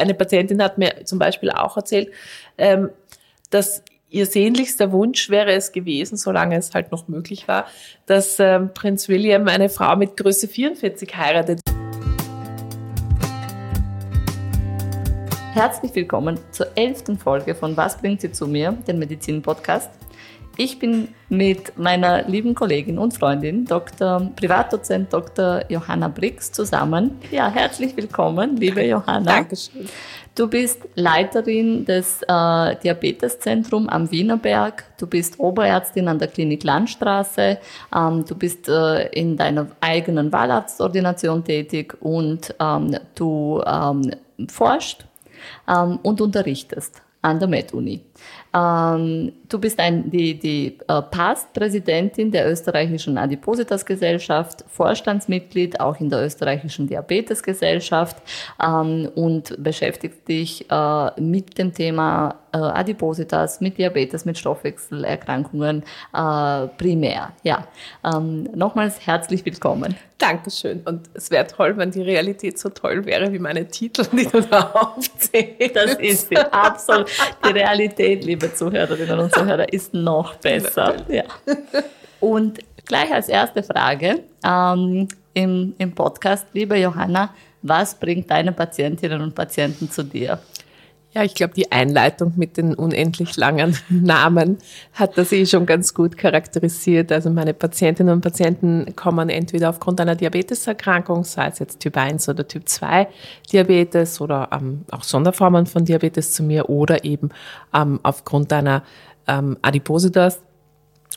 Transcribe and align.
eine 0.00 0.14
Patientin 0.14 0.62
hat 0.62 0.78
mir 0.78 1.04
zum 1.04 1.18
Beispiel 1.18 1.50
auch 1.50 1.76
erzählt, 1.76 2.10
ähm, 2.58 2.90
dass 3.50 3.82
ihr 4.08 4.26
sehnlichster 4.26 4.90
Wunsch 4.92 5.30
wäre 5.30 5.52
es 5.52 5.72
gewesen, 5.72 6.16
solange 6.16 6.56
es 6.56 6.74
halt 6.74 6.90
noch 6.90 7.06
möglich 7.06 7.46
war, 7.46 7.66
dass 8.06 8.40
ähm, 8.40 8.70
Prinz 8.74 9.08
William 9.08 9.46
eine 9.46 9.68
Frau 9.68 9.94
mit 9.96 10.16
Größe 10.16 10.48
44 10.48 11.16
heiratet. 11.16 11.60
Herzlich 15.52 15.94
willkommen 15.94 16.38
zur 16.50 16.68
elften 16.76 17.18
Folge 17.18 17.54
von 17.54 17.76
Was 17.76 17.98
bringt 17.98 18.20
sie 18.20 18.32
zu 18.32 18.46
mir, 18.46 18.72
den 18.86 18.98
Medizin-Podcast. 18.98 19.90
Ich 20.62 20.78
bin 20.78 21.08
mit 21.30 21.78
meiner 21.78 22.28
lieben 22.28 22.54
Kollegin 22.54 22.98
und 22.98 23.14
Freundin, 23.14 23.64
Dr. 23.64 24.30
Privatdozent 24.36 25.10
Dr. 25.10 25.62
Johanna 25.70 26.08
Brix, 26.08 26.52
zusammen. 26.52 27.12
Ja, 27.30 27.48
herzlich 27.48 27.96
willkommen, 27.96 28.58
liebe 28.58 28.84
Johanna. 28.84 29.36
Dankeschön. 29.36 29.88
Du 30.34 30.48
bist 30.48 30.82
Leiterin 30.96 31.86
des 31.86 32.20
äh, 32.28 32.76
Diabeteszentrums 32.76 33.88
am 33.88 34.10
Wienerberg. 34.10 34.84
Du 34.98 35.06
bist 35.06 35.40
Oberärztin 35.40 36.08
an 36.08 36.18
der 36.18 36.28
Klinik 36.28 36.62
Landstraße. 36.62 37.56
Ähm, 37.96 38.26
du 38.28 38.34
bist 38.34 38.68
äh, 38.68 39.08
in 39.12 39.38
deiner 39.38 39.66
eigenen 39.80 40.30
Wahlarztordination 40.30 41.42
tätig 41.42 41.96
und 42.00 42.54
ähm, 42.60 42.98
du 43.14 43.62
ähm, 43.66 44.10
forschst 44.46 45.06
ähm, 45.66 45.98
und 46.02 46.20
unterrichtest 46.20 47.00
an 47.22 47.38
der 47.38 47.48
MedUni. 47.48 48.02
Ähm, 48.54 49.32
du 49.50 49.58
bist 49.58 49.78
ein, 49.78 50.10
die, 50.10 50.38
die 50.38 50.78
äh, 50.88 51.02
Past-Präsidentin 51.02 52.30
der 52.30 52.50
österreichischen 52.50 53.18
Adipositas-Gesellschaft, 53.18 54.64
Vorstandsmitglied 54.68 55.80
auch 55.80 56.00
in 56.00 56.08
der 56.08 56.24
österreichischen 56.24 56.86
Diabetesgesellschaft 56.86 58.16
ähm, 58.64 59.08
und 59.14 59.62
beschäftigst 59.62 60.26
dich 60.28 60.70
äh, 60.70 61.20
mit 61.20 61.58
dem 61.58 61.74
Thema 61.74 62.40
äh, 62.52 62.58
Adipositas, 62.58 63.60
mit 63.60 63.78
Diabetes, 63.78 64.24
mit 64.24 64.38
Stoffwechselerkrankungen 64.38 65.82
äh, 66.14 66.66
primär. 66.78 67.32
Ja, 67.42 67.66
ähm, 68.04 68.44
nochmals 68.54 69.06
herzlich 69.06 69.44
willkommen. 69.44 69.96
Dankeschön. 70.18 70.82
Und 70.84 71.08
es 71.14 71.30
wäre 71.30 71.46
toll, 71.46 71.76
wenn 71.78 71.90
die 71.90 72.02
Realität 72.02 72.58
so 72.58 72.68
toll 72.68 73.06
wäre 73.06 73.32
wie 73.32 73.38
meine 73.38 73.66
Titel, 73.68 74.04
die 74.12 74.26
du 74.26 74.42
da 74.42 74.70
aufzählst. 74.74 75.74
Das 75.74 75.94
ist 75.94 76.28
sie. 76.28 76.36
Absolut. 76.36 77.08
Die 77.44 77.52
Realität, 77.52 78.24
liebe 78.24 78.52
Zuhörerinnen 78.52 79.18
und 79.18 79.32
Zuhörer, 79.32 79.39
ist 79.72 79.94
noch 79.94 80.36
besser. 80.36 80.96
Ja. 81.08 81.24
Und 82.20 82.60
gleich 82.84 83.12
als 83.12 83.28
erste 83.28 83.62
Frage 83.62 84.20
ähm, 84.44 85.08
im, 85.34 85.74
im 85.78 85.92
Podcast, 85.92 86.46
liebe 86.52 86.76
Johanna, 86.76 87.34
was 87.62 87.94
bringt 87.94 88.30
deine 88.30 88.52
Patientinnen 88.52 89.20
und 89.20 89.34
Patienten 89.34 89.90
zu 89.90 90.02
dir? 90.02 90.40
Ja, 91.12 91.24
ich 91.24 91.34
glaube, 91.34 91.54
die 91.54 91.72
Einleitung 91.72 92.34
mit 92.36 92.56
den 92.56 92.72
unendlich 92.72 93.36
langen 93.36 93.76
Namen 93.88 94.58
hat 94.92 95.18
das 95.18 95.32
eh 95.32 95.44
schon 95.44 95.66
ganz 95.66 95.92
gut 95.92 96.16
charakterisiert. 96.16 97.10
Also 97.10 97.30
meine 97.30 97.52
Patientinnen 97.52 98.14
und 98.14 98.20
Patienten 98.20 98.94
kommen 98.94 99.28
entweder 99.28 99.70
aufgrund 99.70 100.00
einer 100.00 100.14
Diabeteserkrankung, 100.14 101.24
sei 101.24 101.48
es 101.48 101.58
jetzt 101.58 101.80
Typ 101.80 101.96
1 101.96 102.28
oder 102.28 102.46
Typ 102.46 102.68
2 102.68 103.08
Diabetes 103.52 104.20
oder 104.20 104.50
ähm, 104.52 104.84
auch 104.92 105.02
Sonderformen 105.02 105.66
von 105.66 105.84
Diabetes 105.84 106.32
zu 106.32 106.44
mir 106.44 106.70
oder 106.70 107.02
eben 107.04 107.30
ähm, 107.74 107.98
aufgrund 108.04 108.52
einer 108.52 108.84
ähm, 109.26 109.56
Adipositas. 109.62 110.40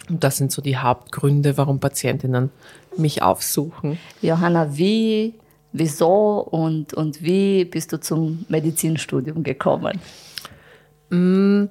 Und 0.09 0.23
das 0.23 0.37
sind 0.37 0.51
so 0.51 0.61
die 0.61 0.77
Hauptgründe, 0.77 1.57
warum 1.57 1.79
Patientinnen 1.79 2.49
mich 2.97 3.21
aufsuchen. 3.21 3.97
Johanna, 4.21 4.75
wie 4.75 5.35
wieso 5.73 6.39
und, 6.39 6.93
und 6.93 7.21
wie 7.23 7.65
bist 7.65 7.91
du 7.91 7.99
zum 7.99 8.45
Medizinstudium 8.47 9.43
gekommen? 9.43 9.99
Mm, 11.09 11.65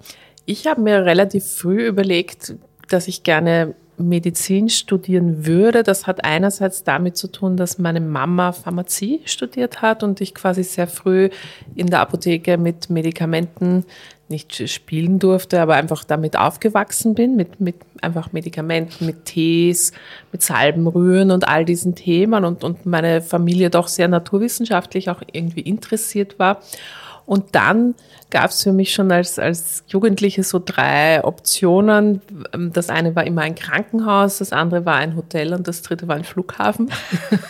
ich 0.45 0.67
habe 0.67 0.83
mir 0.83 1.05
relativ 1.07 1.47
früh 1.47 1.87
überlegt, 1.87 2.55
dass 2.89 3.09
ich 3.09 3.23
gerne 3.23 3.75
Medizin 3.99 4.69
studieren 4.69 5.47
würde. 5.47 5.83
Das 5.83 6.07
hat 6.07 6.25
einerseits 6.25 6.85
damit 6.85 7.17
zu 7.17 7.29
tun, 7.29 7.57
dass 7.57 7.79
meine 7.79 8.01
Mama 8.01 8.53
Pharmazie 8.53 9.21
studiert 9.25 9.83
hat 9.83 10.03
und 10.03 10.21
ich 10.21 10.35
quasi 10.35 10.65
sehr 10.65 10.87
früh 10.87 11.29
in 11.75 11.89
der 11.89 12.01
Apotheke 12.01 12.59
mit 12.59 12.91
Medikamenten 12.91 13.85
nicht 14.29 14.69
spielen 14.69 15.19
durfte, 15.19 15.61
aber 15.61 15.75
einfach 15.75 16.05
damit 16.05 16.37
aufgewachsen 16.37 17.15
bin, 17.15 17.37
mit, 17.37 17.61
mit 17.61 17.77
einfach 18.01 18.33
Medikamenten, 18.33 19.07
mit 19.07 19.27
Tees, 19.27 19.93
mit 20.33 20.43
Salbenrühren 20.43 21.31
und 21.31 21.47
all 21.47 21.65
diesen 21.65 21.95
Themen 21.95 22.45
und, 22.45 22.65
und 22.65 22.87
meine 22.87 23.21
Familie 23.21 23.71
doch 23.71 23.89
sehr 23.89 24.09
naturwissenschaftlich 24.09 25.11
auch 25.11 25.23
irgendwie 25.33 25.61
interessiert 25.61 26.39
war. 26.39 26.61
Und 27.27 27.55
dann 27.55 27.95
gab 28.31 28.51
es 28.51 28.63
für 28.63 28.73
mich 28.73 28.93
schon 28.93 29.13
als, 29.13 29.39
als 29.39 29.85
Jugendliche 29.87 30.43
so 30.43 30.61
drei 30.65 31.23
Optionen. 31.23 32.21
Das 32.73 32.89
eine 32.89 33.15
war 33.15 33.25
immer 33.25 33.43
ein 33.43 33.55
Krankenhaus, 33.55 34.39
das 34.39 34.53
andere 34.53 34.85
war 34.87 34.97
ein 34.97 35.17
Hotel 35.17 35.53
und 35.53 35.69
das 35.69 35.83
dritte 35.83 36.09
war 36.09 36.17
ein 36.17 36.25
Flughafen, 36.25 36.91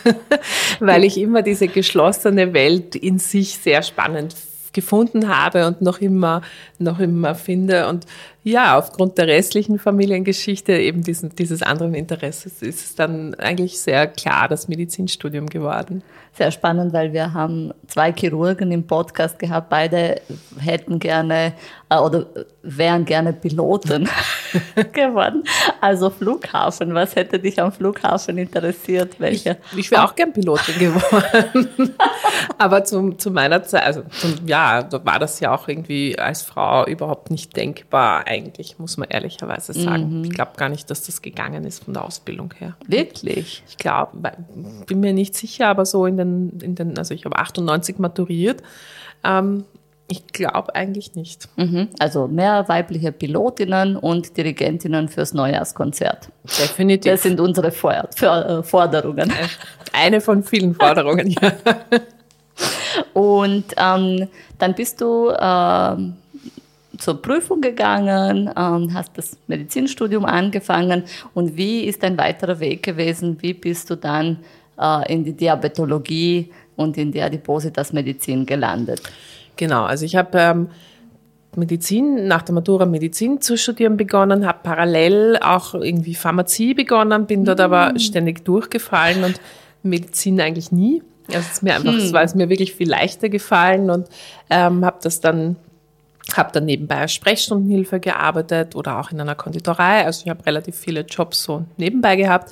weil 0.79 1.03
ich 1.03 1.17
immer 1.17 1.41
diese 1.41 1.67
geschlossene 1.67 2.53
Welt 2.53 2.95
in 2.95 3.19
sich 3.19 3.57
sehr 3.57 3.81
spannend 3.81 4.35
gefunden 4.73 5.29
habe 5.29 5.67
und 5.67 5.81
noch 5.81 6.01
immer, 6.01 6.41
noch 6.83 6.99
immer 6.99 7.35
finde. 7.35 7.87
Und 7.87 8.05
ja, 8.43 8.77
aufgrund 8.77 9.17
der 9.17 9.27
restlichen 9.27 9.79
Familiengeschichte, 9.79 10.73
eben 10.73 11.01
diesen, 11.01 11.35
dieses 11.35 11.63
anderen 11.63 11.93
Interesses, 11.93 12.61
ist 12.61 12.85
es 12.85 12.95
dann 12.95 13.33
eigentlich 13.35 13.79
sehr 13.79 14.07
klar 14.07 14.47
das 14.49 14.67
Medizinstudium 14.67 15.47
geworden. 15.47 16.03
Sehr 16.35 16.51
spannend, 16.51 16.93
weil 16.93 17.13
wir 17.13 17.33
haben 17.33 17.73
zwei 17.87 18.11
Chirurgen 18.11 18.71
im 18.71 18.87
Podcast 18.87 19.37
gehabt. 19.37 19.69
Beide 19.69 20.19
hätten 20.59 20.97
gerne 20.97 21.53
äh, 21.89 21.97
oder 21.97 22.25
wären 22.63 23.05
gerne 23.05 23.33
Piloten 23.33 24.09
geworden. 24.93 25.43
Also 25.79 26.09
Flughafen. 26.09 26.95
Was 26.95 27.15
hätte 27.15 27.37
dich 27.37 27.61
am 27.61 27.71
Flughafen 27.71 28.39
interessiert? 28.39 29.19
Welche? 29.19 29.57
Ich, 29.73 29.77
ich 29.77 29.91
wäre 29.91 30.03
auch 30.03 30.15
gern 30.15 30.33
Pilotin 30.33 30.79
geworden. 30.79 31.69
Aber 32.57 32.83
zum, 32.83 33.19
zu 33.19 33.29
meiner 33.29 33.63
Zeit, 33.63 33.83
also 33.83 34.01
zum, 34.09 34.47
ja, 34.47 34.81
da 34.81 35.05
war 35.05 35.19
das 35.19 35.39
ja 35.39 35.53
auch 35.53 35.67
irgendwie 35.67 36.17
als 36.17 36.41
Frau 36.41 36.72
überhaupt 36.81 37.31
nicht 37.31 37.55
denkbar 37.55 38.27
eigentlich, 38.27 38.79
muss 38.79 38.97
man 38.97 39.09
ehrlicherweise 39.09 39.73
sagen. 39.73 40.19
Mhm. 40.19 40.23
Ich 40.25 40.31
glaube 40.31 40.53
gar 40.57 40.69
nicht, 40.69 40.89
dass 40.89 41.03
das 41.03 41.21
gegangen 41.21 41.65
ist 41.65 41.83
von 41.83 41.93
der 41.93 42.03
Ausbildung 42.03 42.53
her. 42.57 42.75
Wirklich? 42.87 43.63
Ich 43.67 43.77
glaube, 43.77 44.31
bin 44.87 44.99
mir 44.99 45.13
nicht 45.13 45.35
sicher, 45.35 45.67
aber 45.67 45.85
so 45.85 46.05
in 46.05 46.17
den, 46.17 46.59
in 46.61 46.75
den 46.75 46.97
also 46.97 47.13
ich 47.13 47.25
habe 47.25 47.37
98 47.37 47.99
maturiert. 47.99 48.63
Ähm, 49.23 49.65
ich 50.07 50.27
glaube 50.27 50.75
eigentlich 50.75 51.15
nicht. 51.15 51.47
Mhm. 51.55 51.89
Also 51.99 52.27
mehr 52.27 52.67
weibliche 52.67 53.11
Pilotinnen 53.11 53.95
und 53.95 54.35
Dirigentinnen 54.37 55.07
fürs 55.07 55.33
Neujahrskonzert. 55.33 56.29
Definitiv. 56.43 57.11
Das 57.11 57.23
sind 57.23 57.39
unsere 57.39 57.67
äh, 57.67 58.63
Forderungen. 58.63 59.31
Eine 59.93 60.21
von 60.21 60.43
vielen 60.43 60.75
Forderungen, 60.75 61.29
ja. 61.29 61.51
Und 63.13 63.65
ähm, 63.77 64.27
dann 64.59 64.75
bist 64.75 65.01
du 65.01 65.31
ähm, 65.39 66.15
zur 67.03 67.21
Prüfung 67.21 67.59
gegangen, 67.59 68.49
ähm, 68.55 68.93
hast 68.93 69.17
das 69.17 69.37
Medizinstudium 69.47 70.23
angefangen 70.23 71.03
und 71.33 71.57
wie 71.57 71.81
ist 71.81 72.01
dein 72.01 72.17
weiterer 72.17 72.61
Weg 72.61 72.81
gewesen? 72.81 73.37
Wie 73.41 73.53
bist 73.53 73.89
du 73.89 73.97
dann 73.97 74.39
äh, 74.79 75.13
in 75.13 75.25
die 75.25 75.33
Diabetologie 75.33 76.49
und 76.77 76.97
in 76.97 77.11
die 77.11 77.21
Adipositas-Medizin 77.21 78.45
gelandet? 78.45 79.01
Genau, 79.57 79.83
also 79.83 80.05
ich 80.05 80.15
habe 80.15 80.37
ähm, 80.37 80.69
Medizin, 81.57 82.27
nach 82.27 82.41
der 82.41 82.55
Matura 82.55 82.85
Medizin 82.85 83.41
zu 83.41 83.57
studieren 83.57 83.97
begonnen, 83.97 84.47
habe 84.47 84.59
parallel 84.63 85.37
auch 85.41 85.73
irgendwie 85.73 86.15
Pharmazie 86.15 86.73
begonnen, 86.73 87.25
bin 87.25 87.43
dort 87.43 87.59
mhm. 87.59 87.65
aber 87.65 87.99
ständig 87.99 88.45
durchgefallen 88.45 89.25
und 89.25 89.41
Medizin 89.83 90.39
eigentlich 90.39 90.71
nie. 90.71 91.03
Also 91.27 91.39
es 91.39 91.51
ist 91.51 91.63
mir 91.63 91.75
einfach, 91.75 91.91
hm. 91.93 91.99
es 91.99 92.11
war 92.11 92.23
es 92.23 92.35
mir 92.35 92.49
wirklich 92.49 92.73
viel 92.73 92.89
leichter 92.89 93.29
gefallen 93.29 93.89
und 93.89 94.07
ähm, 94.49 94.83
habe 94.83 94.97
das 95.01 95.21
dann 95.21 95.55
habe 96.35 96.51
dann 96.53 96.65
nebenbei 96.65 96.99
als 96.99 97.13
Sprechstundenhilfe 97.13 97.99
gearbeitet 97.99 98.75
oder 98.75 98.99
auch 98.99 99.11
in 99.11 99.19
einer 99.19 99.35
Konditorei. 99.35 100.05
Also 100.05 100.23
ich 100.23 100.29
habe 100.29 100.45
relativ 100.45 100.75
viele 100.75 101.01
Jobs 101.01 101.43
so 101.43 101.65
nebenbei 101.77 102.15
gehabt 102.15 102.51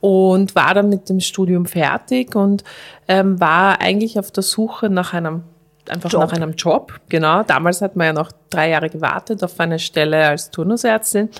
und 0.00 0.54
war 0.54 0.74
dann 0.74 0.88
mit 0.88 1.08
dem 1.08 1.20
Studium 1.20 1.66
fertig 1.66 2.34
und 2.34 2.64
ähm, 3.08 3.40
war 3.40 3.80
eigentlich 3.80 4.18
auf 4.18 4.30
der 4.30 4.42
Suche 4.42 4.90
nach 4.90 5.14
einem 5.14 5.44
einfach 5.88 6.10
Job. 6.10 6.22
nach 6.22 6.32
einem 6.32 6.52
Job. 6.52 7.00
Genau. 7.08 7.42
Damals 7.42 7.80
hat 7.80 7.96
man 7.96 8.08
ja 8.08 8.12
noch 8.12 8.32
drei 8.50 8.70
Jahre 8.70 8.90
gewartet 8.90 9.42
auf 9.42 9.58
eine 9.60 9.78
Stelle 9.78 10.26
als 10.26 10.50
Turnusärztin 10.50 11.30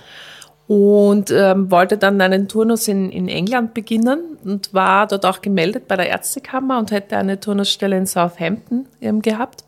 und 0.67 1.31
ähm, 1.31 1.71
wollte 1.71 1.99
dann 1.99 2.21
einen 2.21 2.49
Turnus 2.49 2.89
in, 2.89 3.11
in 3.11 3.29
England 3.29 3.75
beginnen 3.75 4.39
und 4.45 4.73
war 4.73 5.07
dort 5.07 5.27
auch 5.27 5.43
gemeldet 5.43 5.87
bei 5.87 5.97
der 5.97 6.09
Ärztekammer 6.09 6.79
und 6.79 6.91
hätte 6.91 7.17
eine 7.17 7.39
Turnusstelle 7.39 7.97
in 7.97 8.07
Southampton 8.07 8.87
ähm, 9.01 9.21
gehabt. 9.21 9.65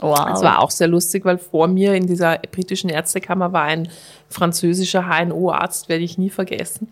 Wow. 0.00 0.26
Das 0.28 0.42
war 0.42 0.60
auch 0.60 0.70
sehr 0.70 0.88
lustig, 0.88 1.24
weil 1.24 1.38
vor 1.38 1.68
mir 1.68 1.94
in 1.94 2.06
dieser 2.06 2.38
britischen 2.38 2.90
Ärztekammer 2.90 3.52
war 3.52 3.62
ein 3.62 3.88
französischer 4.28 5.04
HNO-Arzt, 5.06 5.88
werde 5.88 6.04
ich 6.04 6.18
nie 6.18 6.30
vergessen. 6.30 6.88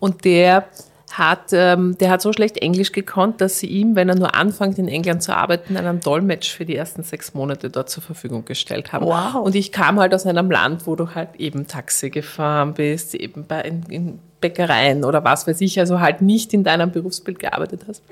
Und 0.00 0.24
der 0.24 0.66
hat, 1.12 1.52
ähm, 1.52 1.96
der 1.98 2.10
hat 2.10 2.22
so 2.22 2.32
schlecht 2.32 2.58
Englisch 2.58 2.92
gekonnt, 2.92 3.40
dass 3.40 3.58
sie 3.60 3.68
ihm, 3.68 3.94
wenn 3.94 4.08
er 4.08 4.16
nur 4.16 4.34
anfängt 4.34 4.78
in 4.78 4.88
England 4.88 5.22
zu 5.22 5.34
arbeiten, 5.34 5.76
einen 5.76 6.00
Dolmetsch 6.00 6.52
für 6.52 6.64
die 6.64 6.74
ersten 6.74 7.04
sechs 7.04 7.34
Monate 7.34 7.70
dort 7.70 7.88
zur 7.88 8.02
Verfügung 8.02 8.44
gestellt 8.44 8.92
haben. 8.92 9.06
Wow. 9.06 9.36
Und 9.36 9.54
ich 9.54 9.70
kam 9.70 10.00
halt 10.00 10.12
aus 10.12 10.26
einem 10.26 10.50
Land, 10.50 10.86
wo 10.86 10.96
du 10.96 11.14
halt 11.14 11.36
eben 11.38 11.68
Taxi 11.68 12.10
gefahren 12.10 12.74
bist, 12.74 13.14
eben 13.14 13.46
bei 13.46 13.60
in, 13.62 13.82
in 13.88 14.18
Bäckereien 14.40 15.04
oder 15.04 15.24
was 15.24 15.46
weiß 15.46 15.60
ich, 15.60 15.78
also 15.78 16.00
halt 16.00 16.20
nicht 16.20 16.52
in 16.52 16.64
deinem 16.64 16.90
Berufsbild 16.90 17.38
gearbeitet 17.38 17.82
hast. 17.88 18.02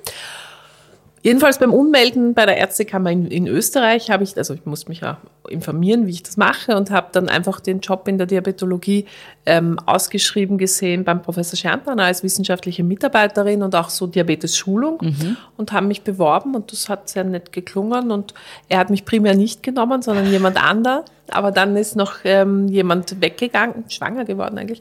Jedenfalls 1.22 1.58
beim 1.58 1.72
Ummelden 1.72 2.34
bei 2.34 2.46
der 2.46 2.56
Ärztekammer 2.56 3.10
in, 3.10 3.26
in 3.26 3.46
Österreich 3.46 4.10
habe 4.10 4.24
ich, 4.24 4.36
also 4.36 4.54
ich 4.54 4.66
muss 4.66 4.88
mich 4.88 5.00
ja 5.00 5.18
informieren, 5.48 6.06
wie 6.08 6.10
ich 6.10 6.24
das 6.24 6.36
mache 6.36 6.76
und 6.76 6.90
habe 6.90 7.08
dann 7.12 7.28
einfach 7.28 7.60
den 7.60 7.78
Job 7.78 8.08
in 8.08 8.18
der 8.18 8.26
Diabetologie 8.26 9.06
ähm, 9.46 9.78
ausgeschrieben 9.86 10.58
gesehen 10.58 11.04
beim 11.04 11.22
Professor 11.22 11.56
Scherntner 11.56 11.96
als 12.02 12.24
wissenschaftliche 12.24 12.82
Mitarbeiterin 12.82 13.62
und 13.62 13.76
auch 13.76 13.88
so 13.88 14.08
Diabetes-Schulung 14.08 14.98
mhm. 15.00 15.36
und 15.56 15.70
haben 15.70 15.86
mich 15.86 16.02
beworben 16.02 16.56
und 16.56 16.72
das 16.72 16.88
hat 16.88 17.08
sehr 17.08 17.24
nett 17.24 17.52
geklungen 17.52 18.10
und 18.10 18.34
er 18.68 18.78
hat 18.78 18.90
mich 18.90 19.04
primär 19.04 19.36
nicht 19.36 19.62
genommen, 19.62 20.02
sondern 20.02 20.28
jemand 20.28 20.62
anderer. 20.62 21.04
Aber 21.34 21.50
dann 21.50 21.76
ist 21.76 21.96
noch 21.96 22.16
ähm, 22.24 22.68
jemand 22.68 23.20
weggegangen, 23.20 23.84
schwanger 23.88 24.24
geworden 24.24 24.58
eigentlich, 24.58 24.80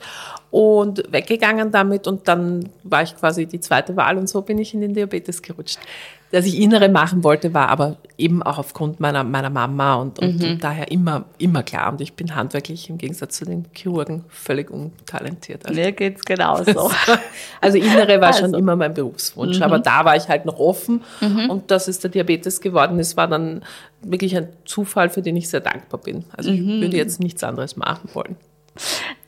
und 0.50 1.04
weggegangen 1.12 1.72
damit 1.72 2.08
und 2.08 2.28
dann 2.28 2.70
war 2.84 3.04
ich 3.04 3.16
quasi 3.16 3.46
die 3.46 3.60
zweite 3.60 3.96
Wahl 3.96 4.18
und 4.18 4.28
so 4.28 4.42
bin 4.42 4.58
ich 4.58 4.74
in 4.74 4.82
den 4.82 4.94
Diabetes 4.94 5.42
gerutscht 5.42 5.80
dass 6.32 6.46
ich 6.46 6.60
Innere 6.60 6.90
machen 6.90 7.24
wollte, 7.24 7.54
war 7.54 7.68
aber 7.70 7.98
eben 8.18 8.42
auch 8.42 8.58
aufgrund 8.58 9.00
meiner, 9.00 9.24
meiner 9.24 9.50
Mama 9.50 9.96
und, 9.96 10.20
und, 10.20 10.40
mhm. 10.40 10.52
und 10.52 10.64
daher 10.64 10.90
immer, 10.90 11.26
immer 11.38 11.62
klar. 11.62 11.92
Und 11.92 12.00
ich 12.00 12.14
bin 12.14 12.36
handwerklich 12.36 12.90
im 12.90 12.98
Gegensatz 12.98 13.38
zu 13.38 13.46
den 13.46 13.66
Chirurgen 13.74 14.24
völlig 14.30 14.72
untalentiert. 14.72 15.66
Also, 15.66 15.80
Mir 15.80 15.92
geht's 15.92 16.24
genauso. 16.24 16.90
also 17.62 17.78
Innere 17.78 18.22
war 18.22 18.28
also. 18.28 18.40
schon 18.40 18.54
immer 18.54 18.78
mein 18.78 18.94
Berufswunsch, 18.94 19.58
mhm. 19.58 19.64
aber 19.64 19.80
da 19.80 20.06
war 20.06 20.16
ich 20.16 20.30
halt 20.30 20.46
noch 20.46 20.58
offen 20.58 21.04
mhm. 21.20 21.50
und 21.50 21.70
das 21.70 21.90
ist 21.90 22.04
der 22.04 22.12
Diabetes 22.12 22.62
geworden. 22.62 22.98
Es 23.00 23.18
war 23.18 23.28
dann 23.28 23.64
wirklich 24.04 24.36
ein 24.36 24.50
Zufall, 24.66 25.10
für 25.10 25.22
den 25.22 25.36
ich 25.38 25.50
sehr 25.50 25.60
dankbar 25.60 26.00
bin. 26.00 26.26
Also 26.36 26.52
ich 26.52 26.62
mhm. 26.62 26.82
würde 26.82 26.98
jetzt 26.98 27.20
nichts 27.20 27.44
anderes 27.44 27.76
machen 27.76 28.10
wollen. 28.14 28.36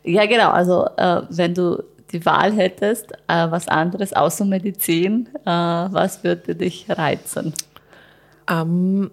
Ja, 0.03 0.25
genau. 0.25 0.51
Also 0.51 0.87
äh, 0.97 1.21
wenn 1.29 1.53
du 1.53 1.83
die 2.11 2.25
Wahl 2.25 2.53
hättest, 2.53 3.11
äh, 3.27 3.49
was 3.49 3.67
anderes 3.67 4.13
außer 4.13 4.45
Medizin, 4.45 5.29
äh, 5.45 5.49
was 5.49 6.23
würde 6.23 6.55
dich 6.55 6.85
reizen? 6.89 7.53
Ähm, 8.49 9.11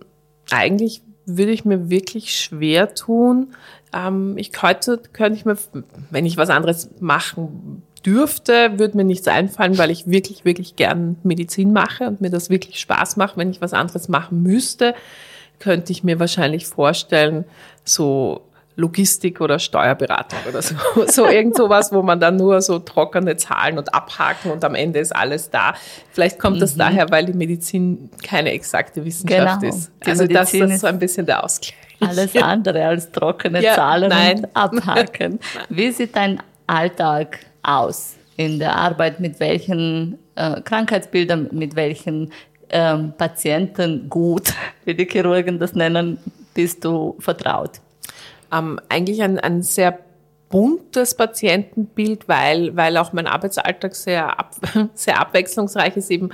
eigentlich 0.51 1.03
würde 1.27 1.53
ich 1.53 1.65
mir 1.65 1.91
wirklich 1.91 2.35
schwer 2.35 2.95
tun. 2.95 3.55
Ähm, 3.93 4.37
ich 4.37 4.53
könnte, 4.53 5.01
könnte 5.13 5.39
ich 5.39 5.45
mir, 5.45 5.57
wenn 6.11 6.27
ich 6.27 6.37
was 6.37 6.51
anderes 6.51 6.91
machen 7.01 7.83
dürfte, 8.05 8.79
würde 8.79 8.97
mir 8.97 9.05
nichts 9.05 9.29
einfallen, 9.29 9.79
weil 9.79 9.91
ich 9.91 10.07
wirklich, 10.07 10.45
wirklich 10.45 10.77
gern 10.77 11.17
Medizin 11.23 11.73
mache 11.73 12.07
und 12.07 12.21
mir 12.21 12.31
das 12.31 12.51
wirklich 12.51 12.81
Spaß 12.81 13.17
macht. 13.17 13.37
Wenn 13.37 13.51
ich 13.51 13.61
was 13.61 13.73
anderes 13.73 14.09
machen 14.09 14.43
müsste, 14.43 14.95
könnte 15.61 15.93
ich 15.93 16.03
mir 16.03 16.19
wahrscheinlich 16.19 16.67
vorstellen, 16.67 17.45
so 17.85 18.43
Logistik 18.77 19.41
oder 19.41 19.59
Steuerberatung 19.59 20.39
oder 20.49 20.63
so. 20.63 20.75
So 21.07 21.27
irgend 21.27 21.57
sowas, 21.57 21.93
wo 21.93 22.03
man 22.03 22.19
dann 22.19 22.37
nur 22.37 22.61
so 22.63 22.79
trockene 22.79 23.37
Zahlen 23.37 23.79
und 23.79 23.93
abhaken 23.95 24.51
und 24.51 24.65
am 24.65 24.75
Ende 24.75 24.99
ist 24.99 25.15
alles 25.15 25.51
da. 25.51 25.75
Vielleicht 26.13 26.39
kommt 26.39 26.61
das 26.61 26.75
mhm. 26.75 26.81
daher, 26.81 27.11
weil 27.11 27.27
die 27.27 27.33
Medizin 27.33 28.11
keine 28.23 28.53
exakte 28.53 29.05
Wissenschaft 29.05 29.61
genau. 29.61 29.75
ist. 29.75 29.93
Die 30.05 30.11
also 30.11 30.27
das, 30.27 30.53
das 30.53 30.71
ist 30.71 30.81
so 30.81 30.87
ein 30.87 30.99
bisschen 30.99 31.27
der 31.27 31.45
Ausgleich. 31.45 31.77
Alles 32.01 32.35
andere 32.37 32.85
als 32.87 33.13
trockene 33.13 33.63
ja, 33.63 33.75
Zahlen 33.75 34.09
nein. 34.09 34.39
und 34.39 34.57
abhaken. 34.57 35.39
Wie 35.69 35.91
sieht 35.91 36.17
dein 36.17 36.43
Alltag 36.67 37.41
aus 37.63 38.15
in 38.37 38.59
der 38.59 38.75
Arbeit? 38.75 39.21
Mit 39.21 39.39
welchen 39.39 40.19
äh, 40.37 40.63
Krankheitsbildern, 40.63 41.51
mit 41.53 41.77
welchen 41.77 42.33
ähm, 42.71 43.13
Patienten 43.17 44.09
gut, 44.09 44.53
wie 44.85 44.95
die 44.95 45.07
Chirurgen 45.07 45.59
das 45.59 45.75
nennen, 45.75 46.19
bist 46.55 46.85
du 46.85 47.17
vertraut? 47.19 47.81
ähm, 48.53 48.81
eigentlich 48.89 49.23
ein, 49.23 49.39
ein 49.39 49.63
sehr 49.63 49.99
buntes 50.49 51.15
Patientenbild, 51.15 52.27
weil, 52.27 52.77
weil 52.77 52.97
auch 52.97 53.13
mein 53.13 53.29
Arbeitsalltag 53.29 53.95
sehr, 53.95 54.37
ab, 54.37 54.57
sehr 54.95 55.21
abwechslungsreich 55.21 55.97
ist. 55.97 56.11
Eben, 56.11 56.31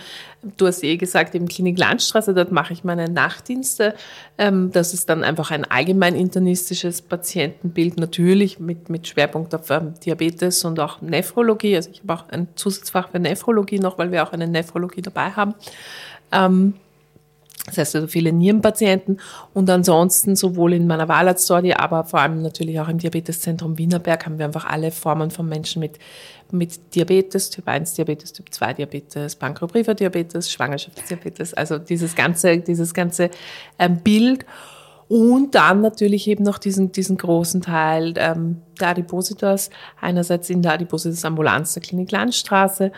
du 0.56 0.66
hast 0.66 0.82
eh 0.82 0.96
gesagt, 0.96 1.34
eben 1.34 1.46
Klinik 1.46 1.78
Landstraße, 1.78 2.32
dort 2.32 2.50
mache 2.50 2.72
ich 2.72 2.82
meine 2.82 3.10
Nachtdienste. 3.10 3.94
Ähm, 4.38 4.72
das 4.72 4.94
ist 4.94 5.10
dann 5.10 5.22
einfach 5.22 5.50
ein 5.50 5.66
allgemein 5.66 6.14
internistisches 6.14 7.02
Patientenbild, 7.02 7.98
natürlich 7.98 8.58
mit, 8.58 8.88
mit 8.88 9.06
Schwerpunkt 9.06 9.54
auf 9.54 9.68
ähm, 9.68 9.92
Diabetes 10.02 10.64
und 10.64 10.80
auch 10.80 11.02
Nephrologie. 11.02 11.76
Also 11.76 11.90
ich 11.90 12.00
habe 12.00 12.14
auch 12.14 12.28
ein 12.30 12.48
Zusatzfach 12.54 13.10
für 13.10 13.18
Nephrologie 13.18 13.80
noch, 13.80 13.98
weil 13.98 14.12
wir 14.12 14.22
auch 14.22 14.32
eine 14.32 14.48
Nephrologie 14.48 15.02
dabei 15.02 15.32
haben. 15.32 15.54
Ähm, 16.36 16.74
das 17.66 17.78
heißt 17.78 17.96
also 17.96 18.06
viele 18.06 18.32
Nierenpatienten 18.32 19.20
und 19.52 19.68
ansonsten 19.68 20.36
sowohl 20.36 20.72
in 20.72 20.86
meiner 20.86 21.08
Wahlarztstory, 21.08 21.72
aber 21.72 22.04
vor 22.04 22.20
allem 22.20 22.40
natürlich 22.42 22.78
auch 22.78 22.88
im 22.88 22.98
Diabeteszentrum 22.98 23.76
Wienerberg 23.76 24.24
haben 24.24 24.38
wir 24.38 24.46
einfach 24.46 24.66
alle 24.66 24.92
Formen 24.92 25.32
von 25.32 25.48
Menschen 25.48 25.80
mit, 25.80 25.98
mit 26.52 26.94
Diabetes, 26.94 27.50
Typ 27.50 27.66
1 27.66 27.94
Diabetes, 27.94 28.32
Typ 28.32 28.52
2 28.52 28.74
Diabetes, 28.74 29.34
Pankreapriver 29.34 29.94
Diabetes, 29.94 30.50
Schwangerschaftsdiabetes, 30.52 31.54
also 31.54 31.78
dieses 31.78 32.14
ganze, 32.14 32.58
dieses 32.58 32.94
ganze 32.94 33.30
ähm, 33.78 33.98
Bild. 33.98 34.46
Und 35.08 35.54
dann 35.54 35.82
natürlich 35.82 36.26
eben 36.26 36.42
noch 36.42 36.58
diesen, 36.58 36.90
diesen 36.90 37.16
großen 37.16 37.62
Teil 37.62 38.14
ähm, 38.16 38.62
der 38.80 38.88
Adipositas, 38.88 39.70
einerseits 40.00 40.50
in 40.50 40.62
der 40.62 40.72
Adipositas 40.72 41.24
Ambulanz 41.24 41.74
der 41.74 41.82
Klinik 41.82 42.10
Landstraße, 42.10 42.90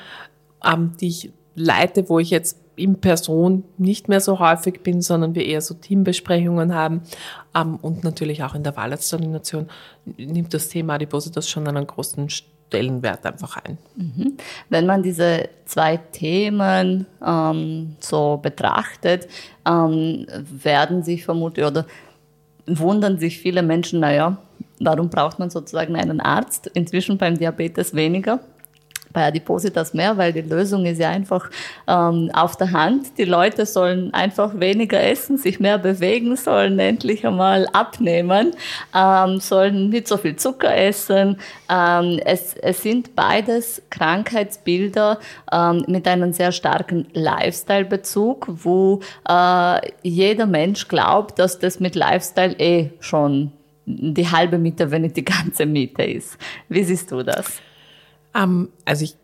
ähm, 0.65 0.93
die 1.01 1.09
ich 1.09 1.33
leite, 1.55 2.09
wo 2.09 2.19
ich 2.19 2.31
jetzt 2.31 2.57
in 2.79 3.01
Person 3.01 3.65
nicht 3.77 4.09
mehr 4.09 4.21
so 4.21 4.39
häufig 4.39 4.83
bin, 4.83 5.03
sondern 5.03 5.35
wir 5.35 5.45
eher 5.45 5.61
so 5.61 5.75
Teambesprechungen 5.75 6.75
haben. 6.75 7.03
Ähm, 7.55 7.77
und 7.83 8.05
natürlich 8.05 8.43
auch 8.43 8.55
in 8.55 8.63
der 8.63 8.77
Wahlarztordination 8.77 9.69
nimmt 10.17 10.55
das 10.55 10.69
Thema 10.69 10.95
Adipositas 10.95 11.49
schon 11.49 11.67
einen 11.69 11.87
großen 11.87 12.29
Stellenwert 12.31 13.25
einfach 13.27 13.57
ein. 13.65 13.79
Mhm. 13.97 14.37
Wenn 14.69 14.87
man 14.87 15.03
diese 15.03 15.49
zwei 15.65 15.97
Themen 15.97 17.07
ähm, 17.25 17.97
so 18.01 18.39
betrachtet, 18.43 19.29
ähm, 19.67 20.27
werden 20.51 21.03
sich 21.03 21.25
vermutlich 21.25 21.67
oder 21.67 21.87
wundern 22.67 23.19
sich 23.19 23.39
viele 23.39 23.63
Menschen, 23.63 24.01
naja, 24.01 24.39
warum 24.81 25.09
braucht 25.09 25.39
man 25.39 25.51
sozusagen 25.51 25.97
einen 25.97 26.21
Arzt? 26.21 26.67
Inzwischen 26.75 27.19
beim 27.19 27.39
Diabetes 27.39 27.95
weniger 27.95 28.41
bei 29.19 29.27
Adipositas 29.27 29.95
mehr, 29.95 30.17
weil 30.17 30.33
die 30.33 30.43
Lösung 30.43 30.87
ist 30.87 31.01
ja 31.01 31.11
einfach 31.11 31.51
ähm, 31.89 32.31
auf 32.33 32.55
der 32.57 32.71
Hand. 32.71 33.19
Die 33.19 33.25
Leute 33.25 33.67
sollen 33.67 34.15
einfach 34.15 34.61
weniger 34.61 35.03
essen, 35.03 35.39
sich 35.39 35.59
mehr 35.59 35.79
bewegen, 35.79 36.37
sollen 36.37 36.79
endlich 36.79 37.27
einmal 37.27 37.67
abnehmen, 37.73 38.53
ähm, 38.95 39.41
sollen 39.41 39.91
nicht 39.91 40.07
so 40.07 40.19
viel 40.19 40.37
Zucker 40.37 40.73
essen. 40.77 41.39
Ähm, 41.69 42.21
es, 42.25 42.55
es 42.55 42.83
sind 42.85 43.17
beides 43.17 43.83
Krankheitsbilder 43.91 45.19
ähm, 45.51 45.85
mit 45.89 46.07
einem 46.07 46.33
sehr 46.33 46.53
starken 46.53 47.09
Lifestyle-Bezug, 47.13 48.47
wo 48.49 49.01
äh, 49.29 49.81
jeder 50.03 50.47
Mensch 50.47 50.87
glaubt, 50.87 51.41
dass 51.41 51.59
das 51.59 51.81
mit 51.81 51.97
Lifestyle 51.97 52.55
eh 52.61 52.91
schon 53.01 53.51
die 53.85 54.31
halbe 54.31 54.59
Miete, 54.59 54.93
wenn 54.93 55.03
nicht 55.03 55.17
die 55.17 55.25
ganze 55.25 55.67
Miete 55.67 56.05
ist. 56.05 56.39
Wie 56.69 56.85
siehst 56.85 57.11
du 57.11 57.25
das? 57.25 57.61
Ähm, 58.35 58.69
also 58.85 59.05
ich 59.05 59.17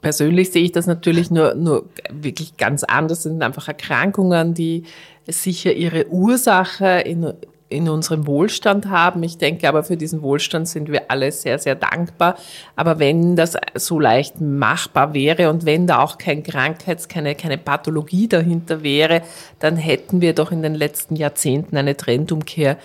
persönlich 0.00 0.50
sehe 0.50 0.64
ich 0.64 0.72
das 0.72 0.86
natürlich 0.86 1.30
nur, 1.30 1.54
nur 1.54 1.86
wirklich 2.10 2.56
ganz 2.56 2.84
anders. 2.84 3.22
Das 3.22 3.32
sind 3.32 3.42
einfach 3.42 3.68
Erkrankungen, 3.68 4.54
die 4.54 4.84
sicher 5.26 5.72
ihre 5.72 6.08
Ursache 6.08 7.00
in, 7.00 7.32
in 7.68 7.88
unserem 7.88 8.26
Wohlstand 8.26 8.86
haben. 8.86 9.22
Ich 9.22 9.38
denke 9.38 9.68
aber, 9.68 9.84
für 9.84 9.96
diesen 9.96 10.22
Wohlstand 10.22 10.68
sind 10.68 10.90
wir 10.90 11.10
alle 11.10 11.30
sehr, 11.30 11.58
sehr 11.58 11.74
dankbar. 11.74 12.36
Aber 12.76 12.98
wenn 12.98 13.36
das 13.36 13.56
so 13.74 14.00
leicht 14.00 14.40
machbar 14.40 15.14
wäre 15.14 15.50
und 15.50 15.66
wenn 15.66 15.86
da 15.86 16.02
auch 16.02 16.18
kein 16.18 16.42
Krankheits-, 16.42 17.08
keine, 17.08 17.34
keine 17.34 17.58
Pathologie 17.58 18.28
dahinter 18.28 18.82
wäre, 18.82 19.22
dann 19.58 19.76
hätten 19.76 20.20
wir 20.20 20.34
doch 20.34 20.50
in 20.50 20.62
den 20.62 20.74
letzten 20.74 21.16
Jahrzehnten 21.16 21.76
eine 21.76 21.96
Trendumkehr 21.96 22.78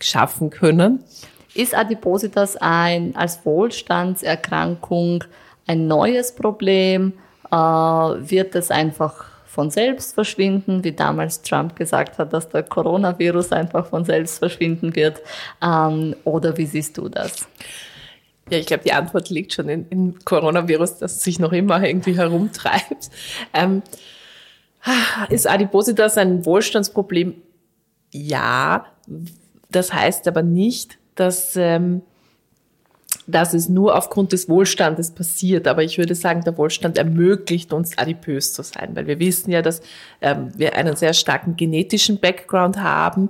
schaffen 0.00 0.50
können. 0.50 1.04
Ist 1.54 1.74
Adipositas 1.74 2.56
ein, 2.56 3.14
als 3.14 3.44
Wohlstandserkrankung 3.44 5.24
ein 5.66 5.86
neues 5.86 6.34
Problem? 6.34 7.14
Äh, 7.50 7.56
wird 7.56 8.54
es 8.54 8.70
einfach 8.70 9.26
von 9.44 9.70
selbst 9.70 10.14
verschwinden, 10.14 10.82
wie 10.82 10.92
damals 10.92 11.42
Trump 11.42 11.76
gesagt 11.76 12.18
hat, 12.18 12.32
dass 12.32 12.48
der 12.48 12.62
Coronavirus 12.62 13.52
einfach 13.52 13.86
von 13.86 14.06
selbst 14.06 14.38
verschwinden 14.38 14.96
wird? 14.96 15.20
Ähm, 15.62 16.16
oder 16.24 16.56
wie 16.56 16.64
siehst 16.64 16.96
du 16.96 17.10
das? 17.10 17.46
Ja, 18.48 18.58
ich 18.58 18.66
glaube, 18.66 18.84
die 18.84 18.92
Antwort 18.92 19.28
liegt 19.28 19.52
schon 19.52 19.68
im 19.68 20.18
Coronavirus, 20.24 20.98
das 20.98 21.20
sich 21.20 21.38
noch 21.38 21.52
immer 21.52 21.82
irgendwie 21.84 22.16
herumtreibt. 22.16 23.10
Ähm, 23.52 23.82
ist 25.28 25.46
Adipositas 25.46 26.16
ein 26.16 26.44
Wohlstandsproblem? 26.46 27.34
Ja, 28.10 28.86
das 29.70 29.92
heißt 29.92 30.26
aber 30.28 30.42
nicht, 30.42 30.98
dass, 31.14 31.56
ähm, 31.56 32.02
dass 33.26 33.54
es 33.54 33.68
nur 33.68 33.96
aufgrund 33.96 34.32
des 34.32 34.48
Wohlstandes 34.48 35.12
passiert. 35.12 35.68
Aber 35.68 35.82
ich 35.82 35.98
würde 35.98 36.14
sagen, 36.14 36.42
der 36.42 36.56
Wohlstand 36.56 36.98
ermöglicht 36.98 37.72
uns, 37.72 37.96
adipös 37.96 38.52
zu 38.52 38.62
sein, 38.62 38.90
weil 38.94 39.06
wir 39.06 39.18
wissen 39.20 39.50
ja, 39.50 39.62
dass 39.62 39.80
ähm, 40.20 40.50
wir 40.56 40.74
einen 40.74 40.96
sehr 40.96 41.12
starken 41.12 41.56
genetischen 41.56 42.18
Background 42.18 42.78
haben, 42.78 43.28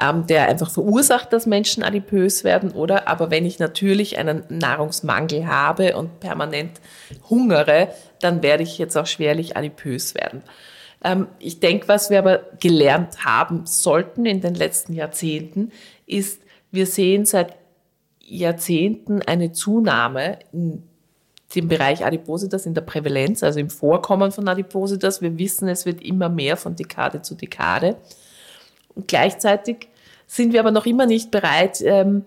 ähm, 0.00 0.26
der 0.26 0.48
einfach 0.48 0.70
verursacht, 0.70 1.32
dass 1.32 1.46
Menschen 1.46 1.82
adipös 1.82 2.44
werden. 2.44 2.70
Oder 2.70 3.08
aber 3.08 3.30
wenn 3.30 3.44
ich 3.44 3.58
natürlich 3.58 4.18
einen 4.18 4.44
Nahrungsmangel 4.48 5.46
habe 5.46 5.96
und 5.96 6.20
permanent 6.20 6.80
hungere, 7.28 7.88
dann 8.20 8.42
werde 8.42 8.62
ich 8.62 8.78
jetzt 8.78 8.96
auch 8.96 9.06
schwerlich 9.06 9.56
adipös 9.56 10.14
werden. 10.14 10.42
Ähm, 11.04 11.26
ich 11.38 11.60
denke, 11.60 11.88
was 11.88 12.10
wir 12.10 12.18
aber 12.18 12.42
gelernt 12.60 13.24
haben 13.24 13.66
sollten 13.66 14.26
in 14.26 14.40
den 14.40 14.54
letzten 14.54 14.92
Jahrzehnten, 14.92 15.72
ist, 16.06 16.40
wir 16.72 16.86
sehen 16.86 17.24
seit 17.24 17.56
Jahrzehnten 18.20 19.22
eine 19.22 19.52
Zunahme 19.52 20.38
in 20.52 20.82
dem 21.54 21.68
Bereich 21.68 22.04
Adipositas, 22.04 22.66
in 22.66 22.74
der 22.74 22.80
Prävalenz, 22.80 23.42
also 23.42 23.60
im 23.60 23.70
Vorkommen 23.70 24.32
von 24.32 24.48
Adipositas. 24.48 25.20
Wir 25.20 25.38
wissen, 25.38 25.68
es 25.68 25.84
wird 25.84 26.02
immer 26.02 26.28
mehr 26.28 26.56
von 26.56 26.74
Dekade 26.74 27.22
zu 27.22 27.34
Dekade. 27.34 27.96
Und 28.94 29.06
gleichzeitig 29.06 29.88
sind 30.26 30.52
wir 30.52 30.60
aber 30.60 30.70
noch 30.70 30.86
immer 30.86 31.06
nicht 31.06 31.30
bereit, 31.30 31.82
ähm, 31.82 32.24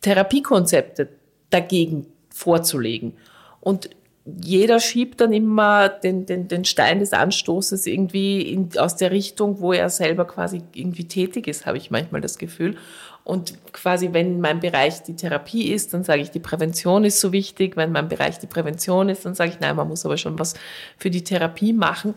Therapiekonzepte 0.00 1.08
dagegen 1.50 2.06
vorzulegen. 2.30 3.14
Und 3.60 3.90
jeder 4.24 4.80
schiebt 4.80 5.20
dann 5.20 5.32
immer 5.32 5.88
den, 5.88 6.24
den, 6.24 6.48
den 6.48 6.64
Stein 6.64 7.00
des 7.00 7.12
Anstoßes 7.12 7.86
irgendwie 7.86 8.42
in, 8.42 8.70
aus 8.78 8.96
der 8.96 9.10
Richtung, 9.10 9.60
wo 9.60 9.72
er 9.72 9.90
selber 9.90 10.24
quasi 10.26 10.62
irgendwie 10.72 11.06
tätig 11.06 11.46
ist, 11.46 11.66
habe 11.66 11.76
ich 11.76 11.90
manchmal 11.90 12.20
das 12.20 12.38
Gefühl. 12.38 12.76
Und 13.24 13.54
quasi, 13.72 14.10
wenn 14.12 14.40
mein 14.40 14.60
Bereich 14.60 15.02
die 15.02 15.16
Therapie 15.16 15.72
ist, 15.72 15.94
dann 15.94 16.04
sage 16.04 16.20
ich, 16.20 16.30
die 16.30 16.40
Prävention 16.40 17.04
ist 17.04 17.20
so 17.20 17.32
wichtig. 17.32 17.74
Wenn 17.74 17.90
mein 17.90 18.08
Bereich 18.08 18.38
die 18.38 18.46
Prävention 18.46 19.08
ist, 19.08 19.24
dann 19.24 19.34
sage 19.34 19.50
ich, 19.50 19.60
nein, 19.60 19.76
man 19.76 19.88
muss 19.88 20.04
aber 20.04 20.18
schon 20.18 20.38
was 20.38 20.54
für 20.98 21.10
die 21.10 21.24
Therapie 21.24 21.72
machen. 21.72 22.14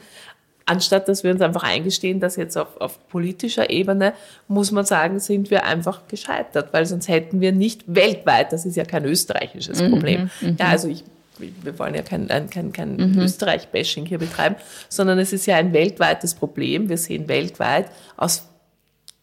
Anstatt 0.65 1.07
dass 1.07 1.23
wir 1.23 1.31
uns 1.31 1.41
einfach 1.41 1.63
eingestehen, 1.63 2.19
dass 2.19 2.35
jetzt 2.35 2.57
auf, 2.57 2.75
auf 2.81 3.07
politischer 3.07 3.69
Ebene, 3.69 4.13
muss 4.49 4.71
man 4.71 4.83
sagen, 4.83 5.21
sind 5.21 5.49
wir 5.49 5.63
einfach 5.63 6.09
gescheitert, 6.09 6.73
weil 6.73 6.85
sonst 6.85 7.07
hätten 7.07 7.39
wir 7.39 7.53
nicht 7.53 7.83
weltweit, 7.87 8.51
das 8.51 8.65
ist 8.65 8.75
ja 8.75 8.83
kein 8.83 9.05
österreichisches 9.05 9.81
mhm, 9.81 9.91
Problem. 9.91 10.29
Mhm, 10.41 10.57
ja, 10.59 10.67
also 10.67 10.89
ich 10.89 11.05
wir 11.39 11.77
wollen 11.77 11.93
ja 11.93 12.01
kein, 12.01 12.27
kein, 12.49 12.71
kein 12.71 12.95
mhm. 12.95 13.19
Österreich-Bashing 13.19 14.07
hier 14.07 14.17
betreiben, 14.17 14.55
sondern 14.89 15.19
es 15.19 15.33
ist 15.33 15.45
ja 15.45 15.55
ein 15.55 15.71
weltweites 15.71 16.33
Problem. 16.33 16.89
Wir 16.89 16.97
sehen 16.97 17.27
weltweit 17.27 17.91
aus 18.17 18.47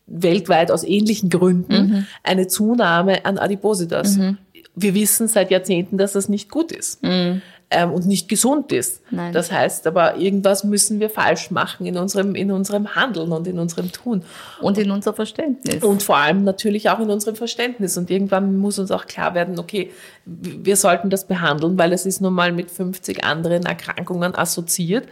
weltweit 0.06 0.70
aus 0.70 0.84
ähnlichen 0.84 1.30
Gründen 1.30 1.86
mhm. 1.86 2.06
eine 2.22 2.46
Zunahme 2.46 3.24
an 3.24 3.38
Adipositas. 3.38 4.16
Mhm. 4.16 4.38
Wir 4.74 4.94
wissen 4.94 5.28
seit 5.28 5.50
Jahrzehnten, 5.50 5.98
dass 5.98 6.12
das 6.12 6.28
nicht 6.28 6.50
gut 6.50 6.72
ist 6.72 7.02
mhm. 7.02 7.40
ähm, 7.70 7.92
und 7.92 8.06
nicht 8.06 8.28
gesund 8.28 8.72
ist. 8.72 9.02
Nein. 9.10 9.32
Das 9.32 9.50
heißt 9.50 9.86
aber, 9.86 10.16
irgendwas 10.16 10.64
müssen 10.64 11.00
wir 11.00 11.08
falsch 11.08 11.50
machen 11.50 11.86
in 11.86 11.96
unserem, 11.96 12.34
in 12.34 12.50
unserem 12.50 12.94
Handeln 12.94 13.32
und 13.32 13.46
in 13.46 13.58
unserem 13.58 13.92
Tun. 13.92 14.24
Und 14.60 14.76
in 14.76 14.90
unserem 14.90 15.14
Verständnis. 15.14 15.82
Und 15.82 16.02
vor 16.02 16.16
allem 16.16 16.44
natürlich 16.44 16.90
auch 16.90 16.98
in 16.98 17.08
unserem 17.08 17.36
Verständnis. 17.36 17.96
Und 17.96 18.10
irgendwann 18.10 18.56
muss 18.58 18.78
uns 18.78 18.90
auch 18.90 19.06
klar 19.06 19.34
werden, 19.34 19.58
okay, 19.58 19.90
wir 20.26 20.76
sollten 20.76 21.08
das 21.08 21.26
behandeln, 21.26 21.78
weil 21.78 21.92
es 21.92 22.04
ist 22.04 22.20
nun 22.20 22.34
mal 22.34 22.52
mit 22.52 22.70
50 22.70 23.24
anderen 23.24 23.64
Erkrankungen 23.64 24.34
assoziiert. 24.34 25.06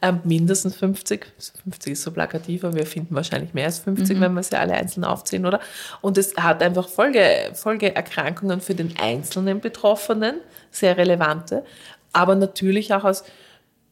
Ähm, 0.00 0.20
mindestens 0.22 0.76
50. 0.76 1.26
50 1.64 1.92
ist 1.92 2.02
so 2.02 2.12
plakativ, 2.12 2.62
aber 2.62 2.76
wir 2.76 2.86
finden 2.86 3.14
wahrscheinlich 3.16 3.52
mehr 3.52 3.66
als 3.66 3.80
50, 3.80 4.16
mhm. 4.16 4.20
wenn 4.20 4.34
wir 4.34 4.42
sie 4.44 4.56
alle 4.56 4.74
einzeln 4.74 5.04
aufzählen, 5.04 5.44
oder? 5.44 5.60
Und 6.00 6.16
es 6.18 6.36
hat 6.36 6.62
einfach 6.62 6.88
Folge, 6.88 7.50
Folgeerkrankungen 7.54 8.60
für 8.60 8.76
den 8.76 8.94
einzelnen 9.00 9.60
Betroffenen, 9.60 10.36
sehr 10.70 10.96
relevante, 10.96 11.64
aber 12.12 12.36
natürlich 12.36 12.94
auch 12.94 13.04
aus 13.04 13.24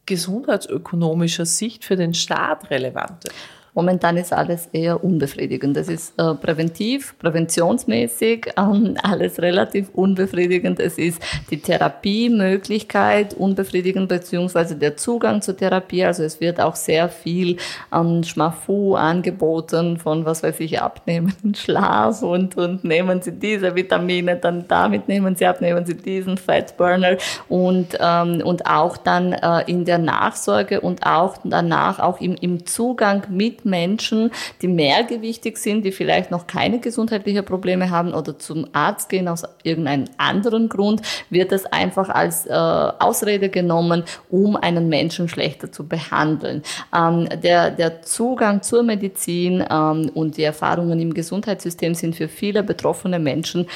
gesundheitsökonomischer 0.05 1.45
Sicht 1.45 1.83
für 1.83 1.97
den 1.97 2.13
Staat 2.13 2.69
relevante. 2.69 3.29
Momentan 3.77 4.17
ist 4.17 4.33
alles 4.33 4.69
eher 4.73 5.03
unbefriedigend. 5.03 5.77
Das 5.77 5.87
ist 5.87 6.19
äh, 6.19 6.33
präventiv, 6.33 7.13
präventionsmäßig, 7.19 8.47
ähm, 8.57 8.95
alles 9.03 9.39
relativ 9.39 9.89
unbefriedigend. 9.93 10.79
Es 10.79 10.97
ist 10.97 11.21
die 11.51 11.61
Therapiemöglichkeit 11.61 13.35
unbefriedigend, 13.35 14.09
beziehungsweise 14.09 14.77
der 14.77 14.97
Zugang 14.97 15.43
zur 15.43 15.55
Therapie. 15.55 16.03
Also 16.03 16.23
es 16.23 16.41
wird 16.41 16.59
auch 16.59 16.75
sehr 16.75 17.07
viel 17.07 17.57
ähm, 17.93 18.23
Schmafu 18.23 18.95
angeboten 18.95 19.97
von, 19.97 20.25
was 20.25 20.41
weiß 20.41 20.59
ich, 20.61 20.81
abnehmen, 20.81 21.35
Schlaf 21.55 22.23
und, 22.23 22.57
und 22.57 22.83
nehmen 22.83 23.21
Sie 23.21 23.33
diese 23.33 23.75
Vitamine, 23.75 24.37
dann 24.37 24.67
damit 24.67 25.07
nehmen 25.07 25.35
Sie 25.35 25.45
ab, 25.45 25.61
nehmen 25.61 25.85
Sie 25.85 25.93
diesen 25.93 26.37
Fatburner 26.39 27.17
und, 27.47 27.95
ähm, 27.99 28.41
und 28.43 28.65
auch 28.65 28.97
dann 28.97 29.33
äh, 29.33 29.69
in 29.69 29.85
der 29.85 29.99
Nachsorge 29.99 30.81
und 30.81 31.05
auch 31.05 31.37
danach 31.43 31.99
auch 31.99 32.19
im, 32.19 32.33
im 32.41 32.65
Zugang 32.65 33.27
mit 33.29 33.66
Menschen, 33.67 34.31
die 34.61 34.67
mehrgewichtig 34.67 35.57
sind, 35.57 35.85
die 35.85 35.91
vielleicht 35.91 36.31
noch 36.31 36.47
keine 36.47 36.79
gesundheitlichen 36.79 37.45
Probleme 37.45 37.91
haben 37.91 38.13
oder 38.13 38.39
zum 38.39 38.65
Arzt 38.73 39.09
gehen 39.09 39.27
aus 39.27 39.43
irgendeinem 39.63 40.05
anderen 40.17 40.69
Grund, 40.69 41.01
wird 41.29 41.51
es 41.51 41.65
einfach 41.65 42.09
als 42.09 42.47
äh, 42.47 42.51
Ausrede 42.53 43.49
genommen, 43.49 44.03
um 44.29 44.55
einen 44.55 44.89
Menschen 44.89 45.29
schlechter 45.29 45.71
zu 45.71 45.87
behandeln. 45.87 46.63
Ähm, 46.95 47.29
der, 47.43 47.69
der 47.71 48.01
Zugang 48.01 48.63
zur 48.63 48.81
Medizin 48.83 49.63
ähm, 49.69 50.09
und 50.15 50.37
die 50.37 50.43
Erfahrungen 50.43 50.99
im 50.99 51.13
Gesundheitssystem 51.13 51.93
sind 51.93 52.15
für 52.15 52.27
viele 52.27 52.63
betroffene 52.63 53.19
Menschen 53.19 53.67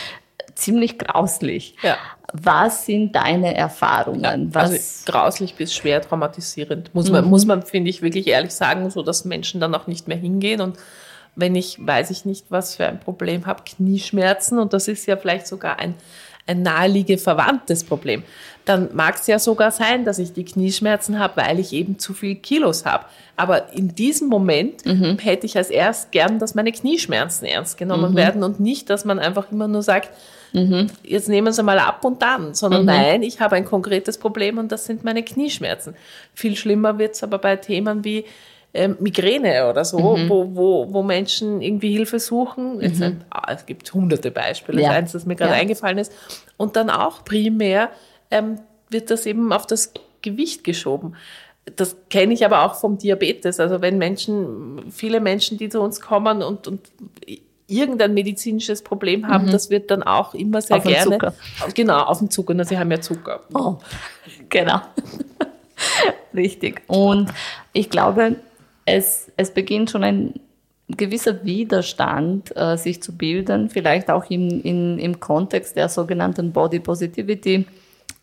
ziemlich 0.55 0.97
grauslich. 0.97 1.75
Ja. 1.81 1.97
Was 2.33 2.85
sind 2.85 3.15
deine 3.15 3.55
Erfahrungen? 3.55 4.51
Ja, 4.53 4.59
also 4.61 4.77
grauslich 5.05 5.55
bis 5.55 5.73
schwer 5.73 6.01
traumatisierend. 6.01 6.93
Muss 6.95 7.09
man, 7.09 7.25
mhm. 7.25 7.29
muss 7.29 7.45
man, 7.45 7.63
finde 7.63 7.89
ich, 7.89 8.01
wirklich 8.01 8.27
ehrlich 8.27 8.53
sagen, 8.53 8.89
so 8.89 9.03
dass 9.03 9.25
Menschen 9.25 9.59
dann 9.59 9.75
auch 9.75 9.87
nicht 9.87 10.07
mehr 10.07 10.17
hingehen 10.17 10.61
und 10.61 10.77
wenn 11.35 11.55
ich, 11.55 11.77
weiß 11.79 12.09
ich 12.11 12.25
nicht, 12.25 12.47
was 12.49 12.75
für 12.75 12.85
ein 12.85 12.99
Problem 12.99 13.45
habe, 13.45 13.63
Knieschmerzen 13.63 14.59
und 14.59 14.73
das 14.73 14.87
ist 14.87 15.05
ja 15.05 15.15
vielleicht 15.15 15.47
sogar 15.47 15.79
ein, 15.79 15.95
ein 16.47 16.61
naheliege 16.61 17.17
verwandtes 17.17 17.83
Problem, 17.83 18.23
dann 18.65 18.89
mag 18.93 19.15
es 19.15 19.27
ja 19.27 19.39
sogar 19.39 19.71
sein, 19.71 20.05
dass 20.05 20.19
ich 20.19 20.33
die 20.33 20.45
Knieschmerzen 20.45 21.17
habe, 21.19 21.41
weil 21.41 21.59
ich 21.59 21.73
eben 21.73 21.97
zu 21.97 22.13
viel 22.13 22.35
Kilos 22.35 22.85
habe. 22.85 23.05
Aber 23.35 23.73
in 23.73 23.95
diesem 23.95 24.27
Moment 24.27 24.85
mhm. 24.85 25.17
hätte 25.17 25.45
ich 25.45 25.57
als 25.57 25.69
erst 25.69 26.11
gern, 26.11 26.37
dass 26.37 26.53
meine 26.53 26.71
Knieschmerzen 26.71 27.45
ernst 27.45 27.77
genommen 27.77 28.11
mhm. 28.11 28.17
werden 28.17 28.43
und 28.43 28.59
nicht, 28.59 28.89
dass 28.89 29.03
man 29.05 29.19
einfach 29.19 29.51
immer 29.51 29.67
nur 29.67 29.81
sagt, 29.81 30.09
Mhm. 30.53 30.87
Jetzt 31.03 31.29
nehmen 31.29 31.53
Sie 31.53 31.63
mal 31.63 31.79
ab 31.79 32.03
und 32.03 32.21
dann, 32.21 32.53
sondern 32.53 32.81
mhm. 32.81 32.87
nein, 32.87 33.23
ich 33.23 33.39
habe 33.39 33.55
ein 33.55 33.65
konkretes 33.65 34.17
Problem 34.17 34.57
und 34.57 34.71
das 34.71 34.85
sind 34.85 35.03
meine 35.03 35.23
Knieschmerzen. 35.23 35.95
Viel 36.33 36.55
schlimmer 36.55 36.97
wird 36.97 37.15
es 37.15 37.23
aber 37.23 37.37
bei 37.37 37.55
Themen 37.55 38.03
wie 38.03 38.25
ähm, 38.73 38.97
Migräne 38.99 39.69
oder 39.69 39.83
so, 39.83 40.17
mhm. 40.17 40.29
wo, 40.29 40.55
wo, 40.55 40.93
wo 40.93 41.03
Menschen 41.03 41.61
irgendwie 41.61 41.91
Hilfe 41.91 42.19
suchen. 42.19 42.77
Mhm. 42.77 42.93
Sind, 42.93 43.25
ah, 43.29 43.51
es 43.53 43.65
gibt 43.65 43.93
hunderte 43.93 44.31
Beispiele, 44.31 44.81
ja. 44.81 44.91
eins, 44.91 45.11
das 45.11 45.25
mir 45.25 45.35
gerade 45.35 45.53
ja. 45.53 45.59
eingefallen 45.59 45.97
ist. 45.97 46.13
Und 46.57 46.75
dann 46.75 46.89
auch 46.89 47.25
primär 47.25 47.89
ähm, 48.29 48.59
wird 48.89 49.11
das 49.11 49.25
eben 49.25 49.51
auf 49.51 49.67
das 49.67 49.93
Gewicht 50.21 50.63
geschoben. 50.63 51.15
Das 51.75 51.95
kenne 52.09 52.33
ich 52.33 52.45
aber 52.45 52.65
auch 52.65 52.75
vom 52.75 52.97
Diabetes. 52.97 53.59
Also 53.59 53.81
wenn 53.81 53.97
Menschen, 53.97 54.91
viele 54.91 55.19
Menschen, 55.19 55.57
die 55.57 55.69
zu 55.69 55.81
uns 55.81 56.01
kommen 56.01 56.41
und, 56.41 56.67
und 56.67 56.89
irgendein 57.67 58.13
medizinisches 58.13 58.81
Problem 58.81 59.27
haben, 59.27 59.45
mhm. 59.45 59.51
das 59.51 59.69
wird 59.69 59.91
dann 59.91 60.03
auch 60.03 60.33
immer 60.33 60.61
sehr 60.61 60.77
auf 60.77 60.83
gerne. 60.83 61.11
Zucker. 61.11 61.33
Genau, 61.73 62.03
auf 62.03 62.19
dem 62.19 62.29
Zucker. 62.29 62.53
Na, 62.53 62.63
sie 62.63 62.77
haben 62.77 62.91
ja 62.91 63.01
Zucker. 63.01 63.41
Oh, 63.53 63.77
genau. 64.49 64.81
Richtig. 66.33 66.81
Und 66.87 67.31
ich 67.73 67.89
glaube, 67.89 68.37
es, 68.91 69.31
es 69.37 69.51
beginnt 69.51 69.89
schon 69.89 70.03
ein 70.03 70.33
gewisser 70.87 71.43
Widerstand 71.45 72.55
äh, 72.55 72.77
sich 72.77 73.01
zu 73.01 73.15
bilden, 73.15 73.69
vielleicht 73.69 74.09
auch 74.09 74.29
im, 74.29 74.61
in, 74.61 74.99
im 74.99 75.19
Kontext 75.19 75.77
der 75.77 75.87
sogenannten 75.89 76.51
Body 76.51 76.79
Positivity 76.79 77.65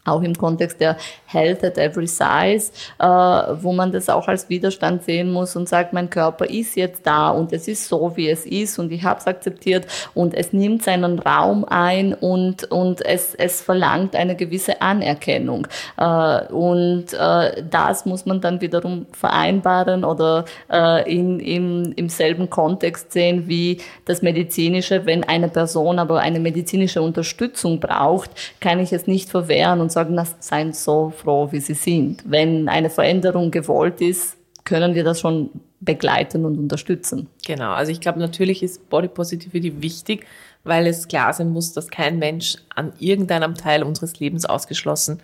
auch 0.09 0.23
im 0.23 0.37
Kontext 0.37 0.81
der 0.81 0.97
Health 1.27 1.65
at 1.65 1.79
Every 1.79 2.07
Size, 2.07 2.73
äh, 2.99 3.05
wo 3.05 3.73
man 3.73 3.93
das 3.93 4.09
auch 4.09 4.29
als 4.29 4.49
Widerstand 4.49 5.05
sehen 5.05 5.31
muss 5.31 5.57
und 5.57 5.69
sagt, 5.69 5.93
mein 5.93 6.11
Körper 6.11 6.49
ist 6.49 6.77
jetzt 6.77 7.07
da 7.07 7.31
und 7.31 7.53
es 7.53 7.69
ist 7.69 7.89
so, 7.89 8.17
wie 8.17 8.29
es 8.29 8.47
ist 8.47 8.79
und 8.79 8.91
ich 8.93 9.05
habe 9.05 9.21
es 9.21 9.27
akzeptiert 9.27 9.87
und 10.15 10.35
es 10.35 10.53
nimmt 10.53 10.83
seinen 10.83 11.19
Raum 11.19 11.65
ein 11.65 12.15
und, 12.15 12.65
und 12.71 13.05
es, 13.05 13.35
es 13.35 13.61
verlangt 13.61 14.17
eine 14.17 14.37
gewisse 14.37 14.81
Anerkennung. 14.81 15.67
Äh, 15.97 16.47
und 16.53 17.13
äh, 17.13 17.63
das 17.69 18.07
muss 18.07 18.27
man 18.27 18.41
dann 18.41 18.61
wiederum 18.61 19.07
vereinbaren 19.13 20.05
oder 20.05 20.45
äh, 20.71 21.13
in, 21.13 21.41
im, 21.41 21.93
im 21.97 22.09
selben 22.09 22.49
Kontext 22.51 23.13
sehen 23.13 23.49
wie 23.49 23.81
das 24.05 24.23
Medizinische. 24.23 25.05
Wenn 25.07 25.25
eine 25.25 25.49
Person 25.49 25.99
aber 25.99 26.21
eine 26.21 26.41
medizinische 26.41 27.03
Unterstützung 27.03 27.81
braucht, 27.81 28.31
kann 28.61 28.81
ich 28.81 28.93
es 28.93 29.07
nicht 29.07 29.31
verwehren 29.31 29.81
und 29.81 29.93
sagen, 29.93 29.98
na, 30.05 30.27
seien 30.41 30.73
so 30.73 31.11
froh, 31.11 31.49
wie 31.51 31.61
sie 31.61 31.75
sind. 31.75 32.23
Wenn 32.27 32.69
eine 32.69 32.91
Veränderung 32.91 33.51
gewollt 33.51 34.01
ist, 34.01 34.37
können 34.65 34.95
wir 34.95 35.05
das 35.05 35.21
schon 35.21 35.51
begleiten 35.81 36.45
und 36.45 36.59
unterstützen. 36.59 37.29
Genau, 37.47 37.73
also 37.73 37.93
ich 37.93 38.01
glaube, 38.01 38.19
natürlich 38.19 38.63
ist 38.63 38.89
Body 38.91 39.09
Positivity 39.09 39.81
wichtig, 39.81 40.27
weil 40.65 40.87
es 40.87 41.09
klar 41.09 41.33
sein 41.33 41.51
muss, 41.51 41.73
dass 41.73 41.89
kein 41.89 42.19
Mensch 42.19 42.57
an 42.75 42.93
irgendeinem 42.99 43.55
Teil 43.55 43.83
unseres 43.83 44.19
Lebens 44.19 44.45
ausgeschlossen 44.45 45.21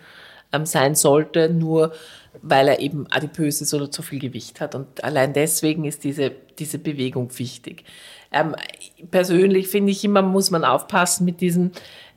ähm, 0.53 0.65
sein 0.65 0.95
sollte, 0.95 1.49
nur 1.49 1.91
weil 2.41 2.67
er 2.67 2.79
eben 2.79 3.07
adipös 3.11 3.61
ist 3.61 3.73
oder 3.73 3.91
zu 3.91 4.01
viel 4.01 4.19
Gewicht 4.19 4.61
hat. 4.61 4.75
Und 4.75 5.03
allein 5.03 5.33
deswegen 5.33 5.85
ist 5.85 6.03
diese, 6.03 6.31
diese 6.57 6.79
Bewegung 6.79 7.37
wichtig. 7.37 7.83
Ähm, 8.31 8.55
persönlich 9.11 9.67
finde 9.67 9.91
ich 9.91 10.03
immer, 10.03 10.21
muss 10.21 10.51
man 10.51 10.63
aufpassen 10.63 11.25
mit 11.25 11.41
diesem, 11.41 11.71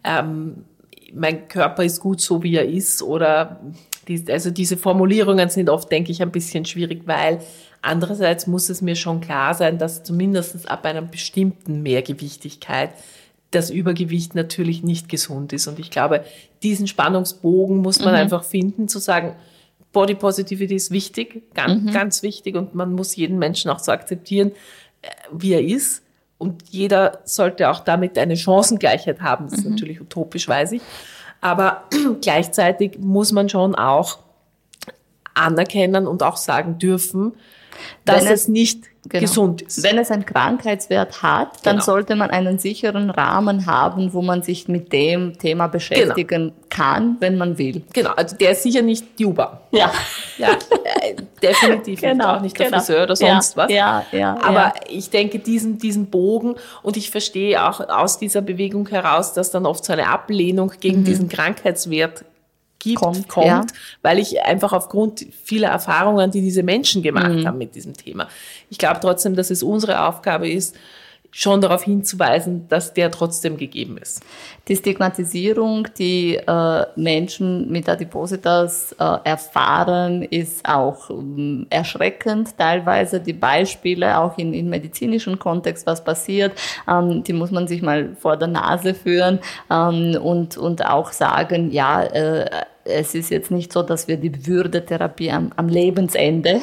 ähm, 0.05 0.65
mein 1.12 1.49
Körper 1.49 1.85
ist 1.85 2.00
gut 2.00 2.21
so, 2.21 2.43
wie 2.43 2.57
er 2.57 2.69
ist 2.69 3.03
oder 3.03 3.61
die, 4.09 4.25
also 4.31 4.50
diese 4.50 4.77
Formulierungen 4.77 5.49
sind 5.49 5.71
oft, 5.71 5.91
denke 5.91 6.12
ich, 6.12 6.23
ein 6.23 6.31
bisschen 6.31 6.65
schwierig, 6.65 7.03
weil 7.07 7.41
andererseits 7.83 8.47
muss 8.47 8.69
es 8.69 8.83
mir 8.83 8.97
schon 8.97 9.21
klar 9.21 9.55
sein, 9.55 9.79
dass 9.79 10.03
zumindest 10.03 10.69
ab 10.69 10.85
einer 10.85 11.03
bestimmten 11.03 11.83
Mehrgewichtigkeit 11.83 12.91
das 13.50 13.71
Übergewicht 13.71 14.35
natürlich 14.35 14.83
nicht 14.83 15.09
gesund 15.09 15.53
ist. 15.53 15.69
Und 15.69 15.79
ich 15.79 15.91
glaube, 15.91 16.25
diesen 16.62 16.87
Spannungsbogen 16.87 17.79
muss 17.79 18.00
man 18.00 18.11
mhm. 18.11 18.21
einfach 18.21 18.45
finden, 18.45 18.88
zu 18.88 18.99
sagen, 18.99 19.35
Body 19.93 20.15
Positivity 20.15 20.75
ist 20.75 20.91
wichtig, 20.91 21.55
ganz, 21.55 21.83
mhm. 21.83 21.93
ganz 21.93 22.23
wichtig 22.23 22.57
und 22.57 22.75
man 22.75 22.93
muss 22.93 23.17
jeden 23.17 23.38
Menschen 23.38 23.71
auch 23.71 23.79
so 23.79 23.91
akzeptieren, 23.91 24.53
äh, 25.03 25.09
wie 25.33 25.53
er 25.53 25.65
ist. 25.65 26.03
Und 26.38 26.62
jeder 26.71 27.21
sollte 27.25 27.68
auch 27.68 27.80
damit 27.80 28.16
eine 28.16 28.37
Chancengleichheit 28.37 29.21
haben. 29.21 29.49
Das 29.49 29.59
ist 29.59 29.64
mhm. 29.64 29.73
natürlich 29.73 30.00
utopisch, 30.00 30.47
weiß 30.47 30.73
ich. 30.73 30.83
Aber 31.40 31.85
gleichzeitig 32.23 32.99
muss 32.99 33.33
man 33.33 33.49
schon 33.49 33.75
auch 33.75 34.18
anerkennen 35.35 36.07
und 36.07 36.23
auch 36.23 36.37
sagen 36.37 36.78
dürfen, 36.78 37.33
dass 38.04 38.25
es, 38.25 38.30
es, 38.30 38.49
nicht 38.49 38.85
genau. 39.05 39.21
gesund 39.21 39.62
ist. 39.62 39.83
Wenn 39.83 39.99
es 39.99 40.11
einen 40.11 40.26
Krankheitswert 40.26 41.23
hat, 41.23 41.64
dann 41.64 41.76
genau. 41.76 41.85
sollte 41.85 42.17
man 42.17 42.31
einen 42.31 42.59
sicheren 42.59 43.11
Rahmen 43.11 43.67
haben, 43.67 44.12
wo 44.12 44.23
man 44.23 44.43
sich 44.43 44.69
mit 44.69 44.93
dem 44.93 45.38
Thema 45.38 45.67
beschäftigen 45.69 46.26
genau. 46.26 46.52
kann, 46.69 47.17
wenn 47.21 47.37
man 47.37 47.59
will. 47.59 47.83
Genau, 47.93 48.11
also 48.11 48.37
der 48.37 48.52
ist 48.52 48.62
sicher 48.62 48.83
nicht 48.83 49.05
Juba. 49.19 49.61
Ja. 49.71 49.93
ja 50.38 50.50
äh, 50.50 51.14
definitiv 51.43 52.00
genau. 52.00 52.14
nicht, 52.14 52.26
auch 52.26 52.40
nicht 52.43 52.59
der 52.59 52.67
genau. 52.67 52.78
Friseur 52.78 53.02
oder 53.05 53.17
sonst 53.17 53.57
ja, 53.57 53.62
was. 53.62 53.73
Ja, 53.73 54.05
ja, 54.12 54.38
Aber 54.43 54.73
ich 54.88 55.11
denke, 55.11 55.38
diesen, 55.38 55.78
diesen 55.78 56.07
Bogen 56.07 56.57
und 56.83 56.97
ich 56.97 57.11
verstehe 57.11 57.67
auch 57.67 57.81
aus 57.88 58.19
dieser 58.19 58.43
Bewegung 58.43 58.88
heraus, 58.88 59.33
dass 59.33 59.50
dann 59.50 59.67
oft 59.67 59.85
so 59.85 59.93
eine 59.93 60.09
Ablehnung 60.09 60.73
gegen 60.81 61.00
mhm. 61.00 61.05
diesen 61.05 61.28
Krankheitswert 61.28 62.25
gibt, 62.78 62.97
kommt, 62.97 63.28
kommt 63.28 63.47
ja. 63.47 63.66
weil 64.02 64.18
ich 64.18 64.40
einfach 64.42 64.73
aufgrund 64.73 65.26
vieler 65.44 65.68
Erfahrungen, 65.68 66.30
die 66.30 66.40
diese 66.40 66.62
Menschen 66.62 67.02
gemacht 67.02 67.30
mhm. 67.30 67.47
haben 67.47 67.58
mit 67.58 67.75
diesem 67.75 67.94
Thema. 67.94 68.28
Ich 68.70 68.78
glaube 68.78 69.00
trotzdem, 69.00 69.35
dass 69.35 69.50
es 69.50 69.62
unsere 69.62 70.06
Aufgabe 70.06 70.49
ist, 70.49 70.76
schon 71.30 71.61
darauf 71.61 71.85
hinzuweisen, 71.85 72.66
dass 72.68 72.94
der 72.94 73.11
trotzdem 73.11 73.56
gegeben 73.58 73.99
ist. 73.99 74.23
Die 74.66 74.76
Stigmatisierung, 74.76 75.87
die 75.99 76.37
äh, 76.37 76.87
Menschen 76.97 77.70
mit 77.70 77.88
Adipositas 77.88 78.92
äh, 78.99 79.18
erfahren, 79.25 80.23
ist 80.23 80.66
auch 80.68 81.11
ähm, 81.11 81.66
erschreckend. 81.70 82.56
Teilweise 82.56 83.20
die 83.20 83.35
Beispiele, 83.35 84.18
auch 84.18 84.38
in, 84.38 84.54
in 84.54 84.68
medizinischen 84.70 85.38
Kontext, 85.38 85.87
was 85.87 86.02
passiert, 86.02 86.58
ähm, 86.88 87.23
die 87.25 87.35
muss 87.35 87.50
man 87.50 87.68
sich 87.68 87.82
mal 87.82 88.16
vor 88.18 88.37
der 88.37 88.49
Nase 88.49 88.94
führen 88.94 89.38
ähm, 89.70 90.18
und, 90.20 90.56
und 90.56 90.87
auch 90.87 91.12
sagen, 91.12 91.70
ja, 91.70 92.02
äh, 92.02 92.50
es 92.85 93.14
ist 93.14 93.30
jetzt 93.30 93.50
nicht 93.50 93.73
so, 93.73 93.82
dass 93.82 94.08
wir 94.08 94.16
die 94.16 94.47
Würdetherapie 94.47 95.30
am, 95.30 95.52
am 95.56 95.68
Lebensende 95.68 96.62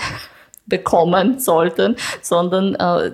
bekommen 0.68 1.40
sollten, 1.40 1.96
sondern 2.22 2.76
äh, 2.76 3.12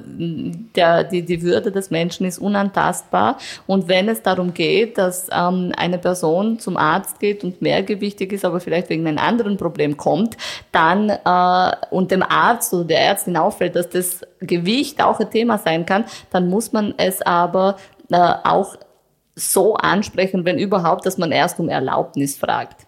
der, 0.75 1.03
die, 1.03 1.23
die 1.23 1.41
Würde 1.41 1.71
des 1.71 1.91
Menschen 1.91 2.25
ist 2.25 2.39
unantastbar. 2.39 3.37
Und 3.67 3.87
wenn 3.87 4.07
es 4.07 4.21
darum 4.21 4.53
geht, 4.53 4.97
dass 4.97 5.27
ähm, 5.31 5.73
eine 5.75 5.97
Person 5.97 6.59
zum 6.59 6.77
Arzt 6.77 7.19
geht 7.19 7.43
und 7.43 7.61
mehrgewichtig 7.61 8.31
ist, 8.31 8.45
aber 8.45 8.59
vielleicht 8.59 8.89
wegen 8.89 9.05
einem 9.05 9.17
anderen 9.17 9.57
Problem 9.57 9.97
kommt, 9.97 10.37
dann 10.71 11.09
äh, 11.09 11.75
und 11.89 12.11
dem 12.11 12.23
Arzt 12.23 12.73
oder 12.73 12.85
der 12.85 13.01
Ärztin 13.01 13.35
auffällt, 13.35 13.75
dass 13.75 13.89
das 13.89 14.21
Gewicht 14.39 15.03
auch 15.03 15.19
ein 15.19 15.29
Thema 15.29 15.57
sein 15.57 15.85
kann, 15.85 16.05
dann 16.31 16.49
muss 16.49 16.71
man 16.71 16.93
es 16.97 17.21
aber 17.21 17.75
äh, 18.11 18.33
auch 18.43 18.75
so 19.35 19.75
ansprechen, 19.75 20.45
wenn 20.45 20.57
überhaupt, 20.57 21.05
dass 21.05 21.17
man 21.17 21.31
erst 21.31 21.59
um 21.59 21.69
Erlaubnis 21.69 22.37
fragt. 22.37 22.85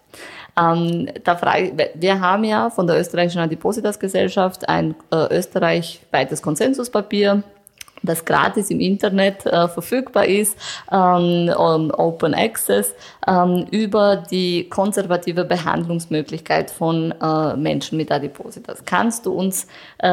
Ähm, 0.56 1.08
da 1.24 1.36
frage, 1.36 1.90
wir 1.94 2.20
haben 2.20 2.44
ja 2.44 2.70
von 2.70 2.86
der 2.86 3.00
österreichischen 3.00 3.40
Adipositas 3.40 3.98
Gesellschaft 3.98 4.68
ein 4.68 4.94
äh, 5.10 5.36
österreichweites 5.36 6.42
Konsensuspapier 6.42 7.42
das 8.04 8.24
gratis 8.24 8.70
im 8.70 8.80
Internet 8.80 9.46
äh, 9.46 9.68
verfügbar 9.68 10.26
ist, 10.26 10.56
ähm, 10.92 11.50
Open 11.56 12.34
Access, 12.34 12.94
ähm, 13.26 13.66
über 13.70 14.16
die 14.16 14.68
konservative 14.68 15.44
Behandlungsmöglichkeit 15.44 16.70
von 16.70 17.12
äh, 17.12 17.56
Menschen 17.56 17.96
mit 17.96 18.12
Adipositas. 18.12 18.84
Kannst 18.84 19.26
du 19.26 19.32
uns 19.32 19.66
äh, 19.98 20.08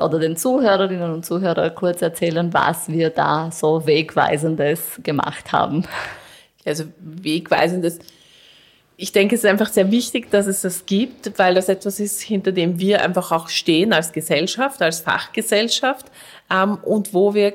oder 0.00 0.18
den 0.18 0.36
Zuhörerinnen 0.36 1.12
und 1.12 1.26
Zuhörern 1.26 1.74
kurz 1.74 2.02
erzählen, 2.02 2.52
was 2.52 2.88
wir 2.88 3.10
da 3.10 3.50
so 3.52 3.86
Wegweisendes 3.86 5.00
gemacht 5.02 5.52
haben? 5.52 5.84
Also 6.64 6.84
Wegweisendes 6.98 8.00
ich 8.98 9.12
denke, 9.12 9.34
es 9.34 9.44
ist 9.44 9.50
einfach 9.50 9.68
sehr 9.68 9.90
wichtig, 9.90 10.30
dass 10.30 10.46
es 10.46 10.62
das 10.62 10.86
gibt, 10.86 11.38
weil 11.38 11.54
das 11.54 11.68
etwas 11.68 12.00
ist, 12.00 12.22
hinter 12.22 12.52
dem 12.52 12.78
wir 12.78 13.02
einfach 13.02 13.30
auch 13.30 13.48
stehen 13.48 13.92
als 13.92 14.12
Gesellschaft, 14.12 14.80
als 14.80 15.00
Fachgesellschaft 15.00 16.06
ähm, 16.50 16.78
und 16.82 17.12
wo 17.12 17.34
wir 17.34 17.52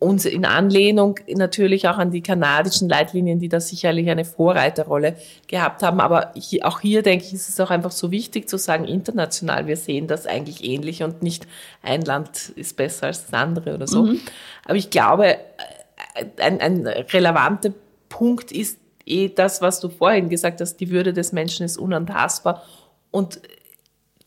uns 0.00 0.24
in 0.24 0.46
Anlehnung 0.46 1.20
natürlich 1.28 1.86
auch 1.86 1.98
an 1.98 2.10
die 2.10 2.22
kanadischen 2.22 2.88
Leitlinien, 2.88 3.38
die 3.38 3.50
da 3.50 3.60
sicherlich 3.60 4.08
eine 4.08 4.24
Vorreiterrolle 4.24 5.14
gehabt 5.46 5.82
haben. 5.82 6.00
Aber 6.00 6.32
hier, 6.34 6.66
auch 6.66 6.80
hier 6.80 7.02
denke 7.02 7.26
ich, 7.26 7.34
ist 7.34 7.50
es 7.50 7.60
auch 7.60 7.70
einfach 7.70 7.90
so 7.90 8.10
wichtig 8.10 8.48
zu 8.48 8.56
sagen, 8.56 8.86
international, 8.86 9.66
wir 9.66 9.76
sehen 9.76 10.06
das 10.06 10.26
eigentlich 10.26 10.64
ähnlich 10.64 11.02
und 11.02 11.22
nicht 11.22 11.46
ein 11.82 12.00
Land 12.00 12.48
ist 12.56 12.76
besser 12.76 13.08
als 13.08 13.26
das 13.26 13.34
andere 13.34 13.74
oder 13.74 13.86
so. 13.86 14.04
Mhm. 14.04 14.20
Aber 14.64 14.76
ich 14.76 14.88
glaube, 14.88 15.34
äh, 15.34 16.24
ein, 16.38 16.60
ein 16.60 16.86
relevanter 16.86 17.72
Punkt 18.08 18.52
ist 18.52 18.79
eh 19.10 19.28
das, 19.28 19.60
was 19.60 19.80
du 19.80 19.88
vorhin 19.88 20.28
gesagt 20.28 20.60
hast, 20.60 20.76
die 20.76 20.90
Würde 20.90 21.12
des 21.12 21.32
Menschen 21.32 21.66
ist 21.66 21.76
unantastbar. 21.76 22.62
Und 23.10 23.40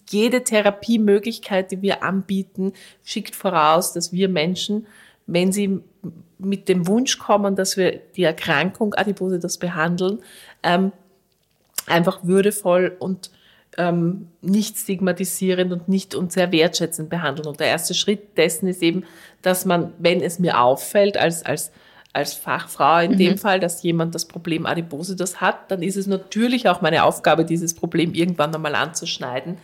jede 0.10 0.43
Therapiemöglichkeit, 0.43 1.72
die 1.72 1.82
wir 1.82 2.04
anbieten, 2.04 2.74
schickt 3.04 3.36
voraus, 3.36 3.93
dass 3.93 4.12
wir 4.12 4.30
Menschen, 4.30 4.88
wenn 5.26 5.52
sie 5.52 5.80
mit 6.38 6.67
dem 6.67 6.88
Wunsch 6.88 7.17
kommen, 7.17 7.56
dass 7.56 7.78
wir 7.78 8.00
die 8.15 8.24
Erkrankung 8.24 8.93
Adipositas 8.93 9.58
behandeln, 9.58 10.19
ähm, 10.62 10.91
einfach 11.88 12.24
würdevoll 12.24 12.96
und 13.00 13.32
ähm, 13.78 14.28
nicht 14.41 14.78
stigmatisierend 14.78 15.72
und 15.72 15.88
nicht 15.88 16.15
und 16.15 16.32
sehr 16.32 16.52
wertschätzend 16.52 17.10
behandeln. 17.10 17.48
Und 17.48 17.60
der 17.60 17.67
erste 17.67 17.93
Schritt 17.93 18.38
dessen 18.38 18.67
ist 18.67 18.84
eben, 18.84 19.04
dass 19.41 19.65
man, 19.65 19.93
wenn 19.98 20.22
es 20.22 20.39
mir 20.39 20.62
auffällt, 20.62 21.17
als, 21.17 21.43
als 21.43 21.72
als 22.13 22.36
Fachfrau 22.36 22.99
in 22.99 23.13
mhm. 23.13 23.17
dem 23.17 23.38
Fall, 23.39 23.60
dass 23.60 23.82
jemand 23.82 24.13
das 24.13 24.26
Problem 24.26 24.67
Adipositas 24.67 25.41
hat, 25.41 25.71
dann 25.71 25.82
ist 25.82 25.97
es 25.97 26.06
natürlich 26.06 26.69
auch 26.69 26.82
meine 26.82 27.04
Aufgabe, 27.04 27.43
dieses 27.43 27.73
Problem 27.73 28.13
irgendwann 28.13 28.54
einmal 28.54 28.76
anzuschneiden. 28.76 29.58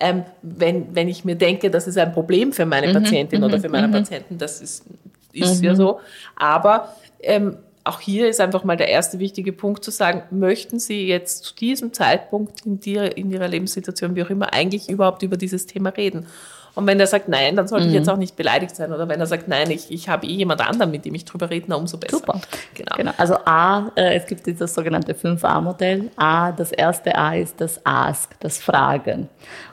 Ähm, 0.00 0.24
wenn, 0.42 0.94
wenn 0.96 1.08
ich 1.08 1.24
mir 1.24 1.36
denke, 1.36 1.70
das 1.70 1.86
ist 1.86 1.96
ein 1.96 2.12
Problem 2.12 2.52
für 2.52 2.66
meine 2.66 2.88
mhm. 2.88 2.94
Patientin 2.94 3.44
oder 3.44 3.58
mhm. 3.58 3.62
für 3.62 3.68
meinen 3.68 3.90
mhm. 3.90 3.94
Patienten, 3.94 4.36
das 4.36 4.60
ist, 4.60 4.84
ist 5.32 5.62
ja 5.62 5.72
mhm. 5.72 5.76
so. 5.76 6.00
Aber 6.34 6.96
ähm, 7.20 7.56
auch 7.84 8.00
hier 8.00 8.28
ist 8.28 8.40
einfach 8.40 8.64
mal 8.64 8.76
der 8.76 8.88
erste 8.88 9.20
wichtige 9.20 9.52
Punkt 9.52 9.84
zu 9.84 9.90
sagen, 9.90 10.22
möchten 10.30 10.80
Sie 10.80 11.06
jetzt 11.06 11.44
zu 11.44 11.54
diesem 11.54 11.92
Zeitpunkt 11.92 12.66
in, 12.66 12.80
die, 12.80 12.94
in 12.94 13.30
Ihrer 13.30 13.48
Lebenssituation, 13.48 14.16
wie 14.16 14.24
auch 14.24 14.30
immer, 14.30 14.52
eigentlich 14.52 14.88
überhaupt 14.88 15.22
über 15.22 15.36
dieses 15.36 15.66
Thema 15.66 15.90
reden? 15.90 16.26
Und 16.74 16.86
wenn 16.86 16.98
er 16.98 17.06
sagt 17.06 17.28
nein, 17.28 17.54
dann 17.54 17.68
sollte 17.68 17.84
mhm. 17.84 17.90
ich 17.90 17.98
jetzt 17.98 18.08
auch 18.08 18.16
nicht 18.16 18.36
beleidigt 18.36 18.74
sein. 18.74 18.92
Oder 18.92 19.08
wenn 19.08 19.20
er 19.20 19.26
sagt 19.26 19.46
nein, 19.48 19.70
ich, 19.70 19.90
ich 19.90 20.08
habe 20.08 20.26
eh 20.26 20.32
jemand 20.32 20.66
anderen, 20.66 20.90
mit 20.90 21.04
dem 21.04 21.14
ich 21.14 21.24
drüber 21.24 21.50
rede, 21.50 21.66
na, 21.68 21.76
umso 21.76 21.98
besser. 21.98 22.18
Super. 22.18 22.40
Genau. 22.74 22.96
genau. 22.96 23.12
Also 23.18 23.36
A, 23.44 23.90
äh, 23.94 24.16
es 24.16 24.26
gibt 24.26 24.46
dieses 24.46 24.72
sogenannte 24.72 25.12
5a-Modell. 25.12 26.10
A, 26.16 26.52
das 26.52 26.72
erste 26.72 27.14
A 27.14 27.34
ist 27.34 27.60
das 27.60 27.84
Ask, 27.84 28.38
das 28.40 28.58
Fragen. 28.58 29.28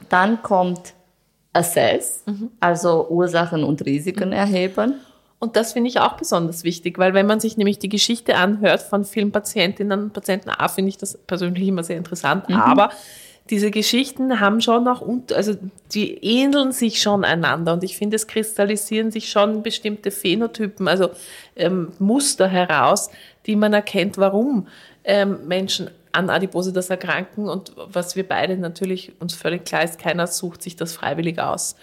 Dann 0.09 0.41
kommt 0.41 0.93
Assess, 1.53 2.23
mhm. 2.25 2.51
also 2.59 3.07
Ursachen 3.09 3.63
und 3.63 3.85
Risiken 3.85 4.29
mhm. 4.29 4.35
erheben. 4.35 4.95
Und 5.39 5.55
das 5.55 5.71
finde 5.71 5.89
ich 5.89 5.99
auch 6.01 6.13
besonders 6.17 6.65
wichtig, 6.65 6.97
weil 6.97 7.13
wenn 7.13 7.25
man 7.25 7.39
sich 7.39 7.55
nämlich 7.55 7.79
die 7.79 7.87
Geschichte 7.87 8.35
anhört 8.35 8.81
von 8.81 9.05
vielen 9.05 9.31
Patientinnen 9.31 10.03
und 10.03 10.13
Patienten, 10.13 10.49
A, 10.49 10.67
finde 10.67 10.89
ich 10.89 10.97
das 10.97 11.17
persönlich 11.17 11.65
immer 11.65 11.83
sehr 11.83 11.95
interessant, 11.95 12.49
mhm. 12.49 12.55
aber 12.55 12.89
diese 13.49 13.71
Geschichten 13.71 14.39
haben 14.39 14.61
schon 14.61 14.87
auch, 14.87 15.03
also 15.33 15.55
die 15.93 16.13
ähneln 16.23 16.71
sich 16.71 17.01
schon 17.01 17.23
einander 17.23 17.73
und 17.73 17.83
ich 17.83 17.97
finde, 17.97 18.15
es 18.15 18.27
kristallisieren 18.27 19.11
sich 19.11 19.29
schon 19.31 19.63
bestimmte 19.63 20.11
Phänotypen, 20.11 20.87
also 20.87 21.09
ähm, 21.55 21.91
Muster 21.97 22.47
heraus, 22.47 23.09
die 23.45 23.55
man 23.55 23.73
erkennt, 23.73 24.17
warum 24.17 24.67
ähm, 25.03 25.47
Menschen 25.47 25.89
an 26.11 26.29
Adipositas 26.29 26.89
erkranken 26.89 27.49
und 27.49 27.73
was 27.75 28.15
wir 28.15 28.27
beide 28.27 28.57
natürlich 28.57 29.13
uns 29.19 29.33
völlig 29.33 29.65
klar 29.65 29.83
ist, 29.83 29.99
keiner 29.99 30.27
sucht 30.27 30.61
sich 30.61 30.75
das 30.75 30.93
freiwillig 30.93 31.39
aus 31.39 31.75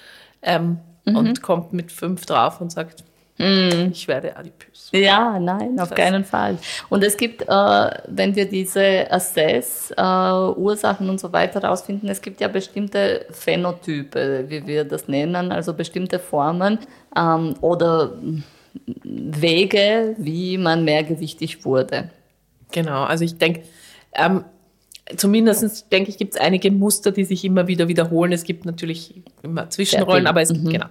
ähm, 0.43 0.79
mhm. 1.05 1.17
und 1.17 1.43
kommt 1.43 1.73
mit 1.73 1.91
fünf 1.91 2.27
drauf 2.27 2.61
und 2.61 2.71
sagt, 2.71 3.05
mm. 3.38 3.90
ich 3.92 4.09
werde 4.09 4.37
adipös. 4.37 4.90
Ja, 4.92 5.38
nein, 5.38 5.79
auf 5.81 5.90
keinen 5.90 6.25
Fall. 6.25 6.59
Und 6.88 7.03
es 7.05 7.16
gibt, 7.16 7.42
äh, 7.42 7.90
wenn 8.07 8.35
wir 8.35 8.46
diese 8.49 9.11
Assess, 9.11 9.92
äh, 9.96 10.03
Ursachen 10.03 11.09
und 11.11 11.20
so 11.20 11.33
weiter 11.33 11.61
herausfinden, 11.61 12.09
es 12.09 12.20
gibt 12.20 12.40
ja 12.40 12.49
bestimmte 12.49 13.27
Phänotype, 13.31 14.44
wie 14.49 14.66
wir 14.66 14.85
das 14.85 15.09
nennen, 15.09 15.53
also 15.53 15.75
bestimmte 15.75 16.18
Formen 16.18 16.79
ähm, 17.16 17.55
oder 17.61 18.12
Wege, 19.03 20.14
wie 20.18 20.59
man 20.59 20.85
mehrgewichtig 20.85 21.64
wurde. 21.64 22.11
Genau, 22.72 23.05
also 23.05 23.25
ich 23.25 23.38
denke, 23.38 23.62
ähm, 24.14 24.44
zumindest 25.14 25.92
denke 25.92 26.11
ich, 26.11 26.19
gibt 26.19 26.35
es 26.35 26.40
einige 26.40 26.71
Muster, 26.73 27.12
die 27.12 27.25
sich 27.25 27.45
immer 27.45 27.69
wieder 27.69 27.87
wiederholen. 27.87 28.33
Es 28.33 28.42
gibt 28.42 28.64
natürlich 28.64 29.23
immer 29.42 29.71
Zwischenrollen, 29.71 30.27
aber 30.27 30.42
es 30.42 30.53
mhm. 30.53 30.69
genau. 30.69 30.87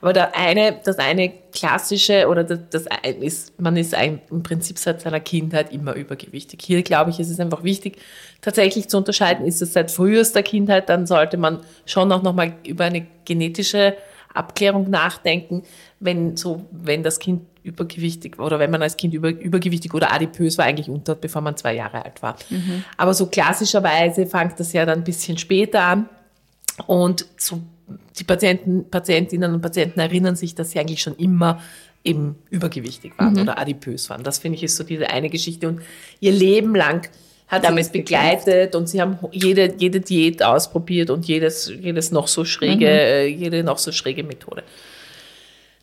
Aber 0.00 0.12
der 0.12 0.36
eine, 0.36 0.80
das 0.84 0.98
eine 0.98 1.32
klassische 1.52 2.26
oder 2.26 2.42
das, 2.42 2.58
das 2.70 2.86
ist, 3.20 3.60
man 3.60 3.76
ist 3.76 3.94
ein, 3.94 4.20
im 4.30 4.42
Prinzip 4.42 4.78
seit 4.78 5.00
seiner 5.00 5.20
Kindheit 5.20 5.72
immer 5.72 5.94
übergewichtig. 5.94 6.60
Hier 6.64 6.82
glaube 6.82 7.10
ich, 7.10 7.20
ist 7.20 7.30
es 7.30 7.38
einfach 7.38 7.62
wichtig, 7.62 7.98
tatsächlich 8.40 8.88
zu 8.88 8.96
unterscheiden, 8.96 9.46
ist 9.46 9.62
es 9.62 9.72
seit 9.72 9.92
frühester 9.92 10.42
Kindheit, 10.42 10.88
dann 10.88 11.06
sollte 11.06 11.36
man 11.36 11.60
schon 11.86 12.10
auch 12.10 12.22
nochmal 12.22 12.54
über 12.66 12.84
eine 12.84 13.06
genetische 13.24 13.94
Abklärung 14.34 14.90
nachdenken, 14.90 15.62
wenn 16.00 16.36
so, 16.36 16.64
wenn 16.72 17.02
das 17.02 17.18
Kind 17.20 17.42
übergewichtig 17.62 18.38
oder 18.38 18.58
wenn 18.58 18.70
man 18.70 18.82
als 18.82 18.96
Kind 18.96 19.14
über, 19.14 19.30
übergewichtig 19.30 19.92
oder 19.94 20.12
adipös 20.12 20.58
war, 20.58 20.64
eigentlich 20.64 20.88
unter, 20.88 21.14
bevor 21.14 21.42
man 21.42 21.56
zwei 21.56 21.74
Jahre 21.74 22.04
alt 22.04 22.22
war. 22.22 22.36
Mhm. 22.48 22.84
Aber 22.96 23.14
so 23.14 23.26
klassischerweise 23.26 24.26
fängt 24.26 24.58
das 24.58 24.72
ja 24.72 24.86
dann 24.86 25.00
ein 25.00 25.04
bisschen 25.04 25.38
später 25.38 25.82
an 25.82 26.08
und 26.86 27.26
so 27.36 27.60
die 28.18 28.24
Patienten, 28.24 28.88
Patientinnen 28.90 29.54
und 29.54 29.60
Patienten 29.60 30.00
erinnern 30.00 30.36
sich, 30.36 30.54
dass 30.54 30.70
sie 30.70 30.78
eigentlich 30.78 31.02
schon 31.02 31.16
immer 31.16 31.60
eben 32.04 32.36
übergewichtig 32.50 33.12
waren 33.18 33.34
mhm. 33.34 33.42
oder 33.42 33.58
adipös 33.58 34.08
waren. 34.10 34.22
Das 34.22 34.38
finde 34.38 34.56
ich 34.56 34.64
ist 34.64 34.76
so 34.76 34.84
diese 34.84 35.10
eine 35.10 35.28
Geschichte 35.28 35.68
und 35.68 35.82
ihr 36.20 36.32
Leben 36.32 36.74
lang 36.74 37.08
hat 37.50 37.64
damit 37.64 37.86
sie 37.86 37.92
begleitet 37.92 38.76
und 38.76 38.88
sie 38.88 39.00
haben 39.00 39.18
jede, 39.32 39.74
jede 39.76 40.00
Diät 40.00 40.42
ausprobiert 40.42 41.10
und 41.10 41.26
jedes, 41.26 41.68
jedes 41.68 42.12
noch 42.12 42.28
so 42.28 42.44
schräge, 42.44 42.86
mhm. 42.86 42.90
Äh, 42.90 43.26
jede 43.26 43.64
noch 43.64 43.78
so 43.78 43.90
schräge 43.90 44.22
Methode. 44.22 44.62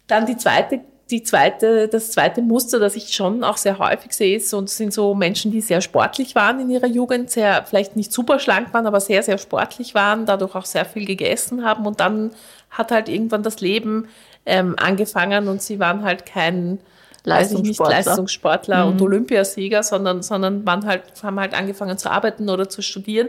Dann 0.07 0.25
die 0.25 0.37
zweite, 0.37 0.79
die 1.09 1.23
zweite, 1.23 1.87
das 1.87 2.11
zweite 2.11 2.41
Muster, 2.41 2.79
das 2.79 2.95
ich 2.95 3.13
schon 3.13 3.43
auch 3.43 3.57
sehr 3.57 3.79
häufig 3.79 4.13
sehe, 4.13 4.37
ist, 4.37 4.53
und 4.53 4.69
sind 4.69 4.93
so 4.93 5.15
Menschen, 5.15 5.51
die 5.51 5.61
sehr 5.61 5.81
sportlich 5.81 6.35
waren 6.35 6.59
in 6.59 6.69
ihrer 6.69 6.87
Jugend, 6.87 7.31
sehr, 7.31 7.63
vielleicht 7.65 7.95
nicht 7.95 8.11
super 8.11 8.39
schlank 8.39 8.73
waren, 8.73 8.85
aber 8.85 8.99
sehr, 8.99 9.23
sehr 9.23 9.37
sportlich 9.37 9.95
waren, 9.95 10.25
dadurch 10.25 10.55
auch 10.55 10.65
sehr 10.65 10.85
viel 10.85 11.05
gegessen 11.05 11.63
haben 11.63 11.85
und 11.85 11.99
dann 11.99 12.31
hat 12.69 12.91
halt 12.91 13.07
irgendwann 13.07 13.43
das 13.43 13.61
Leben 13.61 14.07
ähm, 14.45 14.75
angefangen 14.77 15.47
und 15.47 15.61
sie 15.61 15.79
waren 15.79 16.03
halt 16.03 16.25
kein, 16.25 16.79
Leistungssportler, 17.27 17.97
nicht, 17.97 18.05
Leistungssportler 18.07 18.85
mhm. 18.85 18.91
und 18.91 19.01
Olympiasieger, 19.01 19.83
sondern, 19.83 20.23
sondern 20.23 20.65
waren 20.65 20.85
halt, 20.85 21.03
haben 21.21 21.39
halt 21.39 21.53
angefangen 21.53 21.97
zu 21.97 22.09
arbeiten 22.09 22.49
oder 22.49 22.69
zu 22.69 22.81
studieren 22.81 23.27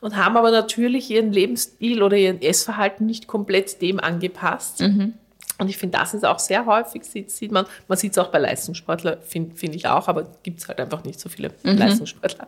und 0.00 0.16
haben 0.16 0.36
aber 0.36 0.50
natürlich 0.50 1.10
ihren 1.10 1.32
Lebensstil 1.32 2.02
oder 2.02 2.16
ihren 2.16 2.42
Essverhalten 2.42 3.06
nicht 3.06 3.26
komplett 3.26 3.80
dem 3.80 4.00
angepasst. 4.00 4.80
Mhm. 4.80 5.14
Und 5.58 5.68
ich 5.68 5.78
finde, 5.78 5.98
das 5.98 6.14
ist 6.14 6.24
auch 6.24 6.38
sehr 6.38 6.66
häufig, 6.66 7.04
sieht, 7.04 7.30
sieht 7.30 7.52
man, 7.52 7.66
man 7.88 7.96
sieht 7.96 8.12
es 8.12 8.18
auch 8.18 8.28
bei 8.28 8.38
Leistungssportlern, 8.38 9.18
finde 9.22 9.56
find 9.56 9.74
ich 9.74 9.86
auch, 9.86 10.08
aber 10.08 10.24
gibt 10.42 10.60
es 10.60 10.68
halt 10.68 10.80
einfach 10.80 11.04
nicht 11.04 11.18
so 11.18 11.28
viele 11.28 11.50
mhm. 11.62 11.78
Leistungssportler. 11.78 12.46